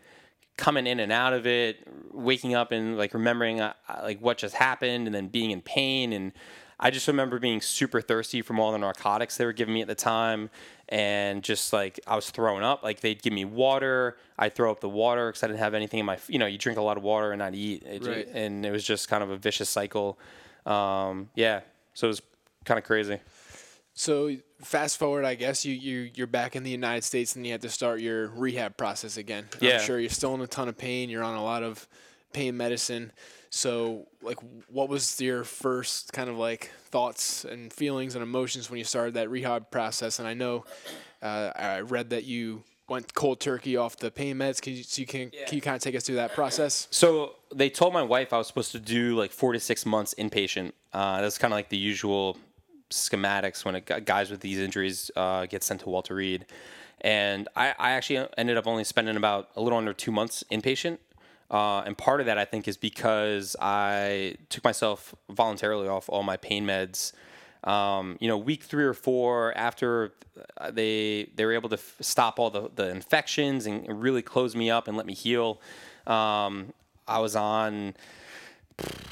coming 0.58 0.86
in 0.86 1.00
and 1.00 1.12
out 1.12 1.34
of 1.34 1.48
it, 1.48 1.88
waking 2.12 2.54
up 2.54 2.72
and 2.72 2.98
like 2.98 3.14
remembering 3.14 3.62
uh, 3.62 3.74
uh, 3.90 4.02
like 4.04 4.20
what 4.20 4.38
just 4.38 4.56
happened, 4.56 5.08
and 5.08 5.16
then 5.16 5.28
being 5.30 5.52
in 5.52 5.62
pain. 5.62 6.12
And 6.14 6.34
I 6.80 6.92
just 6.92 7.08
remember 7.08 7.40
being 7.40 7.62
super 7.62 8.02
thirsty 8.02 8.42
from 8.42 8.60
all 8.60 8.72
the 8.74 8.78
narcotics 8.78 9.38
they 9.38 9.46
were 9.46 9.54
giving 9.54 9.74
me 9.74 9.82
at 9.82 9.88
the 9.88 9.96
time, 9.96 10.50
and 10.90 11.42
just 11.44 11.72
like 11.72 12.00
I 12.06 12.16
was 12.18 12.30
throwing 12.30 12.62
up. 12.64 12.84
Like 12.84 13.00
they'd 13.00 13.22
give 13.22 13.32
me 13.32 13.46
water, 13.46 14.18
I'd 14.38 14.54
throw 14.54 14.70
up 14.70 14.82
the 14.82 14.90
water 14.90 15.30
because 15.30 15.44
I 15.44 15.48
didn't 15.48 15.60
have 15.60 15.74
anything 15.74 16.02
in 16.02 16.06
my. 16.06 16.18
You 16.28 16.40
know, 16.40 16.46
you 16.46 16.58
drink 16.58 16.78
a 16.78 16.82
lot 16.84 16.98
of 16.98 17.04
water 17.04 17.32
and 17.32 17.40
not 17.40 17.56
eat, 17.56 17.84
It 17.84 18.06
Right. 18.06 18.28
and 18.34 18.66
it 18.66 18.72
was 18.72 18.84
just 18.84 19.08
kind 19.08 19.24
of 19.24 19.30
a 19.30 19.38
vicious 19.38 19.70
cycle. 19.70 20.20
Um, 20.66 21.30
yeah, 21.36 21.62
so 21.94 22.08
it 22.08 22.10
was 22.10 22.22
kind 22.64 22.78
of 22.78 22.84
crazy. 22.84 23.20
so? 23.94 24.36
Fast 24.62 24.98
forward, 24.98 25.26
I 25.26 25.36
guess 25.36 25.66
you 25.66 25.74
you 25.74 26.10
you're 26.16 26.28
back 26.28 26.56
in 26.56 26.64
the 26.64 26.72
United 26.72 27.04
States 27.04 27.36
and 27.36 27.46
you 27.46 27.52
had 27.52 27.62
to 27.64 27.70
start 27.70 28.00
your 28.00 28.30
rehab 28.30 28.78
process 28.78 29.18
again. 29.18 29.46
Yeah. 29.60 29.74
I'm 29.74 29.82
sure 29.82 30.00
you're 30.00 30.10
still 30.10 30.34
in 30.36 30.42
a 30.42 30.48
ton 30.48 30.70
of 30.70 30.78
pain. 30.78 31.10
You're 31.10 31.24
on 31.24 31.36
a 31.36 31.44
lot 31.44 31.64
of 31.64 31.86
pain 32.32 32.56
medicine. 32.56 33.12
So, 33.50 34.08
like, 34.22 34.40
what 34.68 34.90
was 34.90 35.22
your 35.22 35.44
first 35.44 36.12
kind 36.12 36.30
of 36.30 36.38
like 36.38 36.72
thoughts 36.86 37.46
and 37.46 37.72
feelings 37.72 38.16
and 38.16 38.24
emotions 38.24 38.70
when 38.70 38.80
you 38.80 38.84
started 38.84 39.14
that 39.16 39.30
rehab 39.30 39.70
process? 39.70 40.18
And 40.18 40.28
I 40.28 40.34
know 40.34 40.66
uh, 41.22 41.52
I 41.56 41.82
read 41.82 42.10
that 42.12 42.24
you 42.24 42.64
went 42.90 43.14
cold 43.14 43.40
turkey 43.40 43.78
off 43.78 43.98
the 43.98 44.10
pain 44.10 44.38
meds. 44.38 44.62
Can 44.62 44.74
you, 44.74 44.84
so 44.84 45.02
you 45.02 45.06
can 45.06 45.30
can 45.30 45.56
you 45.56 45.62
kind 45.62 45.76
of 45.76 45.82
take 45.82 45.96
us 45.96 46.04
through 46.04 46.16
that 46.16 46.34
process? 46.34 46.88
So 46.90 47.36
they 47.54 47.70
told 47.70 47.94
my 47.94 48.02
wife 48.02 48.34
I 48.34 48.38
was 48.38 48.48
supposed 48.48 48.72
to 48.72 48.80
do 48.80 49.16
like 49.16 49.32
four 49.32 49.54
to 49.54 49.60
six 49.60 49.86
months 49.86 50.16
inpatient. 50.18 50.72
Uh, 50.92 51.22
that's 51.22 51.38
kind 51.38 51.54
of 51.54 51.58
like 51.58 51.70
the 51.70 51.78
usual 51.78 52.38
schematics 52.94 53.66
when 53.66 53.82
gu- 53.86 54.00
guys 54.02 54.30
with 54.32 54.42
these 54.42 54.60
injuries 54.60 55.12
uh, 55.16 55.46
get 55.46 55.64
sent 55.64 55.82
to 55.82 55.90
Walter 55.90 56.16
Reed. 56.16 56.46
And 57.02 57.50
I, 57.56 57.74
I 57.78 57.92
actually 57.92 58.26
ended 58.38 58.58
up 58.58 58.66
only 58.66 58.84
spending 58.84 59.18
about 59.18 59.50
a 59.56 59.62
little 59.62 59.78
under 59.78 59.94
two 59.94 60.12
months 60.12 60.44
inpatient. 60.52 61.00
Uh, 61.52 61.82
and 61.82 61.98
part 61.98 62.20
of 62.20 62.26
that, 62.26 62.38
I 62.38 62.46
think, 62.46 62.68
is 62.68 62.78
because 62.78 63.56
I 63.62 64.38
took 64.50 64.64
myself 64.64 65.14
voluntarily 65.30 65.88
off 65.88 66.10
all 66.10 66.24
my 66.24 66.38
pain 66.38 66.66
meds. 66.66 67.12
Um, 67.64 68.18
you 68.20 68.28
know, 68.28 68.38
week 68.38 68.64
three 68.64 68.84
or 68.84 68.94
four 68.94 69.56
after 69.58 70.14
uh, 70.58 70.72
they 70.72 71.30
they 71.36 71.46
were 71.46 71.54
able 71.54 71.70
to 71.70 71.76
f- 71.78 71.96
stop 72.02 72.40
all 72.40 72.50
the, 72.50 72.70
the 72.76 72.90
infections 72.90 73.66
and 73.66 74.02
really 74.02 74.22
close 74.22 74.56
me 74.56 74.70
up 74.70 74.88
and 74.88 74.98
let 74.98 75.06
me 75.06 75.14
heal. 75.14 75.62
Um, 76.08 76.74
I 77.08 77.20
was 77.20 77.36
on 77.36 77.94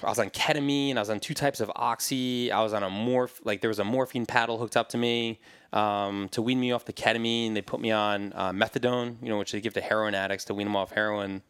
I 0.04 0.10
was 0.10 0.20
on 0.20 0.30
ketamine. 0.30 0.96
I 0.98 1.00
was 1.00 1.10
on 1.10 1.20
two 1.20 1.34
types 1.34 1.60
of 1.60 1.72
oxy. 1.76 2.52
I 2.52 2.62
was 2.62 2.74
on 2.74 2.84
a 2.84 2.90
morph 2.90 3.40
like 3.44 3.62
there 3.62 3.70
was 3.70 3.80
a 3.80 3.84
morphine 3.84 4.26
paddle 4.26 4.58
hooked 4.58 4.76
up 4.76 4.90
to 4.90 4.98
me 4.98 5.40
um, 5.74 6.30
to 6.30 6.42
wean 6.42 6.60
me 6.60 6.72
off 6.72 6.86
the 6.86 6.94
ketamine. 6.94 7.54
They 7.54 7.62
put 7.62 7.80
me 7.80 7.92
on 7.92 8.34
uh, 8.36 8.52
methadone, 8.52 9.18
you 9.22 9.30
know, 9.30 9.38
which 9.38 9.52
they 9.52 9.62
give 9.62 9.74
to 9.76 9.82
heroin 9.82 10.16
addicts 10.16 10.46
to 10.46 10.54
wean 10.54 10.68
them 10.68 10.76
off 10.76 10.92
heroin. 10.92 11.44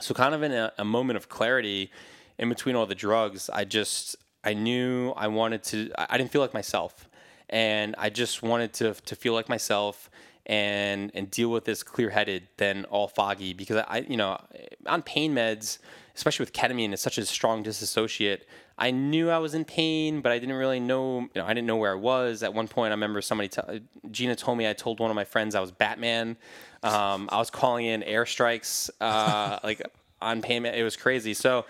So 0.00 0.14
kind 0.14 0.34
of 0.34 0.42
in 0.42 0.52
a, 0.52 0.72
a 0.78 0.84
moment 0.84 1.16
of 1.16 1.28
clarity 1.28 1.90
in 2.38 2.48
between 2.48 2.76
all 2.76 2.86
the 2.86 2.94
drugs, 2.94 3.48
I 3.50 3.64
just 3.64 4.16
I 4.44 4.54
knew 4.54 5.10
I 5.16 5.28
wanted 5.28 5.62
to. 5.64 5.90
I 5.96 6.18
didn't 6.18 6.30
feel 6.30 6.40
like 6.42 6.54
myself, 6.54 7.08
and 7.48 7.94
I 7.98 8.10
just 8.10 8.42
wanted 8.42 8.72
to 8.74 8.94
to 8.94 9.16
feel 9.16 9.32
like 9.32 9.48
myself 9.48 10.10
and 10.46 11.10
and 11.14 11.30
deal 11.30 11.50
with 11.50 11.64
this 11.64 11.82
clear 11.82 12.10
headed 12.10 12.48
than 12.56 12.84
all 12.86 13.08
foggy 13.08 13.52
because 13.52 13.84
I 13.88 14.06
you 14.08 14.16
know 14.16 14.40
on 14.86 15.02
pain 15.02 15.34
meds, 15.34 15.78
especially 16.16 16.44
with 16.44 16.52
ketamine, 16.52 16.92
it's 16.92 17.02
such 17.02 17.18
a 17.18 17.26
strong 17.26 17.62
disassociate. 17.62 18.48
I 18.78 18.90
knew 18.90 19.30
I 19.30 19.38
was 19.38 19.54
in 19.54 19.64
pain, 19.64 20.22
but 20.22 20.32
I 20.32 20.38
didn't 20.38 20.56
really 20.56 20.80
know. 20.80 21.20
You 21.20 21.30
know, 21.36 21.44
I 21.44 21.54
didn't 21.54 21.66
know 21.66 21.76
where 21.76 21.92
I 21.92 21.96
was. 21.96 22.42
At 22.42 22.54
one 22.54 22.68
point, 22.68 22.90
I 22.90 22.94
remember 22.94 23.20
somebody, 23.20 23.48
t- 23.48 23.82
Gina 24.10 24.34
told 24.34 24.58
me 24.58 24.68
I 24.68 24.72
told 24.72 24.98
one 24.98 25.10
of 25.10 25.14
my 25.14 25.24
friends 25.24 25.54
I 25.54 25.60
was 25.60 25.70
Batman. 25.70 26.36
Um, 26.82 27.28
I 27.30 27.38
was 27.38 27.50
calling 27.50 27.86
in 27.86 28.02
airstrikes, 28.02 28.90
uh, 29.00 29.58
like 29.62 29.82
on 30.20 30.42
payment. 30.42 30.76
It 30.76 30.84
was 30.84 30.96
crazy. 30.96 31.34
So 31.34 31.66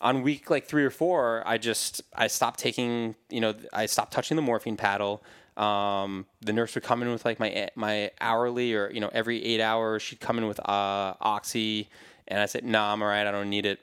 on 0.00 0.22
week 0.22 0.50
like 0.50 0.66
three 0.66 0.84
or 0.84 0.90
four, 0.90 1.42
I 1.46 1.58
just 1.58 2.02
I 2.14 2.26
stopped 2.26 2.58
taking. 2.58 3.14
You 3.30 3.40
know, 3.40 3.54
I 3.72 3.86
stopped 3.86 4.12
touching 4.12 4.36
the 4.36 4.42
morphine 4.42 4.76
paddle. 4.76 5.22
Um, 5.56 6.24
the 6.40 6.52
nurse 6.52 6.74
would 6.74 6.84
come 6.84 7.02
in 7.02 7.10
with 7.10 7.24
like 7.26 7.38
my 7.38 7.68
my 7.74 8.10
hourly 8.20 8.74
or 8.74 8.90
you 8.90 9.00
know 9.00 9.10
every 9.12 9.42
eight 9.44 9.60
hours 9.60 10.00
she'd 10.00 10.20
come 10.20 10.38
in 10.38 10.46
with 10.46 10.58
uh, 10.60 11.14
oxy, 11.20 11.90
and 12.28 12.40
I 12.40 12.46
said, 12.46 12.64
"Nah, 12.64 12.92
I'm 12.92 13.02
alright. 13.02 13.26
I 13.26 13.30
don't 13.30 13.50
need 13.50 13.66
it." 13.66 13.80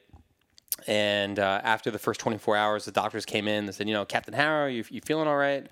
And 0.88 1.40
uh, 1.40 1.62
after 1.64 1.92
the 1.92 2.00
first 2.00 2.20
24 2.20 2.56
hours, 2.56 2.86
the 2.86 2.92
doctors 2.92 3.26
came 3.26 3.48
in. 3.48 3.66
They 3.66 3.72
said, 3.72 3.88
"You 3.88 3.94
know, 3.94 4.06
Captain 4.06 4.34
Harrow, 4.34 4.68
you, 4.68 4.84
you 4.90 5.02
feeling 5.02 5.28
all 5.28 5.38
right?" 5.38 5.68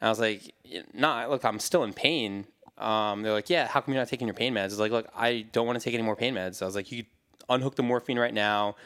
And 0.00 0.08
I 0.08 0.08
was 0.08 0.20
like, 0.20 0.54
"Nah, 0.94 1.26
look, 1.26 1.44
I'm 1.44 1.58
still 1.58 1.84
in 1.84 1.92
pain." 1.92 2.46
Um, 2.78 3.22
they're 3.22 3.32
like, 3.32 3.50
"Yeah, 3.50 3.66
how 3.66 3.80
come 3.80 3.94
you're 3.94 4.00
not 4.00 4.08
taking 4.08 4.26
your 4.26 4.34
pain 4.34 4.54
meds?" 4.54 4.62
I 4.62 4.66
was 4.66 4.78
like, 4.78 4.92
"Look, 4.92 5.08
I 5.16 5.46
don't 5.52 5.66
want 5.66 5.78
to 5.78 5.84
take 5.84 5.94
any 5.94 6.02
more 6.02 6.16
pain 6.16 6.34
meds." 6.34 6.62
I 6.62 6.66
was 6.66 6.74
like, 6.74 6.90
"You 6.90 7.04
could 7.04 7.12
unhook 7.48 7.76
the 7.76 7.82
morphine 7.82 8.18
right 8.18 8.34
now. 8.34 8.76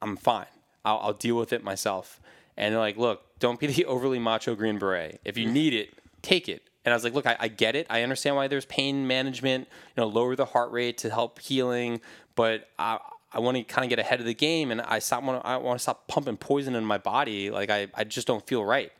I'm 0.00 0.16
fine. 0.16 0.46
I'll, 0.84 0.98
I'll 0.98 1.12
deal 1.12 1.36
with 1.36 1.52
it 1.52 1.64
myself." 1.64 2.20
And 2.56 2.74
they're 2.74 2.80
like, 2.80 2.96
"Look, 2.96 3.38
don't 3.38 3.58
be 3.58 3.66
the 3.66 3.84
overly 3.86 4.18
macho 4.18 4.54
green 4.54 4.78
beret. 4.78 5.20
If 5.24 5.36
you 5.36 5.46
need 5.46 5.72
it, 5.74 5.90
take 6.22 6.48
it." 6.48 6.62
And 6.84 6.92
I 6.92 6.96
was 6.96 7.04
like, 7.04 7.14
"Look, 7.14 7.26
I, 7.26 7.36
I 7.38 7.48
get 7.48 7.76
it. 7.76 7.86
I 7.88 8.02
understand 8.02 8.36
why 8.36 8.48
there's 8.48 8.66
pain 8.66 9.06
management. 9.06 9.68
You 9.96 10.02
know, 10.02 10.08
lower 10.08 10.36
the 10.36 10.46
heart 10.46 10.70
rate 10.70 10.98
to 10.98 11.10
help 11.10 11.38
healing, 11.38 12.00
but 12.34 12.68
I." 12.78 12.98
I 13.34 13.38
want 13.38 13.56
to 13.56 13.62
kind 13.64 13.82
of 13.82 13.88
get 13.88 13.98
ahead 13.98 14.20
of 14.20 14.26
the 14.26 14.34
game, 14.34 14.70
and 14.70 14.82
I 14.82 14.98
stop. 14.98 15.22
Want 15.22 15.40
I 15.46 15.56
want 15.56 15.78
to 15.78 15.82
stop 15.82 16.06
pumping 16.06 16.36
poison 16.36 16.74
in 16.74 16.84
my 16.84 16.98
body. 16.98 17.50
Like 17.50 17.70
I, 17.70 17.88
I 17.94 18.04
just 18.04 18.26
don't 18.26 18.46
feel 18.46 18.62
right. 18.62 18.92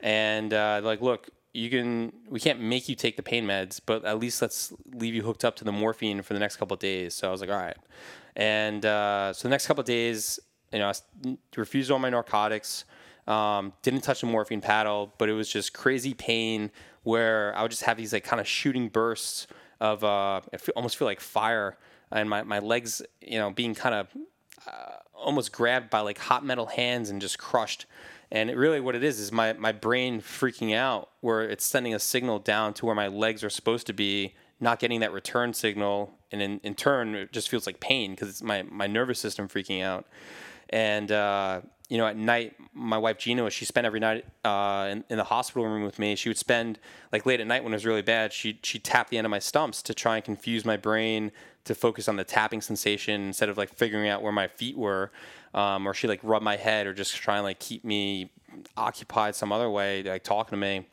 And 0.00 0.52
uh, 0.52 0.82
like, 0.84 1.00
look, 1.00 1.30
you 1.54 1.70
can. 1.70 2.12
We 2.28 2.38
can't 2.38 2.60
make 2.60 2.88
you 2.90 2.94
take 2.94 3.16
the 3.16 3.22
pain 3.22 3.46
meds, 3.46 3.80
but 3.84 4.04
at 4.04 4.18
least 4.18 4.42
let's 4.42 4.74
leave 4.92 5.14
you 5.14 5.22
hooked 5.22 5.42
up 5.42 5.56
to 5.56 5.64
the 5.64 5.72
morphine 5.72 6.20
for 6.20 6.34
the 6.34 6.40
next 6.40 6.56
couple 6.56 6.76
days. 6.76 7.14
So 7.14 7.28
I 7.28 7.30
was 7.30 7.40
like, 7.40 7.48
all 7.48 7.56
right. 7.56 7.76
And 8.36 8.84
uh, 8.84 9.32
so 9.32 9.48
the 9.48 9.50
next 9.50 9.66
couple 9.66 9.82
days, 9.84 10.38
you 10.72 10.78
know, 10.78 10.90
I 10.90 11.36
refused 11.56 11.90
all 11.90 11.98
my 11.98 12.10
narcotics. 12.10 12.84
Um, 13.26 13.72
didn't 13.82 14.00
touch 14.00 14.20
the 14.20 14.26
morphine 14.26 14.60
paddle, 14.60 15.14
but 15.16 15.28
it 15.28 15.32
was 15.32 15.48
just 15.48 15.72
crazy 15.72 16.12
pain 16.12 16.70
where 17.04 17.56
I 17.56 17.62
would 17.62 17.70
just 17.70 17.84
have 17.84 17.96
these 17.96 18.12
like 18.12 18.24
kind 18.24 18.40
of 18.40 18.48
shooting 18.48 18.88
bursts 18.88 19.46
of 19.80 20.02
uh, 20.04 20.40
I 20.52 20.56
feel, 20.58 20.72
almost 20.76 20.96
feel 20.96 21.06
like 21.06 21.20
fire, 21.20 21.76
and 22.12 22.28
my, 22.28 22.42
my 22.42 22.58
legs, 22.58 23.02
you 23.20 23.38
know, 23.38 23.50
being 23.50 23.74
kind 23.74 23.94
of 23.94 24.08
uh, 24.66 24.96
almost 25.14 25.52
grabbed 25.52 25.90
by 25.90 26.00
like 26.00 26.18
hot 26.18 26.44
metal 26.44 26.66
hands 26.66 27.10
and 27.10 27.20
just 27.20 27.38
crushed. 27.38 27.86
And 28.30 28.48
it 28.48 28.56
really, 28.56 28.80
what 28.80 28.94
it 28.94 29.04
is, 29.04 29.20
is 29.20 29.30
my, 29.30 29.52
my 29.54 29.72
brain 29.72 30.20
freaking 30.20 30.74
out 30.74 31.10
where 31.20 31.42
it's 31.42 31.64
sending 31.64 31.94
a 31.94 31.98
signal 31.98 32.38
down 32.38 32.74
to 32.74 32.86
where 32.86 32.94
my 32.94 33.08
legs 33.08 33.44
are 33.44 33.50
supposed 33.50 33.86
to 33.88 33.92
be, 33.92 34.34
not 34.58 34.78
getting 34.78 35.00
that 35.00 35.12
return 35.12 35.52
signal. 35.52 36.14
And 36.30 36.40
in, 36.40 36.60
in 36.62 36.74
turn, 36.74 37.14
it 37.14 37.32
just 37.32 37.50
feels 37.50 37.66
like 37.66 37.78
pain 37.80 38.12
because 38.12 38.28
it's 38.30 38.42
my, 38.42 38.62
my 38.62 38.86
nervous 38.86 39.18
system 39.18 39.48
freaking 39.48 39.82
out. 39.82 40.06
And, 40.70 41.12
uh, 41.12 41.60
you 41.90 41.98
know, 41.98 42.06
at 42.06 42.16
night, 42.16 42.56
my 42.72 42.96
wife 42.96 43.18
Gina, 43.18 43.50
she 43.50 43.66
spent 43.66 43.86
every 43.86 44.00
night 44.00 44.24
uh, 44.46 44.88
in, 44.90 45.04
in 45.10 45.18
the 45.18 45.24
hospital 45.24 45.68
room 45.68 45.82
with 45.82 45.98
me. 45.98 46.16
She 46.16 46.30
would 46.30 46.38
spend, 46.38 46.78
like 47.12 47.26
late 47.26 47.38
at 47.38 47.46
night 47.46 47.62
when 47.64 47.74
it 47.74 47.76
was 47.76 47.84
really 47.84 48.00
bad, 48.00 48.32
she 48.32 48.58
she 48.62 48.78
tap 48.78 49.10
the 49.10 49.18
end 49.18 49.26
of 49.26 49.30
my 49.30 49.38
stumps 49.38 49.82
to 49.82 49.92
try 49.92 50.16
and 50.16 50.24
confuse 50.24 50.64
my 50.64 50.78
brain 50.78 51.32
to 51.64 51.74
focus 51.74 52.08
on 52.08 52.16
the 52.16 52.24
tapping 52.24 52.60
sensation 52.60 53.22
instead 53.28 53.48
of 53.48 53.56
like 53.56 53.72
figuring 53.72 54.08
out 54.08 54.22
where 54.22 54.32
my 54.32 54.48
feet 54.48 54.76
were. 54.76 55.10
Um, 55.54 55.86
or 55.86 55.92
she 55.92 56.08
like 56.08 56.20
rub 56.22 56.40
my 56.42 56.56
head 56.56 56.86
or 56.86 56.94
just 56.94 57.14
try 57.14 57.34
and 57.36 57.44
like 57.44 57.58
keep 57.58 57.84
me 57.84 58.30
occupied 58.76 59.34
some 59.34 59.52
other 59.52 59.68
way, 59.68 60.02
like 60.02 60.24
talking 60.24 60.50
to 60.52 60.56
me. 60.56 60.86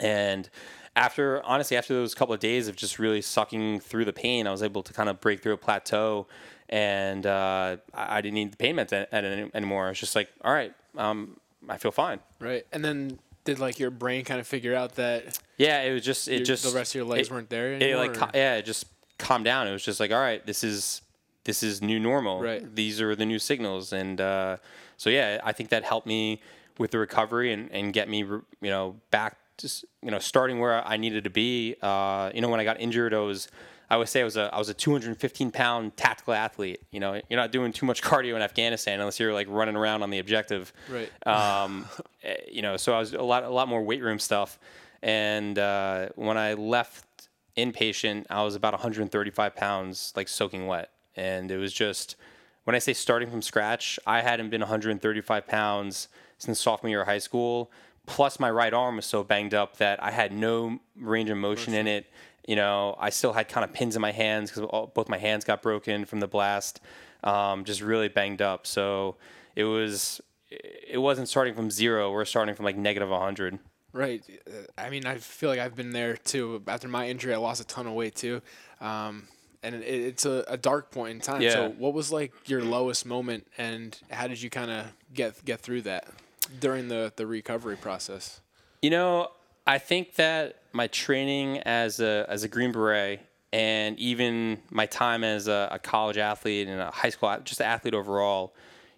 And 0.00 0.48
after, 0.94 1.42
honestly, 1.44 1.76
after 1.78 1.94
those 1.94 2.14
couple 2.14 2.34
of 2.34 2.40
days 2.40 2.68
of 2.68 2.76
just 2.76 2.98
really 2.98 3.22
sucking 3.22 3.80
through 3.80 4.04
the 4.04 4.12
pain, 4.12 4.46
I 4.46 4.50
was 4.50 4.62
able 4.62 4.82
to 4.82 4.92
kind 4.92 5.08
of 5.08 5.20
break 5.20 5.42
through 5.42 5.54
a 5.54 5.56
plateau, 5.58 6.26
and 6.68 7.24
uh, 7.26 7.76
I 7.94 8.18
I 8.18 8.20
didn't 8.20 8.34
need 8.34 8.52
the 8.52 8.56
pain 8.58 8.76
meds 8.76 8.92
any- 9.12 9.50
anymore. 9.54 9.88
It's 9.90 10.00
just 10.00 10.14
like, 10.14 10.28
all 10.44 10.52
right, 10.52 10.74
um, 10.98 11.38
I 11.68 11.78
feel 11.78 11.90
fine. 11.92 12.20
Right. 12.40 12.66
And 12.72 12.84
then 12.84 13.18
did 13.44 13.58
like 13.58 13.78
your 13.78 13.90
brain 13.90 14.24
kind 14.24 14.40
of 14.40 14.46
figure 14.46 14.74
out 14.74 14.96
that 14.96 15.38
Yeah, 15.56 15.82
it 15.82 15.92
was 15.92 16.02
just, 16.02 16.28
it 16.28 16.36
your- 16.38 16.44
just 16.44 16.64
the 16.70 16.76
rest 16.76 16.92
of 16.92 16.96
your 16.96 17.04
legs 17.04 17.28
it- 17.28 17.32
weren't 17.32 17.48
there 17.48 17.72
It 17.74 17.96
like, 17.96 18.20
or- 18.20 18.30
yeah, 18.34 18.56
it 18.56 18.64
just 18.66 18.84
calmed 19.18 19.44
down. 19.44 19.66
It 19.66 19.72
was 19.72 19.84
just 19.84 20.00
like, 20.00 20.10
all 20.10 20.20
right, 20.20 20.44
this 20.46 20.64
is 20.64 21.02
this 21.44 21.62
is 21.62 21.80
new 21.80 21.98
normal. 21.98 22.40
Right. 22.40 22.74
These 22.74 23.00
are 23.00 23.14
the 23.14 23.24
new 23.24 23.38
signals, 23.38 23.92
and 23.92 24.20
uh, 24.20 24.56
so 24.96 25.10
yeah, 25.10 25.40
I 25.44 25.52
think 25.52 25.70
that 25.70 25.84
helped 25.84 26.06
me 26.06 26.40
with 26.78 26.90
the 26.90 26.98
recovery 26.98 27.52
and, 27.52 27.70
and 27.72 27.92
get 27.92 28.08
me, 28.08 28.18
you 28.18 28.42
know, 28.60 28.96
back 29.10 29.38
to 29.58 29.86
you 30.02 30.10
know 30.10 30.18
starting 30.18 30.58
where 30.58 30.86
I 30.86 30.96
needed 30.96 31.24
to 31.24 31.30
be. 31.30 31.76
Uh, 31.80 32.30
you 32.34 32.40
know, 32.40 32.48
when 32.48 32.60
I 32.60 32.64
got 32.64 32.80
injured, 32.80 33.14
I 33.14 33.18
was. 33.18 33.48
I 33.88 33.96
would 33.96 34.08
say 34.08 34.20
I 34.20 34.24
was 34.24 34.36
a 34.36 34.52
I 34.52 34.58
was 34.58 34.68
a 34.68 34.74
215 34.74 35.52
pound 35.52 35.96
tactical 35.96 36.34
athlete. 36.34 36.80
You 36.90 36.98
know, 36.98 37.20
you're 37.30 37.38
not 37.38 37.52
doing 37.52 37.72
too 37.72 37.86
much 37.86 38.02
cardio 38.02 38.34
in 38.34 38.42
Afghanistan 38.42 38.98
unless 38.98 39.20
you're 39.20 39.32
like 39.32 39.46
running 39.48 39.76
around 39.76 40.02
on 40.02 40.10
the 40.10 40.18
objective. 40.18 40.72
Right. 40.90 41.08
Um, 41.24 41.86
eh, 42.24 42.34
you 42.50 42.62
know, 42.62 42.76
so 42.76 42.92
I 42.92 42.98
was 42.98 43.12
a 43.12 43.22
lot 43.22 43.44
a 43.44 43.48
lot 43.48 43.68
more 43.68 43.84
weight 43.84 44.02
room 44.02 44.18
stuff. 44.18 44.58
And 45.02 45.56
uh, 45.56 46.08
when 46.16 46.36
I 46.36 46.54
left 46.54 47.05
inpatient, 47.56 48.26
I 48.30 48.42
was 48.42 48.54
about 48.54 48.72
135 48.74 49.56
pounds, 49.56 50.12
like 50.16 50.28
soaking 50.28 50.66
wet, 50.66 50.90
and 51.16 51.50
it 51.50 51.56
was 51.56 51.72
just 51.72 52.16
when 52.66 52.74
I 52.74 52.80
say 52.80 52.94
starting 52.94 53.30
from 53.30 53.42
scratch, 53.42 53.98
I 54.08 54.22
hadn't 54.22 54.50
been 54.50 54.60
135 54.60 55.46
pounds 55.46 56.08
since 56.36 56.60
sophomore 56.60 56.90
year 56.90 57.02
of 57.02 57.06
high 57.06 57.18
school. 57.18 57.70
Plus, 58.06 58.40
my 58.40 58.50
right 58.50 58.74
arm 58.74 58.96
was 58.96 59.06
so 59.06 59.22
banged 59.22 59.54
up 59.54 59.76
that 59.76 60.02
I 60.02 60.10
had 60.10 60.32
no 60.32 60.80
range 60.96 61.30
of 61.30 61.38
motion 61.38 61.74
in 61.74 61.86
it. 61.86 62.06
You 62.46 62.56
know, 62.56 62.96
I 62.98 63.10
still 63.10 63.32
had 63.32 63.48
kind 63.48 63.64
of 63.64 63.72
pins 63.72 63.94
in 63.94 64.02
my 64.02 64.10
hands 64.10 64.50
because 64.50 64.68
both 64.94 65.08
my 65.08 65.16
hands 65.16 65.44
got 65.44 65.62
broken 65.62 66.04
from 66.04 66.18
the 66.18 66.26
blast. 66.26 66.80
Um, 67.22 67.64
just 67.64 67.80
really 67.80 68.08
banged 68.08 68.42
up. 68.42 68.66
So 68.66 69.14
it 69.54 69.64
was, 69.64 70.20
it 70.50 70.98
wasn't 70.98 71.28
starting 71.28 71.54
from 71.54 71.70
zero. 71.70 72.10
We're 72.10 72.24
starting 72.24 72.56
from 72.56 72.64
like 72.64 72.76
negative 72.76 73.10
100. 73.10 73.60
Right. 73.96 74.22
Uh, 74.46 74.52
I 74.76 74.90
mean, 74.90 75.06
I 75.06 75.16
feel 75.16 75.48
like 75.48 75.58
I've 75.58 75.74
been 75.74 75.90
there 75.90 76.16
too. 76.16 76.62
After 76.68 76.86
my 76.86 77.08
injury, 77.08 77.32
I 77.32 77.38
lost 77.38 77.62
a 77.62 77.66
ton 77.66 77.86
of 77.86 77.94
weight 77.94 78.14
too. 78.14 78.42
Um, 78.80 79.26
and 79.62 79.74
it, 79.74 79.84
it's 79.84 80.26
a, 80.26 80.44
a, 80.48 80.56
dark 80.58 80.90
point 80.90 81.12
in 81.12 81.20
time. 81.20 81.40
Yeah. 81.40 81.50
So, 81.52 81.74
what 81.78 81.94
was 81.94 82.12
like 82.12 82.32
your 82.46 82.62
lowest 82.62 83.06
moment, 83.06 83.46
and 83.56 83.98
how 84.10 84.26
did 84.26 84.40
you 84.40 84.50
kind 84.50 84.70
of 84.70 84.86
get 85.14 85.42
get 85.44 85.60
through 85.60 85.82
that 85.82 86.06
during 86.60 86.88
the 86.88 87.12
the 87.16 87.26
recovery 87.26 87.76
process? 87.76 88.40
You 88.82 88.90
know, 88.90 89.28
I 89.66 89.78
think 89.78 90.16
that 90.16 90.60
my 90.72 90.88
training 90.88 91.58
as 91.60 91.98
a 91.98 92.26
as 92.28 92.44
a 92.44 92.48
Green 92.48 92.72
Beret 92.72 93.20
and 93.52 93.98
even 93.98 94.60
my 94.70 94.84
time 94.84 95.24
as 95.24 95.48
a, 95.48 95.68
a 95.72 95.78
college 95.78 96.18
athlete 96.18 96.68
and 96.68 96.80
a 96.80 96.90
high 96.90 97.08
school 97.08 97.34
just 97.44 97.60
an 97.60 97.66
athlete 97.66 97.94
overall, 97.94 98.54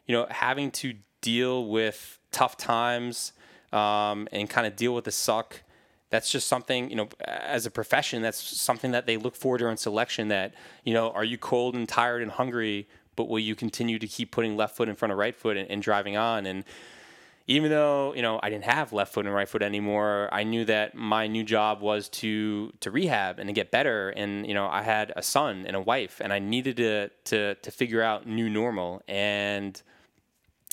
you 0.07 0.15
know, 0.15 0.27
having 0.29 0.73
to 0.73 0.95
deal 1.21 1.67
with 1.67 2.19
tough 2.33 2.57
times 2.57 3.33
um, 3.73 4.29
and 4.33 4.49
kind 4.49 4.67
of 4.67 4.77
deal 4.77 4.95
with 4.95 5.05
the 5.05 5.13
suck. 5.13 5.63
That's 6.11 6.31
just 6.31 6.49
something, 6.49 6.89
you 6.89 6.97
know, 6.97 7.09
as 7.21 7.67
a 7.67 7.71
profession, 7.71 8.23
that's 8.23 8.43
something 8.43 8.93
that 8.93 9.07
they 9.07 9.19
look 9.19 9.37
for 9.37 9.59
during 9.59 9.77
selection. 9.77 10.29
That, 10.29 10.55
you 10.85 10.95
know, 10.95 11.11
are 11.11 11.25
you 11.25 11.37
cold 11.37 11.75
and 11.75 11.89
tired 11.89 12.23
and 12.23 12.31
hungry, 12.31 12.89
but 13.15 13.29
will 13.29 13.39
you 13.39 13.55
continue 13.55 13.99
to 13.99 14.07
keep 14.07 14.31
putting 14.31 14.57
left 14.57 14.77
foot 14.77 14.89
in 14.89 14.97
front 14.97 15.13
of 15.13 15.19
right 15.19 15.37
foot 15.37 15.57
and, 15.57 15.71
and 15.71 15.83
driving 15.83 16.17
on? 16.17 16.47
And 16.47 16.65
even 17.47 17.71
though, 17.71 18.15
you 18.15 18.21
know, 18.21 18.39
I 18.43 18.51
didn't 18.51 18.65
have 18.65 18.93
left 18.93 19.13
foot 19.15 19.25
and 19.25 19.35
right 19.35 19.49
foot 19.49 19.63
anymore, 19.63 20.29
I 20.33 20.45
knew 20.45 20.67
that 20.67 20.95
my 20.95 21.27
new 21.27 21.43
job 21.45 21.81
was 21.81 22.09
to 22.11 22.73
to 22.81 22.91
rehab 22.91 23.39
and 23.39 23.49
to 23.49 23.53
get 23.53 23.71
better. 23.71 24.11
And, 24.11 24.47
you 24.47 24.55
know, 24.55 24.69
I 24.69 24.83
had 24.83 25.13
a 25.17 25.23
son 25.23 25.65
and 25.67 25.75
a 25.75 25.81
wife 25.81 26.21
and 26.23 26.33
I 26.33 26.39
needed 26.39 26.77
to 26.77 27.09
to 27.25 27.55
to 27.55 27.71
figure 27.71 28.03
out 28.03 28.27
new 28.27 28.49
normal. 28.51 29.03
And 29.09 29.81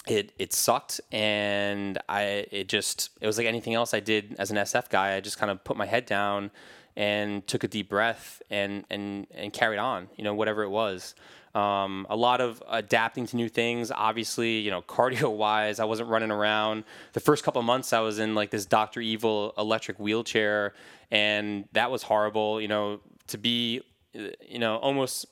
it 0.08 0.34
it 0.38 0.54
sucked 0.54 1.02
and 1.12 1.98
I 2.08 2.46
it 2.52 2.68
just 2.70 3.10
it 3.22 3.28
was 3.28 3.38
like 3.38 3.48
anything 3.48 3.74
else 3.74 3.94
I 3.94 4.00
did 4.00 4.36
as 4.38 4.52
an 4.52 4.58
SF 4.58 4.90
guy. 4.90 5.16
I 5.16 5.20
just 5.20 5.38
kind 5.38 5.52
of 5.52 5.64
put 5.64 5.78
my 5.78 5.86
head 5.86 6.06
down 6.06 6.52
and 6.96 7.46
took 7.48 7.64
a 7.64 7.68
deep 7.68 7.90
breath 7.90 8.42
and 8.50 8.86
and 8.90 9.28
and 9.34 9.52
carried 9.52 9.80
on. 9.80 10.08
You 10.16 10.24
know, 10.24 10.34
whatever 10.34 10.64
it 10.64 10.70
was. 10.70 11.16
Um, 11.54 12.06
a 12.10 12.18
lot 12.18 12.42
of 12.42 12.62
adapting 12.68 13.26
to 13.28 13.38
new 13.38 13.48
things. 13.48 13.90
Obviously, 13.90 14.60
you 14.60 14.72
know, 14.72 14.82
cardio 14.88 15.36
wise, 15.36 15.80
I 15.80 15.86
wasn't 15.86 16.10
running 16.10 16.32
around. 16.32 16.84
The 17.14 17.22
first 17.22 17.44
couple 17.44 17.62
months, 17.62 17.94
I 17.94 18.02
was 18.02 18.20
in 18.20 18.36
like 18.36 18.52
this 18.52 18.66
Doctor 18.66 19.02
Evil 19.02 19.54
electric 19.58 19.98
wheelchair, 20.00 20.74
and 21.12 21.68
that 21.72 21.92
was 21.92 22.04
horrible. 22.04 22.62
You 22.62 22.68
know, 22.68 23.00
to 23.28 23.38
be, 23.38 23.82
you 24.14 24.60
know, 24.60 24.78
almost 24.78 25.26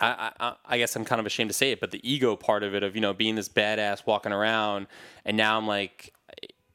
I, 0.00 0.32
I, 0.40 0.54
I, 0.66 0.78
guess 0.78 0.96
I'm 0.96 1.04
kind 1.04 1.20
of 1.20 1.26
ashamed 1.26 1.50
to 1.50 1.54
say 1.54 1.70
it, 1.70 1.80
but 1.80 1.92
the 1.92 2.00
ego 2.08 2.34
part 2.34 2.64
of 2.64 2.74
it 2.74 2.82
of 2.82 2.94
you 2.94 3.00
know 3.00 3.12
being 3.12 3.36
this 3.36 3.48
badass 3.48 4.06
walking 4.06 4.32
around, 4.32 4.88
and 5.24 5.36
now 5.36 5.56
I'm 5.56 5.66
like, 5.66 6.12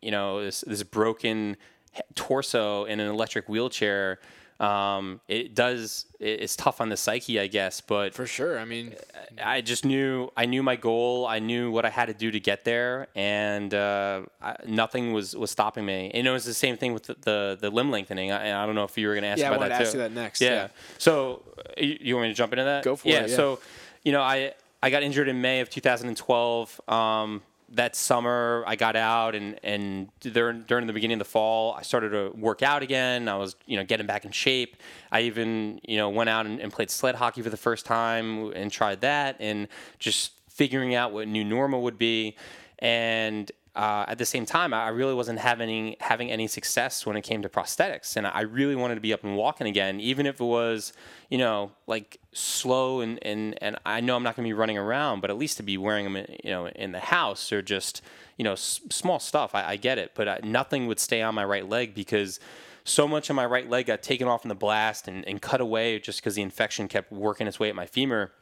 you 0.02 0.12
know, 0.12 0.42
this 0.44 0.62
this 0.62 0.84
broken 0.84 1.58
torso 2.16 2.86
in 2.86 3.00
an 3.00 3.10
electric 3.10 3.50
wheelchair 3.50 4.20
um, 4.60 5.22
it 5.28 5.56
does 5.56 6.06
it's 6.20 6.56
tough 6.58 6.82
on 6.82 6.90
the 6.90 6.98
psyche 6.98 7.40
i 7.40 7.48
guess 7.48 7.80
but 7.80 8.14
for 8.14 8.28
sure 8.28 8.60
i 8.60 8.66
mean 8.66 8.94
i 9.42 9.62
just 9.62 9.86
knew 9.86 10.30
i 10.36 10.46
knew 10.46 10.62
my 10.62 10.76
goal 10.76 11.26
i 11.26 11.40
knew 11.40 11.72
what 11.72 11.86
i 11.86 11.90
had 11.90 12.08
to 12.08 12.14
do 12.14 12.30
to 12.30 12.40
get 12.42 12.66
there 12.66 13.08
and 13.16 13.74
uh, 13.74 14.22
I, 14.42 14.58
nothing 14.68 15.14
was 15.14 15.36
was 15.36 15.50
stopping 15.50 15.86
me 15.86 16.12
and 16.14 16.28
it 16.28 16.32
was 16.32 16.44
the 16.44 16.54
same 16.54 16.76
thing 16.76 16.94
with 16.94 17.04
the 17.04 17.16
the, 17.22 17.58
the 17.62 17.70
limb 17.70 17.90
lengthening 17.90 18.32
I, 18.32 18.64
I, 18.64 18.66
don't 18.66 18.76
know 18.76 18.84
if 18.84 18.98
you 18.98 19.08
were 19.08 19.14
going 19.14 19.24
to 19.24 19.30
ask 19.30 19.40
yeah, 19.40 19.50
about 19.50 19.64
I 19.64 19.70
that 19.70 19.82
ask 19.82 19.92
too. 19.94 20.00
that 20.00 20.12
next 20.12 20.42
yeah, 20.42 20.50
yeah. 20.50 20.68
so 20.98 21.44
you, 21.78 21.98
you, 22.02 22.16
want 22.16 22.28
me 22.28 22.30
to 22.32 22.36
jump 22.36 22.52
into 22.52 22.66
that 22.66 22.84
go 22.84 22.98
for 22.98 23.08
yeah, 23.08 23.22
it 23.22 23.30
yeah 23.30 23.36
so 23.36 23.60
you 24.04 24.12
know 24.12 24.22
i 24.22 24.54
I 24.82 24.90
got 24.90 25.04
injured 25.04 25.28
in 25.28 25.42
May 25.42 25.60
of 25.60 25.70
2012. 25.70 26.82
Um, 26.88 27.42
that 27.72 27.96
summer 27.96 28.64
I 28.66 28.76
got 28.76 28.96
out 28.96 29.36
and 29.36 29.60
and 29.64 30.10
during 30.20 30.64
during 30.64 30.88
the 30.88 30.94
beginning 30.94 31.16
of 31.16 31.20
the 31.20 31.32
fall 31.32 31.74
I 31.74 31.82
started 31.84 32.10
to 32.10 32.32
work 32.38 32.64
out 32.64 32.82
again. 32.82 33.28
I 33.28 33.36
was 33.36 33.56
you 33.66 33.78
know 33.78 33.84
getting 33.84 34.08
back 34.08 34.26
in 34.26 34.32
shape. 34.32 34.78
I 35.12 35.22
even 35.22 35.80
you 35.84 35.98
know 35.98 36.10
went 36.10 36.30
out 36.30 36.46
and, 36.46 36.60
and 36.60 36.72
played 36.72 36.90
sled 36.90 37.16
hockey 37.16 37.42
for 37.42 37.50
the 37.50 37.58
first 37.58 37.86
time 37.86 38.52
and 38.54 38.72
tried 38.72 39.02
that 39.02 39.38
and 39.40 39.68
just 40.00 40.32
figuring 40.50 40.96
out 40.96 41.14
what 41.14 41.28
new 41.28 41.44
normal 41.44 41.84
would 41.84 41.98
be. 41.98 42.36
And 42.80 43.52
uh, 43.80 44.04
at 44.10 44.18
the 44.18 44.26
same 44.26 44.46
time, 44.46 44.74
I 44.74 44.90
really 44.90 45.14
wasn't 45.14 45.40
having 45.40 45.96
having 46.02 46.30
any 46.30 46.48
success 46.48 47.06
when 47.06 47.16
it 47.16 47.22
came 47.22 47.42
to 47.44 47.48
prosthetics, 47.48 48.18
and 48.18 48.28
I 48.28 48.42
really 48.42 48.76
wanted 48.76 48.96
to 48.96 49.02
be 49.02 49.14
up 49.14 49.24
and 49.24 49.38
walking 49.38 49.68
again, 49.68 50.02
even 50.02 50.26
if 50.26 50.42
it 50.42 50.44
was, 50.44 50.92
you 51.30 51.38
know, 51.38 51.72
like 51.88 52.20
slow 52.34 53.00
and 53.00 53.18
and 53.22 53.58
and 53.64 53.78
I 53.86 54.02
know 54.02 54.18
I'm 54.18 54.24
not 54.24 54.36
going 54.36 54.44
to 54.44 54.50
be 54.50 54.54
running 54.54 54.78
around, 54.78 55.22
but 55.22 55.30
at 55.30 55.38
least 55.38 55.56
to 55.58 55.64
be 55.64 55.78
wearing 55.78 56.04
them, 56.04 56.18
in, 56.18 56.36
you 56.44 56.52
know, 56.52 56.68
in 56.68 56.92
the 56.92 57.00
house 57.00 57.54
or 57.54 57.62
just 57.62 58.02
you 58.36 58.44
know 58.44 58.52
s- 58.52 58.82
small 58.90 59.18
stuff. 59.18 59.56
I, 59.56 59.64
I, 59.64 59.76
get 59.78 59.98
it, 59.98 60.12
but 60.14 60.28
I, 60.28 60.40
nothing 60.44 60.88
would 60.88 61.00
stay 61.00 61.22
on 61.22 61.34
my 61.34 61.46
right 61.46 61.68
leg 61.68 61.96
because 61.96 62.42
so 62.84 63.08
much 63.08 63.30
of 63.30 63.38
my 63.38 63.46
right 63.46 63.70
leg 63.70 63.86
got 63.86 64.04
taken 64.04 64.28
off 64.28 64.44
in 64.44 64.50
the 64.50 64.56
blast 64.56 65.08
and, 65.08 65.26
and 65.26 65.42
cut 65.42 65.62
away 65.62 66.00
just 66.00 66.20
because 66.20 66.36
the 66.36 66.42
infection 66.42 66.90
kept 66.90 67.14
working 67.14 67.48
its 67.48 67.62
way 67.62 67.70
at 67.70 67.76
my 67.76 67.86
femur 67.86 68.34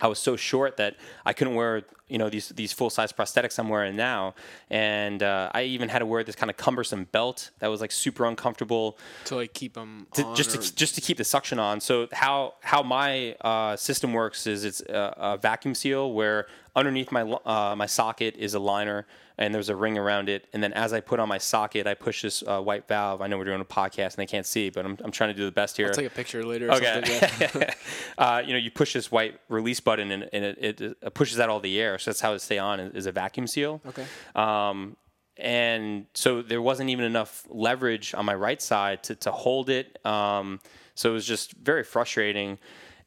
I 0.00 0.06
was 0.06 0.18
so 0.18 0.36
short 0.36 0.76
that 0.76 0.96
I 1.26 1.32
couldn't 1.32 1.54
wear 1.54 1.82
you 2.08 2.18
know 2.18 2.30
these 2.30 2.48
these 2.50 2.72
full 2.72 2.88
size 2.88 3.12
prosthetics 3.12 3.58
I'm 3.58 3.68
wearing 3.68 3.96
now, 3.96 4.34
and 4.70 5.22
uh, 5.22 5.50
I 5.52 5.64
even 5.64 5.88
had 5.88 5.98
to 5.98 6.06
wear 6.06 6.24
this 6.24 6.34
kind 6.34 6.50
of 6.50 6.56
cumbersome 6.56 7.04
belt 7.04 7.50
that 7.58 7.68
was 7.68 7.80
like 7.80 7.92
super 7.92 8.24
uncomfortable 8.24 8.98
to 9.26 9.36
like 9.36 9.52
keep 9.54 9.74
them 9.74 10.06
to, 10.14 10.34
just 10.34 10.50
to, 10.50 10.74
just 10.74 10.94
to 10.94 11.00
keep 11.00 11.18
the 11.18 11.24
suction 11.24 11.58
on. 11.58 11.80
So 11.80 12.08
how 12.12 12.54
how 12.60 12.82
my 12.82 13.34
uh, 13.40 13.76
system 13.76 14.12
works 14.12 14.46
is 14.46 14.64
it's 14.64 14.80
a, 14.80 15.14
a, 15.16 15.36
vacuum 15.36 15.74
seal 15.74 16.12
where 16.12 16.46
underneath 16.74 17.12
my 17.12 17.22
uh, 17.22 17.74
my 17.76 17.86
socket 17.86 18.36
is 18.36 18.54
a 18.54 18.60
liner 18.60 19.06
and 19.38 19.54
there's 19.54 19.68
a 19.68 19.76
ring 19.76 19.96
around 19.96 20.28
it. 20.28 20.48
And 20.52 20.62
then 20.62 20.72
as 20.72 20.92
I 20.92 21.00
put 21.00 21.20
on 21.20 21.28
my 21.28 21.38
socket, 21.38 21.86
I 21.86 21.94
push 21.94 22.22
this 22.22 22.42
uh, 22.46 22.60
white 22.60 22.88
valve. 22.88 23.22
I 23.22 23.28
know 23.28 23.38
we're 23.38 23.44
doing 23.44 23.60
a 23.60 23.64
podcast 23.64 24.14
and 24.14 24.16
they 24.16 24.26
can't 24.26 24.44
see, 24.44 24.68
but 24.68 24.84
I'm, 24.84 24.98
I'm 25.02 25.12
trying 25.12 25.30
to 25.30 25.34
do 25.34 25.44
the 25.44 25.52
best 25.52 25.76
here. 25.76 25.86
I'll 25.86 25.94
take 25.94 26.06
a 26.06 26.10
picture 26.10 26.44
later. 26.44 26.70
okay. 26.72 26.88
Yeah. 27.38 27.74
uh, 28.18 28.42
you 28.44 28.52
know, 28.52 28.58
you 28.58 28.70
push 28.70 28.92
this 28.92 29.12
white 29.12 29.38
release 29.48 29.80
button 29.80 30.10
and, 30.10 30.28
and 30.32 30.44
it, 30.44 30.80
it, 30.80 30.80
it, 30.80 31.14
pushes 31.14 31.38
out 31.38 31.48
all 31.48 31.60
the 31.60 31.80
air. 31.80 31.98
So 31.98 32.10
that's 32.10 32.20
how 32.20 32.32
it 32.32 32.40
stay 32.40 32.58
on 32.58 32.80
is 32.80 33.06
a 33.06 33.12
vacuum 33.12 33.46
seal. 33.46 33.80
Okay. 33.86 34.04
Um, 34.34 34.96
and 35.36 36.06
so 36.14 36.42
there 36.42 36.60
wasn't 36.60 36.90
even 36.90 37.04
enough 37.04 37.46
leverage 37.48 38.14
on 38.14 38.24
my 38.24 38.34
right 38.34 38.60
side 38.60 39.04
to, 39.04 39.14
to 39.16 39.30
hold 39.30 39.70
it. 39.70 40.04
Um, 40.04 40.60
so 40.94 41.10
it 41.10 41.12
was 41.12 41.26
just 41.26 41.52
very 41.52 41.84
frustrating. 41.84 42.58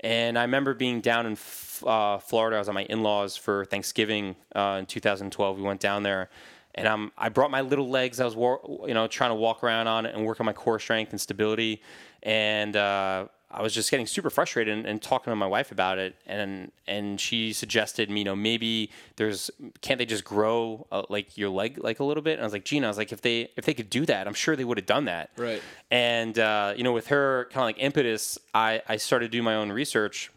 And 0.02 0.38
I 0.38 0.42
remember 0.42 0.74
being 0.74 1.00
down 1.00 1.26
in 1.26 1.38
uh, 1.86 2.18
Florida. 2.18 2.58
I 2.58 2.60
was 2.60 2.70
at 2.70 2.74
my 2.74 2.84
in-laws 2.84 3.38
for 3.38 3.66
Thanksgiving 3.66 4.36
uh, 4.56 4.78
in 4.80 4.86
2012. 4.88 5.58
We 5.58 5.64
went 5.64 5.80
down 5.80 6.04
there, 6.04 6.30
and 6.76 6.88
um, 6.88 7.12
I 7.18 7.30
brought 7.30 7.52
my 7.52 7.62
little 7.62 7.90
legs. 7.90 8.20
I 8.20 8.26
was, 8.26 8.36
you 8.36 8.94
know, 8.94 9.08
trying 9.08 9.32
to 9.32 9.36
walk 9.36 9.64
around 9.64 9.88
on 9.88 10.06
it 10.06 10.16
and 10.16 10.26
work 10.26 10.40
on 10.40 10.46
my 10.46 10.54
core 10.54 10.80
strength 10.80 11.12
and 11.12 11.22
stability. 11.22 11.82
And 12.24 12.76
uh, 12.76 13.28
I 13.54 13.62
was 13.62 13.74
just 13.74 13.92
getting 13.92 14.08
super 14.08 14.30
frustrated 14.30 14.78
and, 14.78 14.86
and, 14.86 15.02
talking 15.02 15.32
to 15.32 15.36
my 15.36 15.48
wife 15.48 15.72
about 15.72 15.98
it, 15.98 16.16
and 16.26 16.72
and 16.88 17.20
she 17.20 17.54
suggested 17.54 18.10
me, 18.10 18.22
you 18.22 18.26
know, 18.26 18.36
maybe 18.36 18.92
there's 19.18 19.52
can't 19.82 19.98
they 19.98 20.06
just 20.06 20.24
grow 20.24 20.88
uh, 20.92 21.04
like 21.10 21.38
your 21.38 21.50
leg 21.50 21.80
like 21.84 22.00
a 22.00 22.04
little 22.04 22.24
bit? 22.24 22.34
And 22.34 22.42
I 22.42 22.46
was 22.46 22.54
like, 22.54 22.66
Gina, 22.66 22.88
I 22.88 22.90
was 22.90 22.98
like, 22.98 23.12
if 23.12 23.22
they 23.22 23.50
if 23.58 23.66
they 23.66 23.74
could 23.74 23.90
do 23.90 24.06
that, 24.06 24.28
I'm 24.28 24.34
sure 24.34 24.56
they 24.56 24.64
would 24.64 24.78
have 24.78 24.86
done 24.86 25.06
that. 25.06 25.32
Right. 25.38 25.62
And 25.90 26.38
uh, 26.40 26.74
you 26.76 26.84
know, 26.84 26.94
with 26.94 27.08
her 27.08 27.48
kind 27.52 27.64
of 27.64 27.68
like 27.68 27.80
impetus, 27.80 28.38
I 28.54 28.82
I 28.88 28.98
started 28.98 29.32
doing 29.32 29.44
my 29.44 29.56
own 29.56 29.72
research 29.72 30.32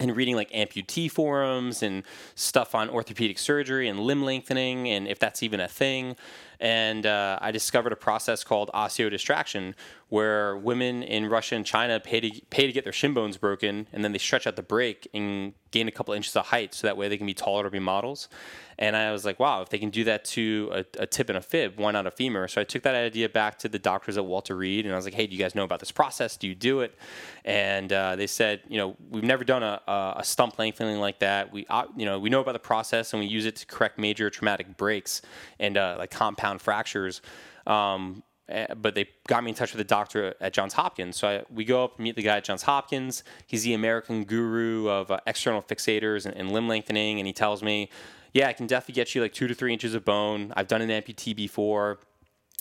and 0.00 0.16
reading 0.16 0.34
like 0.34 0.50
amputee 0.50 1.10
forums 1.10 1.82
and 1.82 2.02
stuff 2.34 2.74
on 2.74 2.88
orthopedic 2.88 3.38
surgery 3.38 3.86
and 3.86 4.00
limb 4.00 4.22
lengthening 4.22 4.88
and 4.88 5.06
if 5.06 5.18
that's 5.18 5.42
even 5.42 5.60
a 5.60 5.68
thing. 5.68 6.16
And 6.58 7.06
uh, 7.06 7.38
I 7.40 7.50
discovered 7.52 7.92
a 7.92 7.96
process 7.96 8.42
called 8.42 8.70
osteodistraction, 8.74 9.74
where 10.10 10.56
women 10.56 11.04
in 11.04 11.26
Russia 11.26 11.54
and 11.54 11.64
China 11.64 12.00
pay 12.00 12.18
to 12.18 12.40
pay 12.50 12.66
to 12.66 12.72
get 12.72 12.82
their 12.82 12.92
shin 12.92 13.14
bones 13.14 13.36
broken, 13.36 13.86
and 13.92 14.04
then 14.04 14.10
they 14.10 14.18
stretch 14.18 14.44
out 14.44 14.56
the 14.56 14.62
break 14.62 15.08
and 15.14 15.54
gain 15.70 15.86
a 15.86 15.92
couple 15.92 16.12
inches 16.12 16.34
of 16.34 16.46
height, 16.46 16.74
so 16.74 16.88
that 16.88 16.96
way 16.96 17.08
they 17.08 17.16
can 17.16 17.26
be 17.26 17.32
taller 17.32 17.62
to 17.62 17.70
be 17.70 17.78
models. 17.78 18.28
And 18.76 18.96
I 18.96 19.12
was 19.12 19.24
like, 19.24 19.38
wow, 19.38 19.62
if 19.62 19.68
they 19.68 19.78
can 19.78 19.90
do 19.90 20.02
that 20.04 20.24
to 20.26 20.68
a, 20.72 21.02
a, 21.02 21.06
tib 21.06 21.30
and 21.30 21.38
a 21.38 21.40
fib, 21.40 21.78
why 21.78 21.92
not 21.92 22.08
a 22.08 22.10
femur? 22.10 22.48
So 22.48 22.60
I 22.60 22.64
took 22.64 22.82
that 22.82 22.94
idea 22.96 23.28
back 23.28 23.58
to 23.60 23.68
the 23.68 23.78
doctors 23.78 24.18
at 24.18 24.24
Walter 24.24 24.56
Reed, 24.56 24.84
and 24.84 24.92
I 24.92 24.96
was 24.96 25.04
like, 25.04 25.14
hey, 25.14 25.28
do 25.28 25.36
you 25.36 25.38
guys 25.38 25.54
know 25.54 25.62
about 25.62 25.78
this 25.78 25.92
process? 25.92 26.36
Do 26.36 26.48
you 26.48 26.56
do 26.56 26.80
it? 26.80 26.98
And 27.44 27.92
uh, 27.92 28.16
they 28.16 28.26
said, 28.26 28.62
you 28.68 28.78
know, 28.78 28.96
we've 29.10 29.22
never 29.22 29.44
done 29.44 29.62
a, 29.62 29.80
a 30.16 30.24
stump 30.24 30.58
lengthening 30.58 30.98
like 30.98 31.20
that. 31.20 31.52
We, 31.52 31.66
uh, 31.70 31.84
you 31.96 32.04
know, 32.04 32.18
we 32.18 32.30
know 32.30 32.40
about 32.40 32.54
the 32.54 32.58
process, 32.58 33.12
and 33.12 33.20
we 33.20 33.26
use 33.26 33.46
it 33.46 33.54
to 33.56 33.66
correct 33.66 33.96
major 33.96 34.28
traumatic 34.28 34.76
breaks 34.76 35.22
and 35.60 35.76
uh, 35.76 35.94
like 35.98 36.10
compound 36.10 36.62
fractures. 36.62 37.22
Um, 37.66 38.24
uh, 38.50 38.74
but 38.74 38.94
they 38.94 39.08
got 39.26 39.44
me 39.44 39.50
in 39.50 39.54
touch 39.54 39.72
with 39.72 39.80
a 39.80 39.84
doctor 39.84 40.34
at 40.40 40.52
Johns 40.52 40.74
Hopkins. 40.74 41.16
So 41.16 41.28
I, 41.28 41.44
we 41.52 41.64
go 41.64 41.84
up 41.84 41.96
and 41.96 42.04
meet 42.04 42.16
the 42.16 42.22
guy 42.22 42.38
at 42.38 42.44
Johns 42.44 42.62
Hopkins. 42.62 43.22
He's 43.46 43.62
the 43.62 43.74
American 43.74 44.24
guru 44.24 44.88
of 44.88 45.10
uh, 45.10 45.20
external 45.26 45.62
fixators 45.62 46.26
and, 46.26 46.36
and 46.36 46.52
limb 46.52 46.68
lengthening, 46.68 47.18
and 47.18 47.26
he 47.26 47.32
tells 47.32 47.62
me, 47.62 47.90
"Yeah, 48.32 48.48
I 48.48 48.52
can 48.52 48.66
definitely 48.66 48.94
get 48.94 49.14
you 49.14 49.22
like 49.22 49.32
two 49.32 49.46
to 49.46 49.54
three 49.54 49.72
inches 49.72 49.94
of 49.94 50.04
bone. 50.04 50.52
I've 50.56 50.68
done 50.68 50.82
an 50.82 50.90
amputee 50.90 51.34
before." 51.34 51.98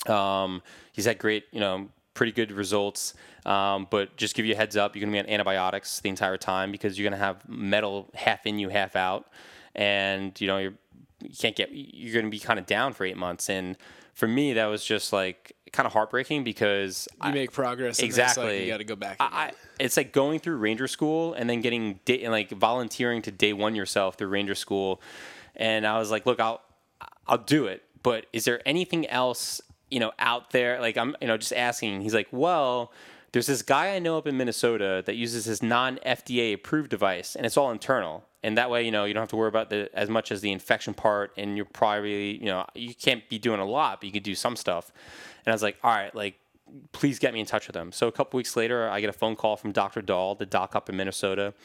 Um, 0.07 0.61
he's 0.93 1.05
had 1.05 1.17
great, 1.17 1.45
you 1.51 1.59
know, 1.59 1.89
pretty 2.13 2.31
good 2.31 2.51
results. 2.51 3.13
Um, 3.45 3.87
but 3.89 4.15
just 4.17 4.35
give 4.35 4.45
you 4.45 4.53
a 4.53 4.57
heads 4.57 4.77
up, 4.77 4.95
you're 4.95 5.01
going 5.01 5.13
to 5.13 5.23
be 5.23 5.27
on 5.27 5.33
antibiotics 5.33 6.01
the 6.01 6.09
entire 6.09 6.37
time 6.37 6.71
because 6.71 6.97
you're 6.97 7.09
going 7.09 7.19
to 7.19 7.25
have 7.25 7.47
metal 7.47 8.09
half 8.13 8.45
in 8.45 8.59
you, 8.59 8.69
half 8.69 8.95
out, 8.95 9.27
and 9.75 10.39
you 10.39 10.47
know 10.47 10.57
you're 10.57 10.73
you 11.21 11.35
can't 11.37 11.55
get 11.55 11.69
you're 11.71 12.13
going 12.13 12.25
to 12.25 12.31
be 12.31 12.39
kind 12.39 12.59
of 12.59 12.65
down 12.65 12.93
for 12.93 13.05
eight 13.05 13.17
months. 13.17 13.49
And 13.49 13.77
for 14.13 14.27
me, 14.27 14.53
that 14.53 14.65
was 14.65 14.83
just 14.83 15.13
like 15.13 15.53
kind 15.71 15.85
of 15.85 15.93
heartbreaking 15.93 16.43
because 16.43 17.07
you 17.23 17.29
I, 17.29 17.31
make 17.31 17.51
progress. 17.51 17.99
exactly, 17.99 18.45
like 18.45 18.61
you 18.61 18.67
got 18.67 18.77
to 18.77 18.83
go 18.83 18.95
back. 18.95 19.17
I, 19.19 19.51
it's 19.79 19.97
like 19.97 20.11
going 20.11 20.39
through 20.39 20.57
Ranger 20.57 20.87
School 20.87 21.33
and 21.33 21.49
then 21.49 21.61
getting 21.61 21.99
day, 22.05 22.23
and 22.23 22.31
like 22.31 22.51
volunteering 22.51 23.21
to 23.23 23.31
day 23.31 23.53
one 23.53 23.75
yourself 23.75 24.15
through 24.15 24.29
Ranger 24.29 24.55
School. 24.55 25.01
And 25.55 25.85
I 25.85 25.99
was 25.99 26.11
like, 26.11 26.25
look, 26.25 26.39
I'll 26.39 26.61
I'll 27.27 27.37
do 27.37 27.65
it, 27.65 27.83
but 28.03 28.25
is 28.33 28.45
there 28.45 28.61
anything 28.65 29.07
else 29.07 29.61
you 29.89 29.99
know 29.99 30.11
out 30.19 30.51
there? 30.51 30.79
Like 30.79 30.97
I'm 30.97 31.15
you 31.21 31.27
know 31.27 31.37
just 31.37 31.53
asking. 31.53 32.01
He's 32.01 32.13
like, 32.13 32.27
well 32.31 32.91
there's 33.31 33.47
this 33.47 33.61
guy 33.61 33.95
I 33.95 33.99
know 33.99 34.17
up 34.17 34.27
in 34.27 34.37
Minnesota 34.37 35.03
that 35.05 35.15
uses 35.15 35.45
his 35.45 35.61
non-FDA 35.61 36.53
approved 36.53 36.89
device, 36.89 37.35
and 37.35 37.45
it's 37.45 37.57
all 37.57 37.71
internal. 37.71 38.25
And 38.41 38.57
that 38.57 38.69
way, 38.69 38.83
you 38.83 38.91
know, 38.91 39.05
you 39.05 39.13
don't 39.13 39.21
have 39.21 39.29
to 39.29 39.35
worry 39.35 39.49
about 39.49 39.69
the 39.69 39.89
as 39.93 40.09
much 40.09 40.31
as 40.31 40.41
the 40.41 40.51
infection 40.51 40.93
part, 40.93 41.31
and 41.37 41.55
you're 41.55 41.65
probably, 41.65 42.37
you 42.37 42.45
know, 42.45 42.65
you 42.73 42.95
can't 42.95 43.27
be 43.29 43.37
doing 43.37 43.59
a 43.59 43.65
lot, 43.65 43.99
but 43.99 44.07
you 44.07 44.13
could 44.13 44.23
do 44.23 44.35
some 44.35 44.55
stuff. 44.55 44.91
And 45.49 45.53
I 45.53 45.55
was 45.55 45.63
like, 45.63 45.79
all 45.83 45.89
right, 45.89 46.13
like, 46.13 46.39
please 46.91 47.17
get 47.17 47.33
me 47.33 47.39
in 47.39 47.47
touch 47.47 47.65
with 47.65 47.75
him. 47.75 47.91
So 47.91 48.07
a 48.07 48.11
couple 48.11 48.37
weeks 48.37 48.55
later, 48.55 48.87
I 48.87 49.01
get 49.01 49.09
a 49.09 49.13
phone 49.13 49.35
call 49.35 49.57
from 49.57 49.71
Dr. 49.71 50.03
Dahl, 50.03 50.35
the 50.35 50.45
doc 50.45 50.75
up 50.75 50.87
in 50.89 50.95
Minnesota, 50.95 51.55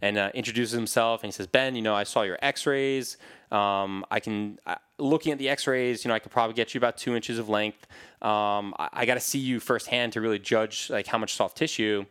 and 0.00 0.16
uh, 0.16 0.30
introduces 0.34 0.72
himself, 0.72 1.24
and 1.24 1.28
he 1.28 1.32
says, 1.32 1.48
Ben, 1.48 1.74
you 1.74 1.82
know, 1.82 1.96
I 1.96 2.04
saw 2.04 2.22
your 2.22 2.38
X-rays. 2.40 3.16
Um, 3.50 4.04
I 4.08 4.20
can, 4.20 4.60
uh, 4.66 4.76
looking 5.00 5.32
at 5.32 5.38
the 5.38 5.48
X-rays, 5.48 6.04
you 6.04 6.10
know, 6.10 6.14
I 6.14 6.20
could 6.20 6.30
probably 6.30 6.54
get 6.54 6.74
you 6.74 6.78
about 6.78 6.96
two 6.96 7.16
inches 7.16 7.40
of 7.40 7.48
length. 7.48 7.88
Um, 8.22 8.72
I, 8.78 8.88
I 8.92 9.06
got 9.06 9.14
to 9.14 9.20
see 9.20 9.40
you 9.40 9.58
firsthand 9.58 10.12
to 10.12 10.20
really 10.20 10.38
judge 10.38 10.90
like 10.90 11.08
how 11.08 11.18
much 11.18 11.34
soft 11.34 11.56
tissue. 11.56 12.04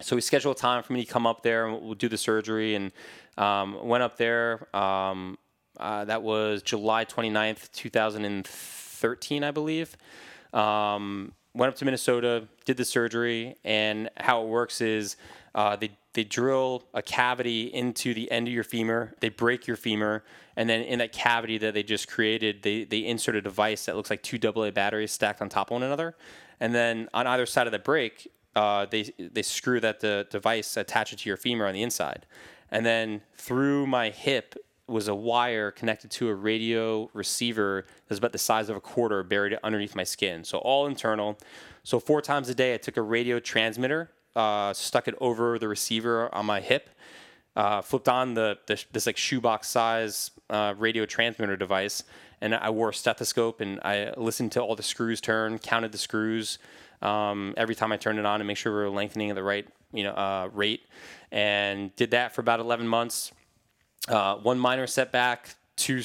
So 0.00 0.16
we 0.16 0.22
scheduled 0.22 0.56
a 0.56 0.58
time 0.58 0.82
for 0.82 0.92
me 0.92 1.04
to 1.04 1.12
come 1.12 1.26
up 1.26 1.44
there 1.44 1.66
and 1.66 1.80
we'll 1.80 1.94
do 1.94 2.08
the 2.08 2.18
surgery. 2.18 2.74
And 2.74 2.92
um, 3.38 3.86
went 3.86 4.02
up 4.02 4.16
there. 4.16 4.74
Um, 4.76 5.38
uh, 5.78 6.04
that 6.06 6.22
was 6.22 6.62
July 6.62 7.04
29th, 7.04 7.70
2013, 7.72 9.44
I 9.44 9.50
believe. 9.50 9.96
Um, 10.52 11.32
went 11.54 11.72
up 11.72 11.76
to 11.78 11.84
Minnesota, 11.84 12.48
did 12.64 12.76
the 12.76 12.84
surgery, 12.84 13.56
and 13.64 14.08
how 14.16 14.42
it 14.42 14.48
works 14.48 14.80
is 14.80 15.16
uh, 15.54 15.76
they 15.76 15.90
they 16.14 16.24
drill 16.24 16.84
a 16.94 17.02
cavity 17.02 17.64
into 17.64 18.14
the 18.14 18.30
end 18.30 18.48
of 18.48 18.54
your 18.54 18.64
femur. 18.64 19.14
They 19.20 19.28
break 19.28 19.66
your 19.66 19.76
femur, 19.76 20.24
and 20.56 20.68
then 20.68 20.82
in 20.82 20.98
that 21.00 21.12
cavity 21.12 21.58
that 21.58 21.74
they 21.74 21.82
just 21.82 22.08
created, 22.08 22.62
they 22.62 22.84
they 22.84 23.04
insert 23.04 23.34
a 23.36 23.42
device 23.42 23.86
that 23.86 23.96
looks 23.96 24.10
like 24.10 24.22
two 24.22 24.38
AA 24.42 24.70
batteries 24.70 25.12
stacked 25.12 25.42
on 25.42 25.48
top 25.48 25.68
of 25.68 25.72
one 25.72 25.82
another, 25.82 26.16
and 26.60 26.74
then 26.74 27.08
on 27.12 27.26
either 27.26 27.46
side 27.46 27.66
of 27.66 27.72
the 27.72 27.78
break, 27.78 28.30
uh, 28.56 28.86
they 28.86 29.12
they 29.18 29.42
screw 29.42 29.80
that 29.80 30.00
the 30.00 30.26
device 30.30 30.76
attach 30.76 31.12
it 31.12 31.18
to 31.20 31.28
your 31.28 31.36
femur 31.36 31.66
on 31.66 31.74
the 31.74 31.82
inside, 31.82 32.26
and 32.70 32.86
then 32.86 33.22
through 33.34 33.86
my 33.86 34.10
hip 34.10 34.54
was 34.88 35.08
a 35.08 35.14
wire 35.14 35.70
connected 35.70 36.10
to 36.12 36.28
a 36.28 36.34
radio 36.34 37.10
receiver 37.12 37.84
that's 38.08 38.18
about 38.18 38.32
the 38.32 38.38
size 38.38 38.68
of 38.68 38.76
a 38.76 38.80
quarter 38.80 39.22
buried 39.22 39.58
underneath 39.62 39.94
my 39.94 40.04
skin. 40.04 40.44
So 40.44 40.58
all 40.58 40.86
internal. 40.86 41.38
So 41.84 42.00
four 42.00 42.22
times 42.22 42.48
a 42.48 42.54
day, 42.54 42.74
I 42.74 42.78
took 42.78 42.96
a 42.96 43.02
radio 43.02 43.38
transmitter 43.38 44.10
uh, 44.38 44.72
stuck 44.72 45.08
it 45.08 45.14
over 45.20 45.58
the 45.58 45.66
receiver 45.66 46.32
on 46.32 46.46
my 46.46 46.60
hip, 46.60 46.90
uh, 47.56 47.82
flipped 47.82 48.08
on 48.08 48.34
the, 48.34 48.56
the, 48.66 48.82
this 48.92 49.06
like 49.06 49.16
shoebox 49.16 49.68
size 49.68 50.30
uh, 50.48 50.74
radio 50.78 51.04
transmitter 51.04 51.56
device, 51.56 52.04
and 52.40 52.54
I 52.54 52.70
wore 52.70 52.90
a 52.90 52.94
stethoscope 52.94 53.60
and 53.60 53.80
I 53.82 54.12
listened 54.16 54.52
to 54.52 54.60
all 54.60 54.76
the 54.76 54.82
screws 54.82 55.20
turn, 55.20 55.58
counted 55.58 55.90
the 55.90 55.98
screws 55.98 56.58
um, 57.02 57.52
every 57.56 57.74
time 57.74 57.90
I 57.90 57.96
turned 57.96 58.20
it 58.20 58.26
on 58.26 58.38
to 58.38 58.44
make 58.44 58.56
sure 58.56 58.72
we 58.72 58.78
were 58.78 58.90
lengthening 58.90 59.30
at 59.30 59.34
the 59.34 59.42
right 59.42 59.66
you 59.92 60.04
know 60.04 60.12
uh, 60.12 60.48
rate, 60.52 60.82
and 61.32 61.94
did 61.96 62.12
that 62.12 62.32
for 62.32 62.40
about 62.40 62.60
11 62.60 62.86
months. 62.86 63.32
Uh, 64.06 64.36
one 64.36 64.58
minor 64.58 64.86
setback, 64.86 65.56
two 65.76 66.02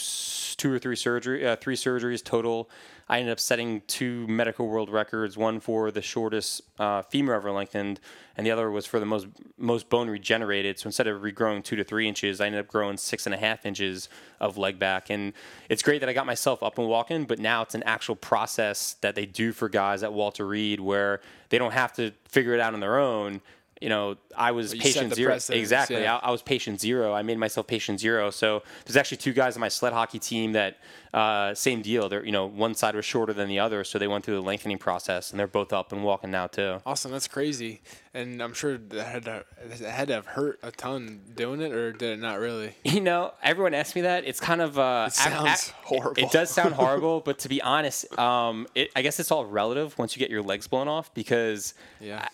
two 0.57 0.71
or 0.71 0.79
three 0.79 0.95
surgery, 0.95 1.45
uh, 1.45 1.55
three 1.55 1.75
surgeries 1.75 2.23
total. 2.23 2.69
I 3.09 3.19
ended 3.19 3.33
up 3.33 3.39
setting 3.39 3.81
two 3.87 4.25
medical 4.27 4.67
world 4.67 4.89
records, 4.89 5.35
one 5.35 5.59
for 5.59 5.91
the 5.91 6.01
shortest 6.01 6.61
uh, 6.79 7.01
femur 7.01 7.33
ever 7.33 7.51
lengthened, 7.51 7.99
and 8.37 8.47
the 8.47 8.51
other 8.51 8.71
was 8.71 8.85
for 8.85 8.99
the 8.99 9.05
most 9.05 9.27
most 9.57 9.89
bone 9.89 10.09
regenerated. 10.09 10.79
So 10.79 10.87
instead 10.87 11.07
of 11.07 11.21
regrowing 11.21 11.63
two 11.63 11.75
to 11.75 11.83
three 11.83 12.07
inches, 12.07 12.39
I 12.39 12.45
ended 12.47 12.61
up 12.61 12.67
growing 12.67 12.97
six 12.97 13.25
and 13.25 13.35
a 13.35 13.37
half 13.37 13.65
inches 13.65 14.09
of 14.39 14.57
leg 14.57 14.79
back. 14.79 15.09
And 15.09 15.33
it's 15.69 15.83
great 15.83 15.99
that 15.99 16.09
I 16.09 16.13
got 16.13 16.25
myself 16.25 16.63
up 16.63 16.77
and 16.77 16.87
walking, 16.87 17.25
but 17.25 17.39
now 17.39 17.61
it's 17.61 17.75
an 17.75 17.83
actual 17.83 18.15
process 18.15 18.95
that 19.01 19.15
they 19.15 19.25
do 19.25 19.51
for 19.51 19.69
guys 19.69 20.01
at 20.03 20.13
Walter 20.13 20.47
Reed 20.47 20.79
where 20.79 21.19
they 21.49 21.57
don't 21.57 21.73
have 21.73 21.93
to 21.93 22.11
figure 22.25 22.53
it 22.53 22.59
out 22.59 22.73
on 22.73 22.79
their 22.79 22.97
own 22.97 23.41
you 23.83 23.89
know, 23.89 24.15
I 24.37 24.51
was 24.51 24.73
patient 24.73 25.13
zero. 25.13 25.37
Exactly. 25.49 26.03
Yeah. 26.03 26.15
I, 26.15 26.29
I, 26.29 26.31
was 26.31 26.41
patient 26.41 26.79
zero. 26.79 27.13
I 27.13 27.21
made 27.21 27.37
myself 27.37 27.67
patient 27.67 27.99
zero. 27.99 28.29
So 28.29 28.63
there's 28.85 28.95
actually 28.95 29.17
two 29.17 29.33
guys 29.33 29.57
on 29.57 29.59
my 29.59 29.67
sled 29.67 29.91
hockey 29.91 30.19
team 30.19 30.53
that 30.53 30.77
uh, 31.13 31.53
same 31.53 31.81
deal. 31.81 32.07
They're 32.07 32.25
you 32.25 32.31
know 32.31 32.45
one 32.45 32.75
side 32.75 32.95
was 32.95 33.03
shorter 33.03 33.33
than 33.33 33.49
the 33.49 33.59
other, 33.59 33.83
so 33.83 33.99
they 33.99 34.07
went 34.07 34.23
through 34.23 34.35
the 34.35 34.41
lengthening 34.41 34.77
process, 34.77 35.31
and 35.31 35.39
they're 35.39 35.47
both 35.47 35.73
up 35.73 35.91
and 35.91 36.01
walking 36.01 36.31
now 36.31 36.47
too. 36.47 36.77
Awesome. 36.85 37.11
That's 37.11 37.27
crazy. 37.27 37.81
And 38.13 38.41
I'm 38.41 38.53
sure 38.53 38.77
that 38.77 39.05
had 39.05 39.25
to, 39.25 39.43
had 39.89 40.07
to 40.07 40.13
have 40.13 40.27
hurt 40.27 40.59
a 40.63 40.71
ton 40.71 41.19
doing 41.35 41.61
it, 41.61 41.73
or 41.73 41.91
did 41.91 42.19
it 42.19 42.21
not 42.21 42.39
really? 42.39 42.75
You 42.93 43.01
know, 43.01 43.33
everyone 43.41 43.73
asks 43.73 43.95
me 43.95 44.01
that. 44.01 44.23
It's 44.23 44.39
kind 44.39 44.61
of 44.61 44.79
uh, 44.79 45.05
it 45.07 45.13
sounds 45.13 45.69
horrible. 45.83 46.23
It 46.23 46.31
does 46.31 46.51
sound 46.51 46.73
horrible, 46.75 47.19
but 47.19 47.39
to 47.39 47.49
be 47.49 47.61
honest, 47.61 48.17
um, 48.17 48.67
it, 48.75 48.91
I 48.95 49.01
guess 49.01 49.19
it's 49.19 49.31
all 49.31 49.45
relative 49.45 49.97
once 49.97 50.15
you 50.15 50.19
get 50.19 50.29
your 50.29 50.43
legs 50.43 50.67
blown 50.67 50.87
off 50.87 51.13
because 51.13 51.73
yeah. 51.99 52.29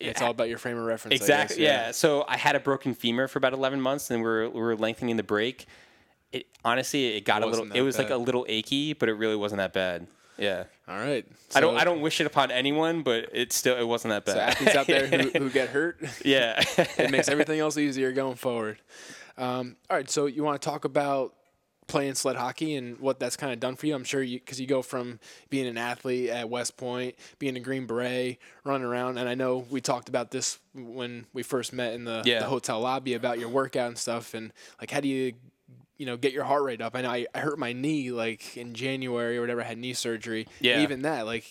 I, 0.00 0.04
it's 0.06 0.22
all 0.22 0.30
about 0.30 0.48
your 0.48 0.58
frame 0.58 0.78
of 0.78 0.84
reference. 0.84 1.20
Exactly. 1.20 1.56
Guess, 1.56 1.62
yeah. 1.62 1.86
yeah. 1.86 1.90
So 1.92 2.24
I 2.28 2.36
had 2.36 2.56
a 2.56 2.60
broken 2.60 2.94
femur 2.94 3.28
for 3.28 3.38
about 3.38 3.52
11 3.52 3.80
months, 3.80 4.10
and 4.10 4.20
we 4.20 4.28
were 4.28 4.48
we 4.48 4.60
were 4.60 4.76
lengthening 4.76 5.16
the 5.16 5.22
break. 5.22 5.66
It 6.32 6.46
honestly, 6.64 7.16
it 7.16 7.24
got 7.24 7.42
it 7.42 7.46
a 7.46 7.50
little. 7.50 7.70
It 7.72 7.82
was 7.82 7.96
bad. 7.96 8.04
like 8.04 8.12
a 8.12 8.16
little 8.16 8.44
achy, 8.48 8.92
but 8.92 9.08
it 9.08 9.14
really 9.14 9.36
wasn't 9.36 9.58
that 9.58 9.72
bad. 9.72 10.06
Yeah. 10.38 10.64
All 10.86 10.98
right. 10.98 11.26
So 11.48 11.58
I 11.58 11.60
don't. 11.60 11.76
I 11.76 11.84
don't 11.84 12.00
wish 12.00 12.20
it 12.20 12.26
upon 12.26 12.50
anyone, 12.50 13.02
but 13.02 13.28
it 13.32 13.52
still 13.52 13.76
it 13.76 13.86
wasn't 13.86 14.12
that 14.12 14.24
bad. 14.24 14.34
So 14.34 14.40
athletes 14.40 14.76
out 14.76 14.86
there 14.86 15.06
who, 15.06 15.30
who 15.38 15.50
get 15.50 15.68
hurt. 15.70 15.98
Yeah. 16.24 16.62
it 16.78 17.10
makes 17.10 17.28
everything 17.28 17.58
else 17.60 17.76
easier 17.76 18.12
going 18.12 18.36
forward. 18.36 18.78
Um, 19.36 19.76
all 19.90 19.96
right. 19.96 20.08
So 20.08 20.26
you 20.26 20.44
want 20.44 20.60
to 20.60 20.68
talk 20.68 20.84
about 20.84 21.34
playing 21.88 22.14
sled 22.14 22.36
hockey 22.36 22.76
and 22.76 23.00
what 23.00 23.18
that's 23.18 23.36
kind 23.36 23.52
of 23.52 23.58
done 23.58 23.74
for 23.74 23.86
you. 23.86 23.94
I'm 23.94 24.04
sure 24.04 24.22
you 24.22 24.38
because 24.38 24.60
you 24.60 24.66
go 24.66 24.82
from 24.82 25.18
being 25.50 25.66
an 25.66 25.76
athlete 25.76 26.30
at 26.30 26.48
West 26.48 26.76
Point, 26.76 27.16
being 27.38 27.56
a 27.56 27.60
Green 27.60 27.86
Beret, 27.86 28.38
running 28.62 28.86
around, 28.86 29.18
and 29.18 29.28
I 29.28 29.34
know 29.34 29.66
we 29.70 29.80
talked 29.80 30.08
about 30.08 30.30
this 30.30 30.58
when 30.74 31.26
we 31.32 31.42
first 31.42 31.72
met 31.72 31.94
in 31.94 32.04
the, 32.04 32.22
yeah. 32.24 32.40
the 32.40 32.46
hotel 32.46 32.80
lobby 32.80 33.14
about 33.14 33.40
your 33.40 33.48
workout 33.48 33.88
and 33.88 33.98
stuff, 33.98 34.34
and 34.34 34.52
like 34.80 34.90
how 34.90 35.00
do 35.00 35.08
you 35.08 35.32
you 35.96 36.06
know 36.06 36.16
get 36.16 36.32
your 36.32 36.44
heart 36.44 36.62
rate 36.62 36.80
up. 36.80 36.94
I 36.94 37.02
know 37.02 37.10
I, 37.10 37.26
I 37.34 37.40
hurt 37.40 37.58
my 37.58 37.72
knee 37.72 38.12
like 38.12 38.56
in 38.56 38.74
January 38.74 39.36
or 39.36 39.40
whatever. 39.40 39.60
I 39.60 39.64
had 39.64 39.78
knee 39.78 39.94
surgery. 39.94 40.46
Yeah. 40.60 40.82
even 40.82 41.02
that, 41.02 41.26
like, 41.26 41.44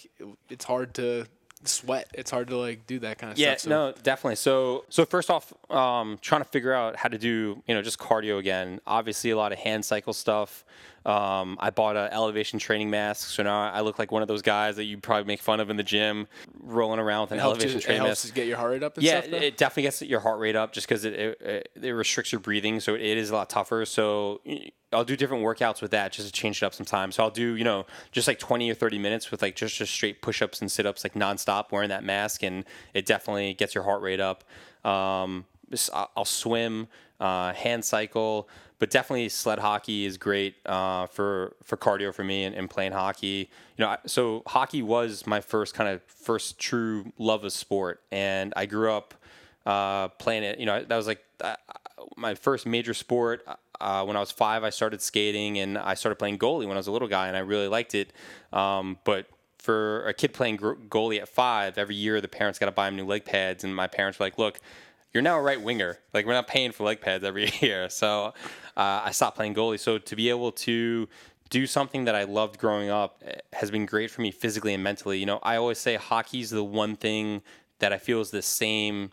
it's 0.50 0.66
hard 0.66 0.94
to 0.96 1.26
sweat. 1.68 2.10
It's 2.14 2.32
hard 2.32 2.48
to 2.50 2.58
like 2.58 2.88
do 2.88 3.00
that 3.00 3.18
kind 3.18 3.32
of 3.32 3.40
yeah, 3.40 3.56
stuff. 3.56 3.70
Yeah, 3.70 3.78
so. 3.78 3.90
no, 3.90 3.94
definitely. 4.04 4.36
So, 4.36 4.86
so 4.90 5.06
first 5.06 5.30
off, 5.30 5.54
um, 5.72 6.18
trying 6.22 6.42
to 6.42 6.50
figure 6.50 6.74
out 6.74 6.96
how 6.96 7.10
to 7.10 7.18
do, 7.18 7.62
you 7.68 7.76
know, 7.76 7.82
just 7.82 8.00
cardio 8.00 8.40
again. 8.40 8.80
Obviously, 8.88 9.32
a 9.32 9.38
lot 9.38 9.52
of 9.52 9.60
hand 9.60 9.86
cycle 9.86 10.14
stuff. 10.14 10.66
Um, 11.08 11.56
I 11.62 11.70
bought 11.70 11.96
an 11.96 12.10
elevation 12.12 12.60
training 12.60 12.90
mask, 12.90 13.30
so 13.30 13.42
now 13.42 13.72
I 13.72 13.80
look 13.80 13.98
like 13.98 14.12
one 14.12 14.22
of 14.22 14.28
those 14.28 14.42
guys 14.42 14.76
that 14.76 14.84
you 14.84 14.98
probably 14.98 15.24
make 15.24 15.40
fun 15.40 15.62
of 15.62 15.70
in 15.70 15.78
the 15.78 15.84
gym, 15.84 16.28
rolling 16.62 17.00
around 17.00 17.22
with 17.22 17.32
an 17.32 17.40
elevation 17.40 17.78
you, 17.78 17.82
training 17.82 18.04
it 18.04 18.08
mask. 18.10 18.24
Helps 18.24 18.36
get 18.36 18.46
your 18.46 18.58
heart 18.58 18.72
rate 18.72 18.84
up. 18.84 18.98
yeah, 18.98 19.22
stuff, 19.22 19.34
it 19.42 19.56
definitely 19.56 19.84
gets 19.84 20.02
your 20.02 20.20
heart 20.20 20.38
rate 20.40 20.58
up 20.58 20.74
just 20.74 20.86
because 20.86 21.06
it, 21.06 21.14
it, 21.14 21.72
it 21.82 21.92
restricts 21.92 22.34
your 22.34 22.42
breathing, 22.42 22.82
so 22.82 22.94
it 22.94 23.02
is 23.02 23.30
a 23.30 23.36
lot 23.36 23.50
tougher. 23.50 23.86
So 23.86 24.42
I'll 24.92 25.06
do 25.06 25.16
different 25.16 25.46
workouts 25.46 25.82
with 25.82 25.92
that 25.92 26.12
just 26.12 26.28
to 26.28 26.34
change 26.34 26.62
it 26.62 26.66
up 26.66 26.74
sometimes. 26.74 27.16
So 27.16 27.24
I'll 27.24 27.30
do, 27.30 27.56
you 27.56 27.64
know, 27.64 27.86
just 28.12 28.28
like 28.28 28.40
20 28.40 28.70
or 28.70 28.74
30 28.74 29.00
minutes 29.00 29.32
with 29.32 29.42
like 29.42 29.56
just, 29.56 29.76
just 29.76 29.94
straight 29.94 30.22
push 30.22 30.42
ups 30.42 30.60
and 30.60 30.70
sit 30.70 30.86
ups, 30.86 31.06
like 31.06 31.14
nonstop 31.14 31.72
wearing 31.72 31.90
that 31.90 32.04
mask. 32.04 32.44
And 32.44 32.66
it 32.94 33.06
definitely 33.06 33.54
gets 33.54 33.76
your 33.76 33.86
heart 33.86 34.02
rate 34.02 34.20
up. 34.20 34.44
Um, 34.84 35.46
I'll 35.94 36.26
swim, 36.26 36.88
uh, 37.20 37.54
hand 37.54 37.84
cycle, 37.84 38.48
but 38.80 38.90
definitely 38.90 39.30
sled 39.30 39.60
hockey 39.60 40.06
is 40.06 40.18
great 40.18 40.56
uh, 40.66 41.08
for 41.08 41.56
for 41.64 41.78
cardio 41.78 42.14
for 42.14 42.24
me 42.24 42.44
and, 42.44 42.56
and, 42.56 42.70
playing 42.70 42.92
hockey. 42.92 43.50
You 43.76 43.86
know, 43.86 43.98
so 44.06 44.44
hockey 44.46 44.82
was 44.82 45.26
my 45.26 45.42
first 45.42 45.74
kind 45.74 45.90
of 45.90 46.02
first 46.04 46.60
true 46.60 47.12
love 47.18 47.44
of 47.44 47.54
sport, 47.54 48.02
and 48.12 48.54
I 48.56 48.66
grew 48.66 48.92
up 48.92 49.14
uh, 49.66 50.10
playing 50.10 50.44
it. 50.44 50.60
You 50.60 50.66
know, 50.66 50.84
that 50.84 50.96
was 50.96 51.08
like 51.08 51.24
uh, 51.42 51.56
my 52.16 52.36
first 52.36 52.66
major 52.66 52.94
sport. 52.94 53.46
Uh, 53.80 54.04
when 54.04 54.16
I 54.16 54.20
was 54.20 54.32
five, 54.32 54.64
I 54.64 54.72
started 54.72 55.02
skating 55.02 55.60
and 55.60 55.78
I 55.78 55.94
started 55.94 56.16
playing 56.16 56.40
goalie 56.40 56.68
when 56.68 56.72
I 56.72 56.78
was 56.78 56.88
a 56.88 56.92
little 56.92 57.08
guy, 57.08 57.28
and 57.28 57.38
I 57.38 57.42
really 57.42 57.68
liked 57.68 57.94
it. 57.96 58.12
Um, 58.54 58.98
but 59.04 59.28
for 59.58 60.08
a 60.08 60.14
kid 60.14 60.34
playing 60.34 60.58
goalie 60.58 61.20
at 61.20 61.28
five, 61.28 61.78
every 61.78 61.96
year 61.96 62.22
the 62.22 62.28
parents 62.28 62.58
got 62.58 62.68
to 62.68 62.72
buy 62.72 62.88
him 62.88 62.96
new 62.96 63.06
leg 63.06 63.26
pads, 63.26 63.64
and 63.64 63.76
my 63.76 63.88
parents 63.88 64.20
were 64.20 64.26
like, 64.26 64.38
"Look, 64.38 64.60
you're 65.14 65.24
now 65.24 65.38
a 65.38 65.42
right 65.42 65.62
winger. 65.62 65.98
Like 66.14 66.26
we're 66.26 66.34
not 66.34 66.48
paying 66.48 66.72
for 66.72 66.84
leg 66.84 67.02
pads 67.02 67.24
every 67.24 67.52
year." 67.62 67.90
So 67.90 68.34
uh, 68.76 69.02
I 69.06 69.12
stopped 69.12 69.38
playing 69.38 69.56
goalie. 69.56 69.80
So 69.80 69.98
to 69.98 70.16
be 70.16 70.30
able 70.30 70.52
to 70.54 71.08
do 71.50 71.66
something 71.66 72.06
that 72.06 72.16
I 72.16 72.24
loved 72.24 72.60
growing 72.60 72.90
up 72.90 73.24
eh, 73.26 73.36
has 73.54 73.72
been 73.72 73.86
great 73.86 74.12
for 74.12 74.22
me 74.22 74.32
physically 74.32 74.74
and 74.74 74.84
mentally. 74.84 75.20
You 75.20 75.26
know, 75.26 75.40
I 75.44 75.56
always 75.56 75.78
say 75.78 75.96
hockey's 75.96 76.50
the 76.50 76.64
one 76.64 76.96
thing 76.96 77.42
that 77.80 77.94
I 77.94 77.98
feel 77.98 78.22
is 78.22 78.32
the 78.32 78.42
same 78.42 79.12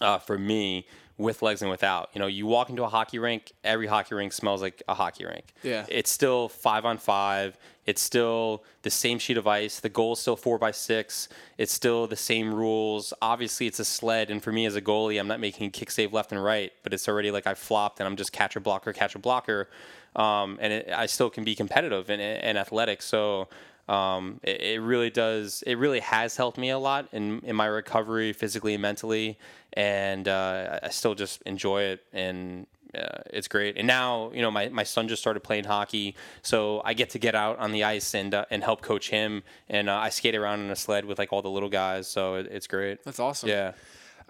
uh, 0.00 0.18
for 0.18 0.38
me 0.38 0.86
with 1.18 1.42
legs 1.42 1.60
and 1.60 1.70
without. 1.70 2.10
You 2.14 2.20
know, 2.20 2.28
you 2.28 2.46
walk 2.46 2.70
into 2.70 2.84
a 2.84 2.88
hockey 2.88 3.18
rink, 3.18 3.52
every 3.64 3.88
hockey 3.88 4.14
rink 4.14 4.32
smells 4.32 4.62
like 4.62 4.82
a 4.88 4.94
hockey 4.94 5.24
rink. 5.24 5.52
Yeah. 5.62 5.84
It's 5.88 6.10
still 6.10 6.48
five 6.48 6.84
on 6.84 6.96
five. 6.96 7.58
It's 7.86 8.00
still 8.00 8.62
the 8.82 8.90
same 8.90 9.18
sheet 9.18 9.36
of 9.36 9.46
ice. 9.46 9.80
The 9.80 9.88
goal 9.88 10.12
is 10.12 10.20
still 10.20 10.36
four 10.36 10.58
by 10.58 10.70
six. 10.70 11.28
It's 11.56 11.72
still 11.72 12.06
the 12.06 12.16
same 12.16 12.54
rules. 12.54 13.12
Obviously, 13.20 13.66
it's 13.66 13.80
a 13.80 13.84
sled. 13.84 14.30
And 14.30 14.42
for 14.42 14.52
me 14.52 14.64
as 14.64 14.76
a 14.76 14.82
goalie, 14.82 15.18
I'm 15.18 15.26
not 15.26 15.40
making 15.40 15.70
kick 15.72 15.90
save 15.90 16.12
left 16.12 16.30
and 16.30 16.42
right, 16.42 16.72
but 16.82 16.94
it's 16.94 17.08
already 17.08 17.30
like 17.30 17.46
I 17.46 17.54
flopped 17.54 17.98
and 17.98 18.06
I'm 18.06 18.16
just 18.16 18.32
catcher 18.32 18.60
blocker, 18.60 18.92
catcher 18.92 19.18
blocker. 19.18 19.68
Um, 20.14 20.58
and 20.60 20.72
it, 20.72 20.88
I 20.94 21.06
still 21.06 21.30
can 21.30 21.44
be 21.44 21.54
competitive 21.54 22.10
and, 22.10 22.22
and 22.22 22.58
athletic. 22.58 23.02
So, 23.02 23.48
um, 23.88 24.40
it, 24.42 24.60
it, 24.60 24.80
really 24.80 25.10
does. 25.10 25.62
It 25.66 25.76
really 25.76 26.00
has 26.00 26.36
helped 26.36 26.58
me 26.58 26.70
a 26.70 26.78
lot 26.78 27.08
in, 27.12 27.40
in 27.40 27.56
my 27.56 27.66
recovery, 27.66 28.32
physically 28.32 28.74
and 28.74 28.82
mentally, 28.82 29.38
and 29.72 30.28
uh, 30.28 30.80
I 30.82 30.90
still 30.90 31.14
just 31.14 31.40
enjoy 31.42 31.82
it, 31.82 32.04
and 32.12 32.66
uh, 32.94 33.22
it's 33.30 33.48
great. 33.48 33.76
And 33.78 33.86
now, 33.86 34.30
you 34.34 34.42
know, 34.42 34.50
my, 34.50 34.68
my 34.68 34.82
son 34.82 35.08
just 35.08 35.22
started 35.22 35.40
playing 35.40 35.64
hockey, 35.64 36.16
so 36.42 36.82
I 36.84 36.92
get 36.94 37.10
to 37.10 37.18
get 37.18 37.34
out 37.34 37.58
on 37.58 37.72
the 37.72 37.84
ice 37.84 38.14
and 38.14 38.34
uh, 38.34 38.44
and 38.50 38.62
help 38.62 38.82
coach 38.82 39.08
him, 39.08 39.42
and 39.68 39.88
uh, 39.88 39.96
I 39.96 40.10
skate 40.10 40.34
around 40.34 40.60
in 40.60 40.70
a 40.70 40.76
sled 40.76 41.06
with 41.06 41.18
like 41.18 41.32
all 41.32 41.40
the 41.40 41.50
little 41.50 41.70
guys, 41.70 42.08
so 42.08 42.34
it, 42.34 42.46
it's 42.50 42.66
great. 42.66 43.02
That's 43.04 43.20
awesome. 43.20 43.48
Yeah. 43.48 43.72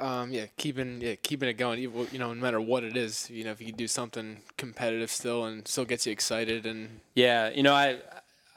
Um, 0.00 0.30
yeah, 0.30 0.46
keeping 0.56 1.00
yeah, 1.00 1.16
keeping 1.16 1.48
it 1.48 1.54
going. 1.54 1.80
You 1.80 2.06
know, 2.12 2.32
no 2.32 2.40
matter 2.40 2.60
what 2.60 2.84
it 2.84 2.96
is, 2.96 3.28
you 3.30 3.42
know, 3.42 3.50
if 3.50 3.60
you 3.60 3.66
can 3.66 3.76
do 3.76 3.88
something 3.88 4.38
competitive 4.56 5.10
still 5.10 5.44
and 5.44 5.66
still 5.66 5.84
gets 5.84 6.06
you 6.06 6.12
excited 6.12 6.66
and 6.66 7.00
yeah, 7.16 7.50
you 7.50 7.64
know, 7.64 7.74
I 7.74 7.98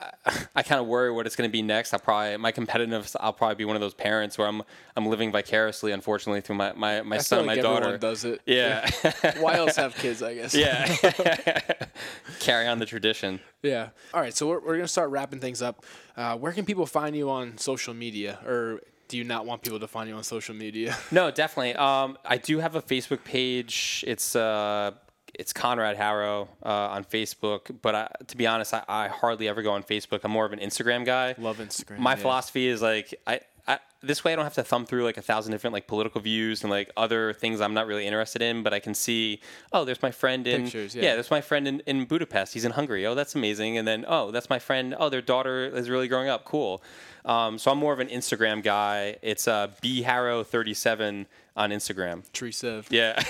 I 0.56 0.64
kind 0.64 0.80
of 0.80 0.88
worry 0.88 1.12
what 1.12 1.26
it's 1.26 1.36
going 1.36 1.49
to 1.49 1.52
be 1.52 1.62
next. 1.62 1.93
I 1.93 1.97
probably 1.97 2.38
my 2.38 2.52
competitiveness. 2.52 3.16
I'll 3.20 3.34
probably 3.34 3.56
be 3.56 3.66
one 3.66 3.76
of 3.76 3.82
those 3.82 3.93
parents 3.93 4.38
where 4.38 4.47
I'm 4.47 4.64
I'm 4.95 5.06
living 5.06 5.32
vicariously, 5.32 5.91
unfortunately, 5.91 6.41
through 6.41 6.56
my 6.56 6.74
my, 6.74 7.02
my 7.02 7.18
son, 7.18 7.45
like 7.45 7.58
my 7.58 7.62
daughter. 7.62 7.97
Does 7.97 8.26
it? 8.26 8.41
Yeah. 8.45 8.89
Why 9.39 9.56
else 9.56 9.76
have 9.76 9.95
kids? 9.95 10.22
I 10.22 10.36
guess. 10.36 10.54
Yeah. 10.54 11.60
Carry 12.39 12.68
on 12.68 12.80
the 12.80 12.86
tradition. 12.86 13.39
Yeah. 13.62 13.89
All 14.14 14.22
right. 14.22 14.34
So 14.34 14.47
we're 14.47 14.60
we're 14.60 14.76
gonna 14.76 14.88
start 14.88 15.10
wrapping 15.10 15.39
things 15.39 15.62
up. 15.62 15.86
Uh, 16.16 16.38
where 16.38 16.52
can 16.52 16.66
people 16.66 16.86
find 16.86 17.16
you 17.16 17.30
on 17.30 17.58
social 17.58 17.93
media, 17.93 18.39
or 18.45 18.82
do 19.08 19.18
you 19.18 19.24
not 19.26 19.45
want 19.45 19.62
people 19.62 19.80
to 19.80 19.88
find 19.88 20.08
you 20.08 20.16
on 20.16 20.24
social 20.24 20.56
media? 20.56 20.97
No, 21.12 21.32
definitely. 21.32 21.76
Um, 21.76 22.18
I 22.24 22.38
do 22.38 22.60
have 22.60 22.76
a 22.76 22.82
Facebook 22.82 23.26
page. 23.26 24.06
It's 24.08 24.38
uh, 24.38 24.91
it's 25.34 25.53
Conrad 25.53 25.97
Harrow 25.97 26.49
uh, 26.63 26.69
on 26.89 27.03
Facebook, 27.03 27.75
but 27.82 27.95
I, 27.95 28.11
to 28.27 28.38
be 28.38 28.47
honest, 28.47 28.73
I, 28.73 28.84
I, 28.88 29.07
hardly 29.07 29.47
ever 29.47 29.61
go 29.61 29.71
on 29.71 29.84
Facebook. 29.84 30.21
I'm 30.23 30.32
more 30.32 30.45
of 30.45 30.53
an 30.53 30.59
Instagram 30.59 31.05
guy. 31.05 31.36
Love 31.38 31.57
Instagram. 31.57 31.99
My 31.99 32.11
yeah. 32.11 32.15
philosophy 32.15 32.67
is 32.67 32.82
like 32.82 33.13
I, 33.25 33.41
I, 33.67 33.79
this 34.01 34.23
way 34.23 34.34
I 34.34 34.36
don't 34.36 34.45
have 34.45 34.55
to 34.55 34.63
thumb 34.63 34.86
through 34.86 35.03
like 35.03 35.17
a 35.17 35.21
thousand 35.21 35.51
different 35.51 35.73
like 35.73 35.88
political 35.88 36.21
views 36.21 36.63
and 36.63 36.71
like 36.71 36.91
other 36.97 37.34
things 37.34 37.61
I'm 37.61 37.73
not 37.73 37.88
really 37.88 38.05
interested 38.05 38.41
in, 38.41 38.63
but 38.63 38.73
I 38.73 38.79
can 38.79 38.93
see 38.93 39.41
oh 39.71 39.86
there's 39.86 40.01
my 40.01 40.11
friend 40.11 40.47
in 40.47 40.63
Pictures, 40.63 40.95
yeah. 40.95 41.03
yeah 41.03 41.13
there's 41.13 41.32
my 41.32 41.41
friend 41.41 41.67
in, 41.67 41.79
in 41.82 42.05
Budapest. 42.05 42.53
He's 42.53 42.65
in 42.65 42.71
Hungary. 42.71 43.05
Oh 43.05 43.15
that's 43.15 43.36
amazing. 43.36 43.77
And 43.77 43.88
then 43.88 44.05
oh 44.07 44.32
that's 44.32 44.49
my 44.49 44.59
friend. 44.59 44.95
Oh 44.99 45.09
their 45.09 45.21
daughter 45.21 45.65
is 45.65 45.89
really 45.89 46.07
growing 46.07 46.29
up. 46.29 46.45
Cool. 46.45 46.82
Um, 47.23 47.59
so 47.59 47.71
I'm 47.71 47.77
more 47.77 47.93
of 47.93 47.99
an 47.99 48.07
Instagram 48.07 48.63
guy. 48.63 49.17
It's 49.21 49.47
uh, 49.47 49.67
bharrow37 49.84 51.27
on 51.56 51.72
Instagram. 51.72 52.30
Tree 52.32 52.52
Sev. 52.52 52.88
Yeah. 52.89 53.22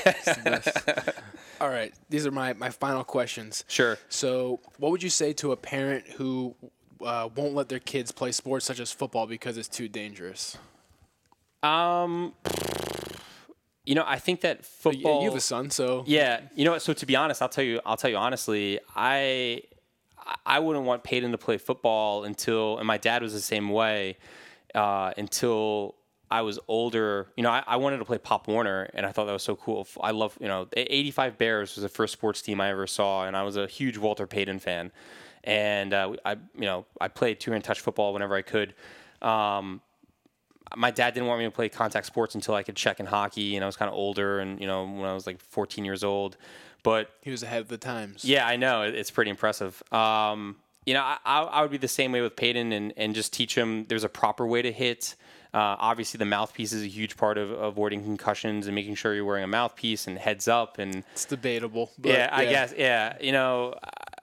All 1.61 1.69
right. 1.69 1.93
These 2.09 2.25
are 2.25 2.31
my, 2.31 2.53
my 2.53 2.69
final 2.69 3.03
questions. 3.03 3.63
Sure. 3.67 3.97
So, 4.09 4.59
what 4.77 4.91
would 4.91 5.03
you 5.03 5.09
say 5.09 5.33
to 5.33 5.51
a 5.51 5.57
parent 5.57 6.07
who 6.17 6.55
uh, 7.03 7.29
won't 7.35 7.53
let 7.53 7.69
their 7.69 7.79
kids 7.79 8.11
play 8.11 8.31
sports 8.31 8.65
such 8.65 8.79
as 8.79 8.91
football 8.91 9.27
because 9.27 9.57
it's 9.57 9.67
too 9.67 9.87
dangerous? 9.87 10.57
Um, 11.63 12.33
you 13.85 13.95
know, 13.95 14.03
I 14.05 14.17
think 14.17 14.41
that 14.41 14.65
football. 14.65 15.19
You, 15.19 15.25
you 15.25 15.29
have 15.29 15.37
a 15.37 15.41
son, 15.41 15.69
so 15.69 16.03
yeah. 16.07 16.41
You 16.55 16.65
know 16.65 16.71
what? 16.71 16.81
So 16.81 16.93
to 16.93 17.05
be 17.05 17.15
honest, 17.15 17.41
I'll 17.41 17.49
tell 17.49 17.63
you. 17.63 17.79
I'll 17.85 17.97
tell 17.97 18.09
you 18.09 18.17
honestly. 18.17 18.79
I 18.95 19.61
I 20.45 20.59
wouldn't 20.59 20.85
want 20.85 21.03
Peyton 21.03 21.31
to 21.31 21.37
play 21.37 21.57
football 21.57 22.23
until, 22.23 22.77
and 22.77 22.87
my 22.87 22.97
dad 22.97 23.21
was 23.21 23.33
the 23.33 23.41
same 23.41 23.69
way, 23.69 24.17
uh, 24.75 25.13
until 25.17 25.95
I 26.31 26.41
was 26.41 26.57
older. 26.69 27.27
You 27.35 27.43
know, 27.43 27.51
I, 27.51 27.61
I, 27.67 27.75
wanted 27.75 27.97
to 27.97 28.05
play 28.05 28.17
Pop 28.17 28.47
Warner, 28.47 28.89
and 28.93 29.05
I 29.05 29.11
thought 29.11 29.25
that 29.25 29.33
was 29.33 29.43
so 29.43 29.57
cool. 29.57 29.85
I 30.01 30.11
love, 30.11 30.37
you 30.39 30.47
know, 30.47 30.67
85 30.75 31.37
Bears 31.37 31.75
was 31.75 31.83
the 31.83 31.89
first 31.89 32.13
sports 32.13 32.41
team 32.41 32.61
I 32.61 32.69
ever 32.69 32.87
saw, 32.87 33.25
and 33.25 33.35
I 33.35 33.43
was 33.43 33.57
a 33.57 33.67
huge 33.67 33.97
Walter 33.97 34.25
Payton 34.25 34.59
fan. 34.59 34.91
And 35.43 35.93
uh, 35.93 36.13
I, 36.23 36.33
you 36.55 36.61
know, 36.61 36.85
I 37.01 37.09
played 37.09 37.39
two-hand 37.39 37.65
touch 37.65 37.81
football 37.81 38.13
whenever 38.13 38.35
I 38.35 38.43
could. 38.43 38.73
Um, 39.21 39.81
my 40.77 40.89
dad 40.89 41.13
didn't 41.13 41.27
want 41.27 41.39
me 41.39 41.45
to 41.45 41.51
play 41.51 41.67
contact 41.67 42.05
sports 42.05 42.33
until 42.33 42.55
I 42.55 42.63
could 42.63 42.77
check 42.77 43.01
in 43.01 43.05
hockey, 43.05 43.57
and 43.57 43.63
I 43.63 43.67
was 43.67 43.75
kind 43.75 43.89
of 43.89 43.95
older, 43.95 44.39
and 44.39 44.59
you 44.59 44.67
know, 44.67 44.85
when 44.85 45.05
I 45.05 45.13
was 45.13 45.27
like 45.27 45.41
14 45.41 45.83
years 45.83 46.03
old. 46.03 46.37
But 46.83 47.11
he 47.21 47.29
was 47.29 47.43
ahead 47.43 47.61
of 47.61 47.67
the 47.67 47.77
times. 47.77 48.23
Yeah, 48.25 48.47
I 48.47 48.55
know. 48.55 48.81
It's 48.83 49.11
pretty 49.11 49.29
impressive. 49.29 49.83
Um, 49.93 50.55
you 50.85 50.95
know, 50.95 51.01
I, 51.03 51.17
I, 51.25 51.61
would 51.61 51.69
be 51.69 51.77
the 51.77 51.87
same 51.87 52.11
way 52.11 52.21
with 52.21 52.35
Payton, 52.35 52.71
and, 52.71 52.93
and 52.97 53.13
just 53.13 53.33
teach 53.33 53.55
him 53.55 53.85
there's 53.87 54.03
a 54.03 54.09
proper 54.09 54.47
way 54.47 54.61
to 54.63 54.71
hit. 54.71 55.15
Uh, 55.53 55.75
obviously, 55.79 56.17
the 56.17 56.25
mouthpiece 56.25 56.71
is 56.71 56.81
a 56.83 56.87
huge 56.87 57.17
part 57.17 57.37
of 57.37 57.51
avoiding 57.51 58.03
concussions 58.03 58.67
and 58.67 58.75
making 58.75 58.95
sure 58.95 59.13
you're 59.13 59.25
wearing 59.25 59.43
a 59.43 59.47
mouthpiece 59.47 60.07
and 60.07 60.17
heads 60.17 60.47
up. 60.47 60.77
And 60.77 61.03
it's 61.11 61.25
debatable. 61.25 61.91
yeah, 62.01 62.13
yeah, 62.13 62.29
I 62.31 62.45
guess. 62.45 62.73
Yeah, 62.77 63.17
you 63.19 63.33
know, 63.33 63.75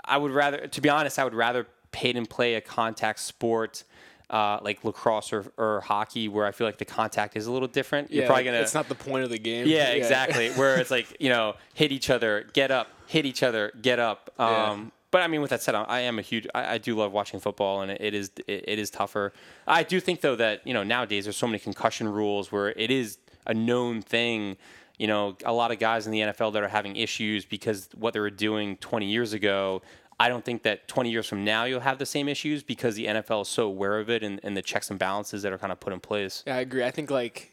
I 0.05 0.17
would 0.17 0.33
rather, 0.33 0.67
to 0.67 0.81
be 0.81 0.89
honest, 0.89 1.19
I 1.19 1.25
would 1.25 1.35
rather 1.35 1.67
Peyton 1.93 2.27
play 2.27 2.55
a 2.55 2.61
contact 2.61 3.21
sport 3.21 3.85
uh, 4.31 4.59
like 4.63 4.85
lacrosse 4.85 5.33
or, 5.33 5.47
or 5.57 5.81
hockey, 5.81 6.29
where 6.29 6.47
I 6.47 6.53
feel 6.53 6.67
like 6.67 6.79
the 6.79 6.85
contact 6.85 7.37
is 7.37 7.47
a 7.47 7.53
little 7.53 7.69
different. 7.69 8.11
You're 8.11 8.27
probably 8.27 8.45
gonna. 8.45 8.59
It's 8.59 8.75
not 8.75 8.89
the 8.89 8.95
point 8.95 9.25
of 9.25 9.31
the 9.31 9.39
game. 9.39 9.67
Yeah, 9.67 9.89
yeah. 9.89 9.95
exactly. 9.95 10.51
where 10.51 10.79
it's 10.79 10.91
like 10.91 11.17
you 11.19 11.31
know, 11.31 11.55
hit 11.75 11.93
each 11.93 12.11
other, 12.11 12.47
get 12.53 12.71
up, 12.71 12.89
hit 13.07 13.25
each 13.25 13.43
other, 13.43 13.73
get 13.81 13.99
up. 13.99 14.31
Um, 14.39 14.49
yeah. 14.51 14.77
But 15.11 15.23
I 15.23 15.29
mean, 15.29 15.41
with 15.41 15.51
that 15.51 15.63
said, 15.63 15.75
I 15.75 16.01
am 16.01 16.19
a 16.19 16.23
huge. 16.23 16.47
I, 16.55 16.75
I 16.75 16.79
do 16.79 16.97
love 16.97 17.13
watching 17.13 17.41
football, 17.41 17.81
and 17.81 17.91
it, 17.91 18.15
is 18.15 18.31
it, 18.47 18.65
it 18.69 18.79
is 18.79 18.91
tougher. 18.91 19.33
I 19.67 19.83
do 19.83 20.01
think 20.01 20.21
though 20.21 20.37
that 20.37 20.67
you 20.67 20.75
know 20.75 20.83
nowadays 20.83 21.25
there's 21.25 21.37
so 21.37 21.47
many 21.47 21.59
concussion 21.59 22.09
rules 22.09 22.53
where 22.53 22.71
it 22.71 22.91
is 22.91 23.19
a 23.47 23.55
known 23.55 24.03
thing. 24.03 24.57
You 24.99 25.07
know, 25.07 25.37
a 25.45 25.53
lot 25.53 25.71
of 25.71 25.79
guys 25.79 26.07
in 26.07 26.13
the 26.13 26.21
NFL 26.21 26.53
that 26.55 26.63
are 26.63 26.69
having 26.69 26.97
issues 26.97 27.45
because 27.45 27.89
what 27.95 28.15
they 28.15 28.21
were 28.21 28.31
doing 28.31 28.77
20 28.79 29.07
years 29.07 29.33
ago 29.33 29.81
I 30.21 30.29
don't 30.29 30.45
think 30.45 30.65
that 30.65 30.89
20 30.89 31.11
years 31.11 31.27
from 31.27 31.45
now 31.45 31.65
you'll 31.65 31.81
have 31.81 31.99
the 31.99 32.07
same 32.07 32.29
issues 32.29 32.63
because 32.63 32.97
the 32.97 33.07
NFL 33.07 33.43
is 33.43 33.49
so 33.49 33.67
aware 33.67 34.01
of 34.01 34.11
it 34.11 34.23
and, 34.23 34.41
and 34.43 34.57
the 34.57 34.63
checks 34.63 34.91
and 34.91 34.99
balances 34.99 35.43
that 35.43 35.53
are 35.53 35.59
kind 35.59 35.73
of 35.73 35.79
put 35.79 35.93
in 35.93 36.01
place. 36.01 36.43
Yeah, 36.47 36.57
I 36.57 36.61
agree. 36.61 36.83
I 36.83 36.91
think 36.91 37.11
like 37.11 37.53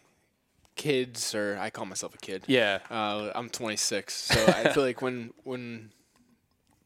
kids, 0.76 1.36
or 1.36 1.58
I 1.60 1.70
call 1.70 1.86
myself 1.86 2.16
a 2.16 2.18
kid. 2.18 2.43
Yeah. 2.47 2.80
Uh, 2.89 3.32
I'm 3.36 3.49
26, 3.49 4.14
so 4.14 4.45
I 4.47 4.74
feel 4.74 4.84
like 4.84 5.01
when 5.01 5.32
when 5.43 5.91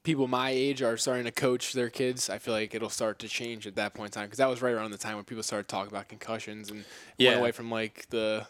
people 0.04 0.28
my 0.28 0.50
age 0.50 0.82
are 0.82 0.98
starting 0.98 1.26
to 1.26 1.32
coach 1.32 1.74
their 1.74 1.90
kids, 1.90 2.30
I 2.30 2.38
feel 2.38 2.54
like 2.54 2.74
it'll 2.74 2.90
start 2.90 3.20
to 3.20 3.28
change 3.28 3.68
at 3.68 3.76
that 3.76 3.94
point 3.94 4.10
in 4.10 4.12
time 4.14 4.26
because 4.26 4.38
that 4.38 4.50
was 4.50 4.62
right 4.62 4.74
around 4.74 4.92
the 4.92 4.98
time 4.98 5.16
when 5.16 5.26
people 5.26 5.44
started 5.44 5.68
talking 5.68 5.92
about 5.92 6.08
concussions 6.08 6.72
and 6.72 6.86
yeah. 7.18 7.32
went 7.32 7.42
away 7.42 7.52
from 7.52 7.70
like 7.72 8.10
the 8.10 8.48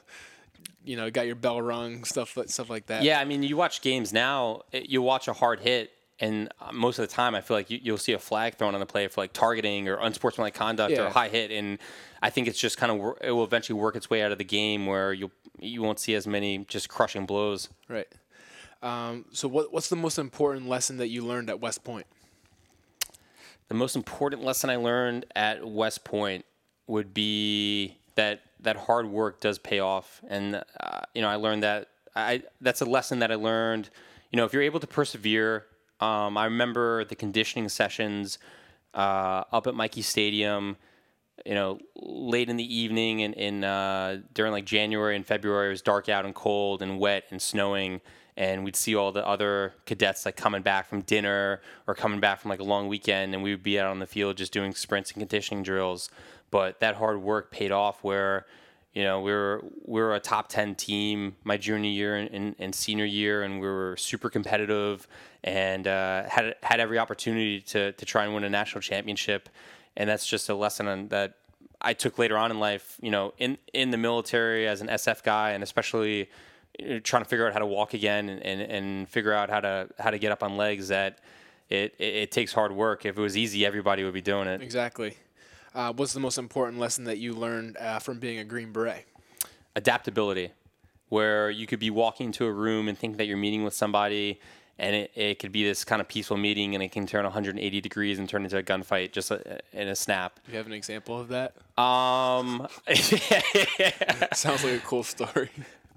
you 0.83 0.95
know 0.95 1.09
got 1.09 1.25
your 1.25 1.35
bell 1.35 1.61
rung 1.61 2.03
stuff 2.03 2.37
stuff 2.47 2.69
like 2.69 2.87
that. 2.87 3.03
Yeah, 3.03 3.19
I 3.19 3.25
mean 3.25 3.43
you 3.43 3.57
watch 3.57 3.81
games 3.81 4.13
now, 4.13 4.61
you 4.71 5.01
watch 5.01 5.27
a 5.27 5.33
hard 5.33 5.59
hit 5.59 5.91
and 6.19 6.49
uh, 6.59 6.71
most 6.71 6.99
of 6.99 7.07
the 7.07 7.13
time, 7.13 7.33
I 7.33 7.41
feel 7.41 7.55
like 7.55 7.69
you, 7.69 7.91
will 7.91 7.97
see 7.97 8.13
a 8.13 8.19
flag 8.19 8.55
thrown 8.55 8.73
on 8.73 8.79
the 8.79 8.85
play 8.85 9.07
for 9.07 9.21
like 9.21 9.33
targeting 9.33 9.87
or 9.87 9.97
unsportsmanlike 9.97 10.53
conduct 10.53 10.91
yeah. 10.91 11.07
or 11.07 11.09
high 11.09 11.29
hit, 11.29 11.51
and 11.51 11.79
I 12.21 12.29
think 12.29 12.47
it's 12.47 12.59
just 12.59 12.77
kind 12.77 12.91
of 12.91 13.17
it 13.21 13.31
will 13.31 13.45
eventually 13.45 13.79
work 13.79 13.95
its 13.95 14.09
way 14.09 14.21
out 14.21 14.31
of 14.31 14.37
the 14.37 14.43
game 14.43 14.85
where 14.85 15.13
you 15.13 15.31
you 15.59 15.81
won't 15.81 15.99
see 15.99 16.15
as 16.15 16.27
many 16.27 16.59
just 16.65 16.89
crushing 16.89 17.25
blows. 17.25 17.69
Right. 17.87 18.07
Um, 18.82 19.25
so, 19.32 19.47
what 19.47 19.73
what's 19.73 19.89
the 19.89 19.95
most 19.95 20.17
important 20.17 20.67
lesson 20.67 20.97
that 20.97 21.09
you 21.09 21.25
learned 21.25 21.49
at 21.49 21.59
West 21.59 21.84
Point? 21.84 22.05
The 23.67 23.75
most 23.75 23.95
important 23.95 24.43
lesson 24.43 24.69
I 24.69 24.77
learned 24.77 25.25
at 25.36 25.67
West 25.67 26.03
Point 26.03 26.45
would 26.88 27.13
be 27.13 27.97
that 28.15 28.41
that 28.61 28.75
hard 28.75 29.07
work 29.07 29.41
does 29.41 29.59
pay 29.59 29.80
off, 29.80 30.21
and 30.27 30.63
uh, 30.80 31.01
you 31.13 31.21
know 31.21 31.30
I 31.30 31.36
learned 31.36 31.63
that 31.63 31.89
I 32.15 32.43
that's 32.61 32.82
a 32.82 32.86
lesson 32.86 33.19
that 33.19 33.32
I 33.32 33.36
learned. 33.36 33.89
You 34.32 34.38
know, 34.38 34.45
if 34.45 34.53
you're 34.53 34.63
able 34.63 34.80
to 34.80 34.88
persevere 34.88 35.65
um, 35.99 36.38
I 36.38 36.45
remember 36.45 37.03
the 37.05 37.15
conditioning 37.15 37.67
sessions 37.69 38.39
uh, 38.93 39.43
up 39.51 39.67
at 39.67 39.75
Michie 39.75 40.01
Stadium. 40.01 40.77
You 41.45 41.53
know, 41.53 41.80
late 41.95 42.49
in 42.49 42.57
the 42.57 42.75
evening 42.75 43.21
and 43.21 43.34
in 43.34 43.63
uh, 43.63 44.21
during 44.34 44.51
like 44.51 44.65
January 44.65 45.15
and 45.15 45.25
February, 45.25 45.67
it 45.67 45.71
was 45.71 45.82
dark 45.82 46.09
out 46.09 46.25
and 46.25 46.36
cold 46.36 46.82
and 46.82 46.99
wet 46.99 47.25
and 47.32 47.41
snowing. 47.41 48.01
And 48.39 48.63
we'd 48.63 48.75
see 48.75 48.95
all 48.95 49.11
the 49.11 49.27
other 49.27 49.73
cadets 49.85 50.25
like 50.25 50.37
coming 50.37 50.61
back 50.61 50.87
from 50.87 51.01
dinner 51.01 51.61
or 51.85 51.93
coming 51.93 52.21
back 52.21 52.39
from 52.39 52.49
like 52.49 52.61
a 52.61 52.63
long 52.63 52.87
weekend, 52.87 53.35
and 53.35 53.43
we 53.43 53.51
would 53.51 53.61
be 53.61 53.77
out 53.77 53.87
on 53.87 53.99
the 53.99 54.07
field 54.07 54.37
just 54.37 54.53
doing 54.53 54.73
sprints 54.73 55.11
and 55.11 55.19
conditioning 55.19 55.61
drills. 55.61 56.09
But 56.49 56.79
that 56.79 56.95
hard 56.95 57.21
work 57.21 57.51
paid 57.51 57.71
off 57.71 58.01
where 58.03 58.45
you 58.93 59.03
know, 59.03 59.21
we 59.21 59.31
were 59.31 59.63
we 59.85 60.01
were 60.01 60.15
a 60.15 60.19
top 60.19 60.49
ten 60.49 60.73
team 60.73 61.35
my 61.43 61.57
junior 61.57 61.89
year 61.89 62.15
and, 62.15 62.29
and, 62.31 62.55
and 62.57 62.73
senior 62.73 63.05
year, 63.05 63.43
and 63.43 63.61
we 63.61 63.67
were 63.67 63.95
super 63.97 64.29
competitive 64.29 65.07
and 65.43 65.87
uh, 65.87 66.23
had 66.27 66.55
had 66.63 66.79
every 66.79 66.97
opportunity 66.97 67.61
to 67.61 67.91
to 67.91 68.05
try 68.05 68.23
and 68.23 68.33
win 68.33 68.43
a 68.43 68.49
national 68.49 68.81
championship. 68.81 69.49
And 69.95 70.09
that's 70.09 70.25
just 70.25 70.49
a 70.49 70.55
lesson 70.55 70.87
on, 70.87 71.07
that 71.09 71.35
I 71.81 71.93
took 71.93 72.17
later 72.17 72.37
on 72.37 72.51
in 72.51 72.59
life. 72.59 72.97
You 73.01 73.11
know, 73.11 73.33
in 73.37 73.57
in 73.73 73.91
the 73.91 73.97
military 73.97 74.67
as 74.67 74.81
an 74.81 74.87
SF 74.87 75.23
guy, 75.23 75.51
and 75.51 75.61
especially 75.61 76.29
trying 77.03 77.24
to 77.24 77.30
figure 77.30 77.47
out 77.47 77.53
how 77.53 77.59
to 77.59 77.65
walk 77.65 77.93
again 77.93 78.30
and, 78.30 78.41
and, 78.43 78.61
and 78.61 79.09
figure 79.09 79.34
out 79.34 79.49
how 79.49 79.59
to 79.59 79.89
how 79.99 80.11
to 80.11 80.20
get 80.20 80.32
up 80.32 80.43
on 80.43 80.57
legs. 80.57 80.88
That 80.89 81.20
it, 81.70 81.95
it, 81.99 82.15
it 82.15 82.32
takes 82.32 82.53
hard 82.53 82.72
work. 82.72 83.05
If 83.05 83.17
it 83.17 83.22
was 83.22 83.38
easy, 83.38 83.65
everybody 83.65 84.03
would 84.03 84.13
be 84.13 84.22
doing 84.22 84.47
it. 84.47 84.61
Exactly 84.61 85.15
uh, 85.74 85.93
what's 85.93 86.13
the 86.13 86.20
most 86.20 86.38
important 86.38 86.80
lesson 86.80 87.05
that 87.05 87.17
you 87.17 87.34
learned 87.34 87.78
uh, 87.78 87.99
from 87.99 88.20
being 88.20 88.39
a 88.39 88.43
Green 88.43 88.72
Beret? 88.72 89.05
Adaptability, 89.76 90.51
where 91.09 91.49
you 91.49 91.67
could 91.67 91.80
be 91.80 91.89
walking 91.89 92.28
into 92.28 92.45
a 92.45 92.51
room 92.51 92.88
and 92.88 92.97
think 92.97 93.17
that 93.17 93.26
you're 93.26 93.38
meeting 93.38 93.63
with 93.63 93.74
somebody, 93.74 94.39
and 94.78 94.95
it, 94.95 95.11
it 95.15 95.39
could 95.39 95.51
be 95.51 95.63
this 95.63 95.84
kind 95.84 96.01
of 96.01 96.07
peaceful 96.07 96.38
meeting, 96.38 96.74
and 96.74 96.84
it 96.84 96.91
can 96.91 97.05
turn 97.05 97.24
180 97.24 97.82
degrees 97.82 98.20
and 98.20 98.28
turn 98.28 98.43
into 98.43 98.57
a 98.57 98.63
gunfight 98.63 99.11
just 99.11 99.32
a, 99.32 99.55
uh, 99.55 99.59
in 99.74 99.88
a 99.88 99.95
snap. 99.95 100.39
Do 100.45 100.51
you 100.51 100.57
have 100.57 100.67
an 100.67 100.74
example 100.74 101.20
of 101.20 101.30
that? 101.30 101.55
Um, 101.82 102.67
sounds 104.34 104.63
like 104.63 104.74
a 104.74 104.82
cool 104.84 105.03
story. 105.03 105.49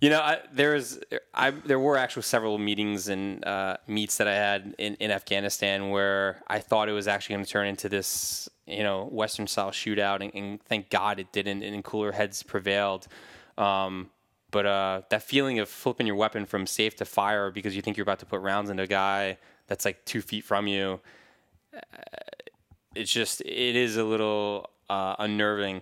You 0.02 0.10
know, 0.10 0.18
I, 0.18 0.40
there's 0.52 0.98
I 1.32 1.50
there 1.50 1.78
were 1.78 1.96
actually 1.96 2.24
several 2.24 2.58
meetings 2.58 3.06
and 3.06 3.44
uh, 3.44 3.76
meets 3.86 4.16
that 4.16 4.26
I 4.26 4.34
had 4.34 4.74
in, 4.76 4.96
in 4.96 5.12
Afghanistan 5.12 5.90
where 5.90 6.42
I 6.48 6.58
thought 6.58 6.88
it 6.88 6.92
was 6.92 7.06
actually 7.06 7.36
going 7.36 7.44
to 7.44 7.50
turn 7.52 7.68
into 7.68 7.88
this 7.88 8.48
you 8.66 8.82
know 8.82 9.04
Western 9.04 9.46
style 9.46 9.70
shootout, 9.70 10.20
and, 10.20 10.34
and, 10.34 10.60
thank 10.64 10.90
God 10.90 11.20
it 11.20 11.30
didn't, 11.30 11.62
and 11.62 11.84
cooler 11.84 12.10
heads 12.10 12.42
prevailed. 12.42 13.06
Um, 13.56 14.10
but 14.50 14.66
uh, 14.66 15.02
that 15.10 15.22
feeling 15.22 15.60
of 15.60 15.68
flipping 15.68 16.08
your 16.08 16.16
weapon 16.16 16.46
from 16.46 16.66
safe 16.66 16.96
to 16.96 17.04
fire 17.04 17.52
because 17.52 17.76
you 17.76 17.80
think 17.80 17.96
you're 17.96 18.02
about 18.02 18.18
to 18.18 18.26
put 18.26 18.40
rounds 18.40 18.70
into 18.70 18.82
a 18.82 18.88
guy 18.88 19.38
that's 19.68 19.84
like 19.84 20.04
two 20.04 20.20
feet 20.20 20.42
from 20.42 20.66
you, 20.66 20.98
uh, 21.76 21.78
it's 22.96 23.12
just 23.12 23.40
it 23.42 23.76
is 23.76 23.96
a 23.96 24.02
little 24.02 24.68
uh, 24.90 25.14
unnerving. 25.20 25.80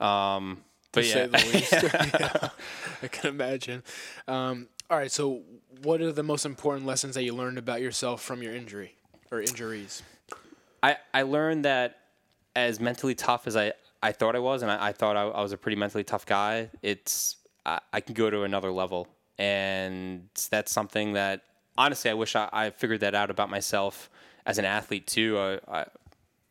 Um, 0.00 0.64
but 0.92 1.06
yeah. 1.06 1.26
yeah. 1.52 2.48
I 3.02 3.08
can 3.08 3.30
imagine. 3.30 3.82
Um, 4.26 4.68
all 4.88 4.98
right, 4.98 5.10
so 5.10 5.42
what 5.82 6.00
are 6.00 6.12
the 6.12 6.22
most 6.22 6.44
important 6.44 6.86
lessons 6.86 7.14
that 7.14 7.22
you 7.22 7.34
learned 7.34 7.58
about 7.58 7.80
yourself 7.80 8.22
from 8.22 8.42
your 8.42 8.54
injury 8.54 8.94
or 9.30 9.40
injuries? 9.40 10.02
I, 10.82 10.96
I 11.14 11.22
learned 11.22 11.64
that 11.64 11.98
as 12.56 12.80
mentally 12.80 13.14
tough 13.14 13.46
as 13.46 13.56
I, 13.56 13.72
I 14.02 14.12
thought 14.12 14.34
I 14.34 14.40
was, 14.40 14.62
and 14.62 14.70
I, 14.70 14.88
I 14.88 14.92
thought 14.92 15.16
I, 15.16 15.22
I, 15.22 15.42
was 15.42 15.52
a 15.52 15.56
pretty 15.56 15.76
mentally 15.76 16.04
tough 16.04 16.26
guy, 16.26 16.70
it's 16.82 17.36
I, 17.64 17.80
I 17.92 18.00
can 18.00 18.14
go 18.14 18.30
to 18.30 18.42
another 18.42 18.72
level. 18.72 19.06
And 19.38 20.28
that's 20.50 20.72
something 20.72 21.14
that 21.14 21.42
honestly 21.78 22.10
I 22.10 22.14
wish 22.14 22.36
I, 22.36 22.48
I 22.52 22.70
figured 22.70 23.00
that 23.00 23.14
out 23.14 23.30
about 23.30 23.48
myself 23.48 24.10
as 24.44 24.58
an 24.58 24.64
athlete 24.64 25.06
too. 25.06 25.38
I, 25.38 25.86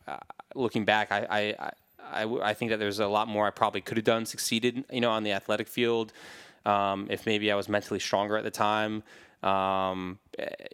I, 0.08 0.20
looking 0.56 0.86
back, 0.86 1.12
I, 1.12 1.56
I, 1.60 1.72
I, 2.12 2.50
I 2.50 2.54
think 2.54 2.72
that 2.72 2.78
there's 2.78 3.00
a 3.00 3.08
lot 3.08 3.28
more 3.28 3.48
I 3.48 3.52
probably 3.52 3.82
could 3.82 3.98
have 3.98 4.06
done, 4.06 4.26
succeeded, 4.26 4.86
you 4.92 5.02
know, 5.02 5.12
on 5.12 5.24
the 5.24 5.32
athletic 5.32 5.68
field. 5.68 6.14
Um, 6.66 7.08
if 7.10 7.26
maybe 7.26 7.52
I 7.52 7.56
was 7.56 7.70
mentally 7.70 8.00
stronger 8.00 8.38
at 8.38 8.44
the 8.44 8.52
time, 8.52 9.04
um, 9.44 10.20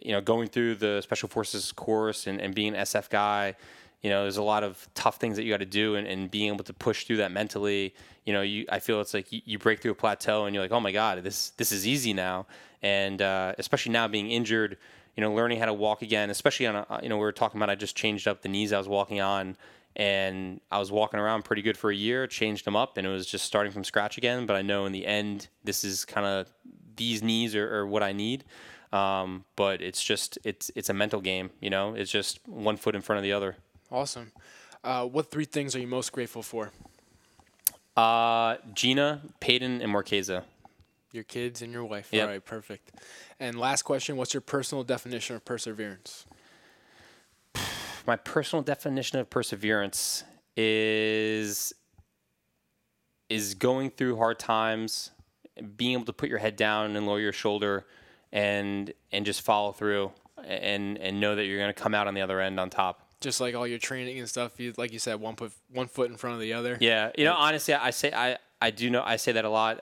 you 0.02 0.12
know, 0.12 0.20
going 0.20 0.48
through 0.48 0.76
the 0.76 1.00
special 1.00 1.28
forces 1.28 1.70
course 1.72 2.26
and, 2.26 2.40
and 2.40 2.54
being 2.54 2.74
an 2.74 2.82
SF 2.82 3.08
guy, 3.08 3.54
you 4.02 4.10
know, 4.10 4.22
there's 4.22 4.36
a 4.36 4.42
lot 4.42 4.62
of 4.62 4.88
tough 4.94 5.16
things 5.16 5.36
that 5.36 5.44
you 5.44 5.52
got 5.52 5.58
to 5.58 5.66
do 5.66 5.94
and, 5.96 6.06
and 6.06 6.30
being 6.30 6.52
able 6.52 6.64
to 6.64 6.72
push 6.72 7.04
through 7.04 7.16
that 7.18 7.32
mentally, 7.32 7.94
you 8.24 8.32
know, 8.32 8.42
you, 8.42 8.66
I 8.68 8.78
feel 8.78 9.00
it's 9.00 9.14
like 9.14 9.32
you, 9.32 9.40
you, 9.44 9.58
break 9.58 9.80
through 9.80 9.92
a 9.92 9.96
plateau 9.96 10.44
and 10.44 10.54
you're 10.54 10.62
like, 10.62 10.72
oh 10.72 10.80
my 10.80 10.92
God, 10.92 11.22
this, 11.22 11.50
this 11.50 11.72
is 11.72 11.86
easy 11.86 12.12
now. 12.12 12.46
And, 12.82 13.22
uh, 13.22 13.54
especially 13.58 13.92
now 13.92 14.06
being 14.06 14.30
injured, 14.30 14.76
you 15.16 15.22
know, 15.22 15.32
learning 15.32 15.58
how 15.58 15.66
to 15.66 15.72
walk 15.72 16.02
again, 16.02 16.30
especially 16.30 16.66
on, 16.66 16.76
a, 16.76 17.00
you 17.02 17.08
know, 17.08 17.16
we 17.16 17.22
were 17.22 17.32
talking 17.32 17.58
about, 17.58 17.70
I 17.70 17.74
just 17.74 17.96
changed 17.96 18.28
up 18.28 18.42
the 18.42 18.48
knees 18.48 18.72
I 18.72 18.78
was 18.78 18.88
walking 18.88 19.20
on 19.20 19.56
and 19.96 20.60
I 20.70 20.78
was 20.78 20.92
walking 20.92 21.18
around 21.18 21.44
pretty 21.44 21.62
good 21.62 21.76
for 21.76 21.90
a 21.90 21.94
year, 21.94 22.26
changed 22.26 22.66
them 22.66 22.76
up, 22.76 22.98
and 22.98 23.06
it 23.06 23.10
was 23.10 23.26
just 23.26 23.46
starting 23.46 23.72
from 23.72 23.82
scratch 23.82 24.18
again. 24.18 24.44
But 24.44 24.54
I 24.54 24.62
know 24.62 24.84
in 24.84 24.92
the 24.92 25.06
end, 25.06 25.48
this 25.64 25.84
is 25.84 26.04
kind 26.04 26.26
of 26.26 26.52
these 26.96 27.22
knees 27.22 27.56
are, 27.56 27.78
are, 27.78 27.86
what 27.86 28.02
I 28.02 28.12
need. 28.12 28.44
Um, 28.92 29.44
but 29.56 29.80
it's 29.80 30.02
just 30.02 30.38
it's 30.44 30.70
it's 30.74 30.90
a 30.90 30.94
mental 30.94 31.20
game, 31.20 31.50
you 31.60 31.70
know. 31.70 31.94
It's 31.94 32.10
just 32.10 32.46
one 32.46 32.76
foot 32.76 32.94
in 32.94 33.00
front 33.00 33.18
of 33.18 33.22
the 33.22 33.32
other. 33.32 33.56
Awesome. 33.90 34.32
Uh, 34.84 35.06
what 35.06 35.30
three 35.30 35.46
things 35.46 35.74
are 35.74 35.80
you 35.80 35.86
most 35.86 36.12
grateful 36.12 36.42
for? 36.42 36.72
Uh, 37.96 38.56
Gina, 38.74 39.22
Peyton, 39.40 39.80
and 39.80 39.90
Marquesa. 39.90 40.44
Your 41.10 41.24
kids 41.24 41.62
and 41.62 41.72
your 41.72 41.84
wife. 41.84 42.10
Yep. 42.12 42.22
All 42.22 42.32
right, 42.32 42.44
perfect. 42.44 42.92
And 43.40 43.58
last 43.58 43.82
question: 43.82 44.16
What's 44.16 44.34
your 44.34 44.42
personal 44.42 44.84
definition 44.84 45.36
of 45.36 45.44
perseverance? 45.44 46.26
My 48.06 48.16
personal 48.16 48.62
definition 48.62 49.18
of 49.18 49.28
perseverance 49.30 50.24
is 50.56 51.72
is 53.28 53.54
going 53.54 53.90
through 53.90 54.16
hard 54.16 54.38
times, 54.38 55.10
being 55.76 55.94
able 55.94 56.04
to 56.04 56.12
put 56.12 56.28
your 56.28 56.38
head 56.38 56.56
down 56.56 56.94
and 56.96 57.06
lower 57.06 57.20
your 57.20 57.32
shoulder, 57.32 57.86
and 58.32 58.92
and 59.12 59.26
just 59.26 59.42
follow 59.42 59.72
through, 59.72 60.12
and 60.44 60.98
and 60.98 61.20
know 61.20 61.34
that 61.34 61.44
you're 61.44 61.58
going 61.58 61.72
to 61.72 61.80
come 61.80 61.94
out 61.94 62.06
on 62.06 62.14
the 62.14 62.20
other 62.20 62.40
end 62.40 62.60
on 62.60 62.70
top. 62.70 63.02
Just 63.20 63.40
like 63.40 63.54
all 63.54 63.66
your 63.66 63.78
training 63.78 64.18
and 64.18 64.28
stuff, 64.28 64.60
you 64.60 64.72
like 64.76 64.92
you 64.92 64.98
said, 64.98 65.20
one 65.20 65.36
put 65.36 65.52
one 65.72 65.88
foot 65.88 66.10
in 66.10 66.16
front 66.16 66.34
of 66.34 66.40
the 66.40 66.52
other. 66.52 66.76
Yeah, 66.80 67.10
you 67.16 67.24
know, 67.24 67.34
honestly, 67.34 67.74
I 67.74 67.90
say 67.90 68.12
I 68.14 68.38
I 68.60 68.70
do 68.70 68.90
know 68.90 69.02
I 69.04 69.16
say 69.16 69.32
that 69.32 69.44
a 69.44 69.50
lot 69.50 69.80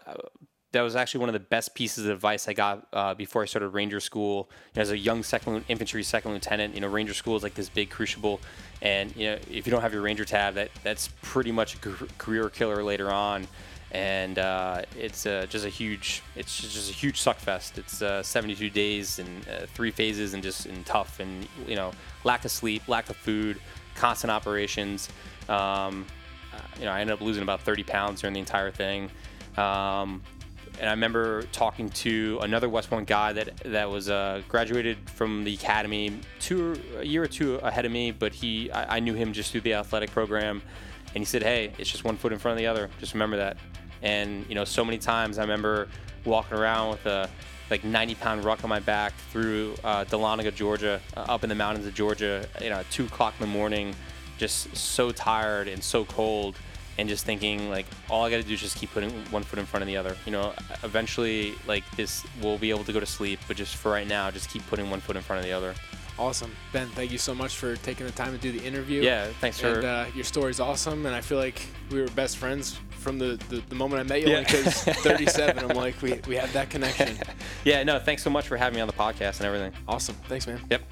that 0.75 0.83
was 0.83 0.97
actually 0.97 1.21
one 1.21 1.29
of 1.29 1.33
the 1.33 1.41
best 1.41 1.75
pieces 1.75 2.05
of 2.05 2.11
advice 2.11 2.49
I 2.49 2.53
got 2.53 2.87
uh, 2.93 3.15
before 3.15 3.43
I 3.43 3.47
started 3.47 3.69
Ranger 3.69 4.01
School. 4.01 4.51
You 4.75 4.79
know, 4.79 4.83
as 4.83 4.91
a 4.91 4.99
young 4.99 5.23
second 5.23 5.65
infantry 5.69 6.03
second 6.03 6.33
lieutenant, 6.33 6.75
you 6.75 6.81
know, 6.81 6.89
Ranger 6.89 7.15
School 7.15 7.37
is 7.37 7.43
like 7.43 7.55
this 7.55 7.69
big 7.69 7.91
crucible, 7.91 8.41
and 8.83 9.15
you 9.17 9.31
know, 9.31 9.39
if 9.51 9.67
you 9.67 9.71
don't 9.71 9.83
have 9.83 9.93
your 9.93 10.03
Ranger 10.03 10.25
tab, 10.25 10.55
that 10.55 10.71
that's 10.83 11.09
pretty 11.23 11.53
much 11.53 11.77
a 11.77 11.79
career 12.19 12.51
killer 12.51 12.83
later 12.83 13.11
on. 13.11 13.47
And 13.93 14.41
uh, 14.41 14.83
it's 14.99 15.25
uh, 15.25 15.47
just 15.49 15.65
a 15.65 15.69
huge, 15.69 16.21
it's 16.35 16.61
just 16.61 16.91
a 16.91 16.93
huge 16.93 17.21
suck 17.21 17.37
fest. 17.37 17.79
It's 17.79 18.03
uh, 18.03 18.25
72 18.25 18.69
days 18.71 19.21
and 19.21 19.49
uh, 19.49 19.67
three 19.67 19.93
phases, 19.93 20.35
and 20.35 20.43
just 20.43 20.67
and 20.67 20.85
tough, 20.85 21.21
and 21.21 21.47
you 21.69 21.77
know, 21.77 21.93
lack 22.25 22.45
of 22.45 22.51
sleep, 22.51 22.89
lack 22.89 23.09
of 23.09 23.17
food, 23.17 23.61
constant 23.95 24.33
operations. 24.33 25.09
Um, 25.49 26.05
uh, 26.53 26.59
you 26.81 26.87
know, 26.87 26.91
I 26.91 27.01
ended 27.01 27.15
up 27.15 27.21
losing 27.21 27.45
about 27.45 27.61
30 27.61 27.85
pounds 27.85 28.21
during 28.21 28.35
the 28.35 28.41
entire 28.41 28.73
thing. 28.73 29.11
Um, 29.57 30.23
and 30.79 30.89
I 30.89 30.93
remember 30.93 31.43
talking 31.53 31.89
to 31.91 32.39
another 32.43 32.69
West 32.69 32.91
Point 32.91 33.07
guy 33.07 33.33
that 33.33 33.57
that 33.65 33.89
was 33.91 34.11
uh, 34.11 34.43
graduated 34.49 34.99
from 35.11 35.45
the 35.45 35.55
academy 35.55 36.19
two 36.41 36.81
a 36.99 37.05
year 37.05 37.23
or 37.23 37.27
two 37.27 37.57
ahead 37.57 37.85
of 37.85 37.93
me, 37.93 38.11
but 38.11 38.33
he 38.35 38.71
I, 38.71 38.97
I, 38.97 39.01
knew 39.01 39.15
him 39.15 39.33
just 39.33 39.53
through 39.53 39.63
the 39.63 39.75
athletic 39.75 40.11
program, 40.11 40.63
and 41.15 41.21
he 41.21 41.25
said, 41.25 41.43
"Hey, 41.43 41.73
it's 41.79 41.91
just 41.91 42.05
one 42.05 42.17
foot 42.17 42.33
in 42.33 42.39
front 42.39 42.53
of 42.55 42.59
the 42.59 42.67
other. 42.67 42.91
Just 42.99 43.15
remember 43.15 43.37
that." 43.37 43.57
And 44.03 44.45
you 44.49 44.55
know, 44.55 44.65
so 44.65 44.85
many 44.85 44.99
times 44.99 45.39
I 45.39 45.43
remember 45.43 45.89
walking 46.25 46.59
around 46.59 46.91
with 46.91 47.07
a 47.07 47.29
like 47.71 47.85
90 47.85 48.15
pound 48.17 48.45
ruck 48.45 48.63
on 48.63 48.71
my 48.71 48.81
back 48.81 49.15
through 49.31 49.75
uh, 49.85 50.05
Dahlonega, 50.05 50.55
Georgia, 50.55 51.01
uh, 51.17 51.21
up 51.21 51.45
in 51.45 51.49
the 51.49 51.55
mountains 51.55 51.87
of 51.87 51.95
Georgia, 51.95 52.47
you 52.61 52.71
know, 52.71 52.77
at 52.77 52.91
two 52.91 53.07
o'clock 53.07 53.35
in 53.39 53.47
the 53.47 53.53
morning, 53.53 53.95
just 54.39 54.77
so 54.77 55.11
tired 55.11 55.69
and 55.69 55.83
so 55.83 56.05
cold 56.05 56.57
and 56.99 57.09
just 57.09 57.25
thinking 57.25 57.71
like 57.71 57.87
all 58.09 58.25
I 58.25 58.31
got 58.31 58.37
to 58.37 58.43
do 58.43 58.55
is 58.55 58.61
just 58.61 58.77
keep 58.77 58.93
putting 58.93 59.11
one 59.31 59.43
foot 59.43 59.59
in 59.59 59.67
front 59.67 59.83
of 59.83 59.87
the 59.87 59.97
other. 59.97 60.17
You 60.27 60.33
know, 60.33 60.53
eventually 60.83 61.55
like 61.67 61.85
this 61.97 62.25
we'll 62.41 62.59
be 62.59 62.71
able 62.71 62.85
to 62.85 62.93
go 62.93 63.01
to 63.01 63.07
sleep, 63.07 63.41
but 63.49 63.57
just 63.57 63.77
for 63.77 63.91
right 63.91 64.07
now, 64.07 64.31
just 64.31 64.51
keep 64.51 64.67
putting 64.69 64.91
one 64.91 65.01
foot 65.01 65.17
in 65.17 65.23
front 65.23 65.41
of 65.41 65.47
the 65.47 65.53
other. 65.53 65.75
Awesome, 66.17 66.55
Ben. 66.73 66.89
Thank 66.91 67.11
you 67.11 67.19
so 67.19 67.35
much 67.35 67.57
for 67.57 67.75
taking 67.77 68.07
the 68.07 68.13
time 68.13 68.31
to 68.33 68.39
do 68.39 68.53
the 68.53 68.65
interview. 68.65 69.03
Yeah, 69.03 69.27
thanks 69.41 69.59
for. 69.59 69.75
And 69.75 69.85
uh, 69.85 70.07
your 70.15 70.23
story's 70.25 70.61
awesome, 70.61 71.07
and 71.07 71.15
I 71.15 71.21
feel 71.21 71.39
like 71.39 71.61
we 71.91 72.01
were 72.01 72.07
best 72.09 72.37
friends 72.37 72.79
from 72.91 73.19
the, 73.19 73.37
the, 73.49 73.63
the 73.69 73.75
moment 73.75 74.01
I 74.01 74.05
met 74.05 74.23
you. 74.23 74.29
Yeah. 74.29 74.41
Because 74.41 74.85
37, 74.85 75.71
I'm 75.71 75.77
like 75.77 76.01
we 76.03 76.21
we 76.29 76.37
have 76.37 76.53
that 76.53 76.71
connection. 76.71 77.19
yeah, 77.65 77.83
no, 77.83 77.99
thanks 77.99 78.23
so 78.23 78.31
much 78.31 78.47
for 78.47 78.57
having 78.57 78.77
me 78.77 78.81
on 78.81 78.87
the 78.87 78.95
podcast 78.95 79.39
and 79.39 79.47
everything. 79.47 79.73
Awesome, 79.89 80.15
thanks, 80.29 80.47
man. 80.47 80.61
Yep. 80.71 80.83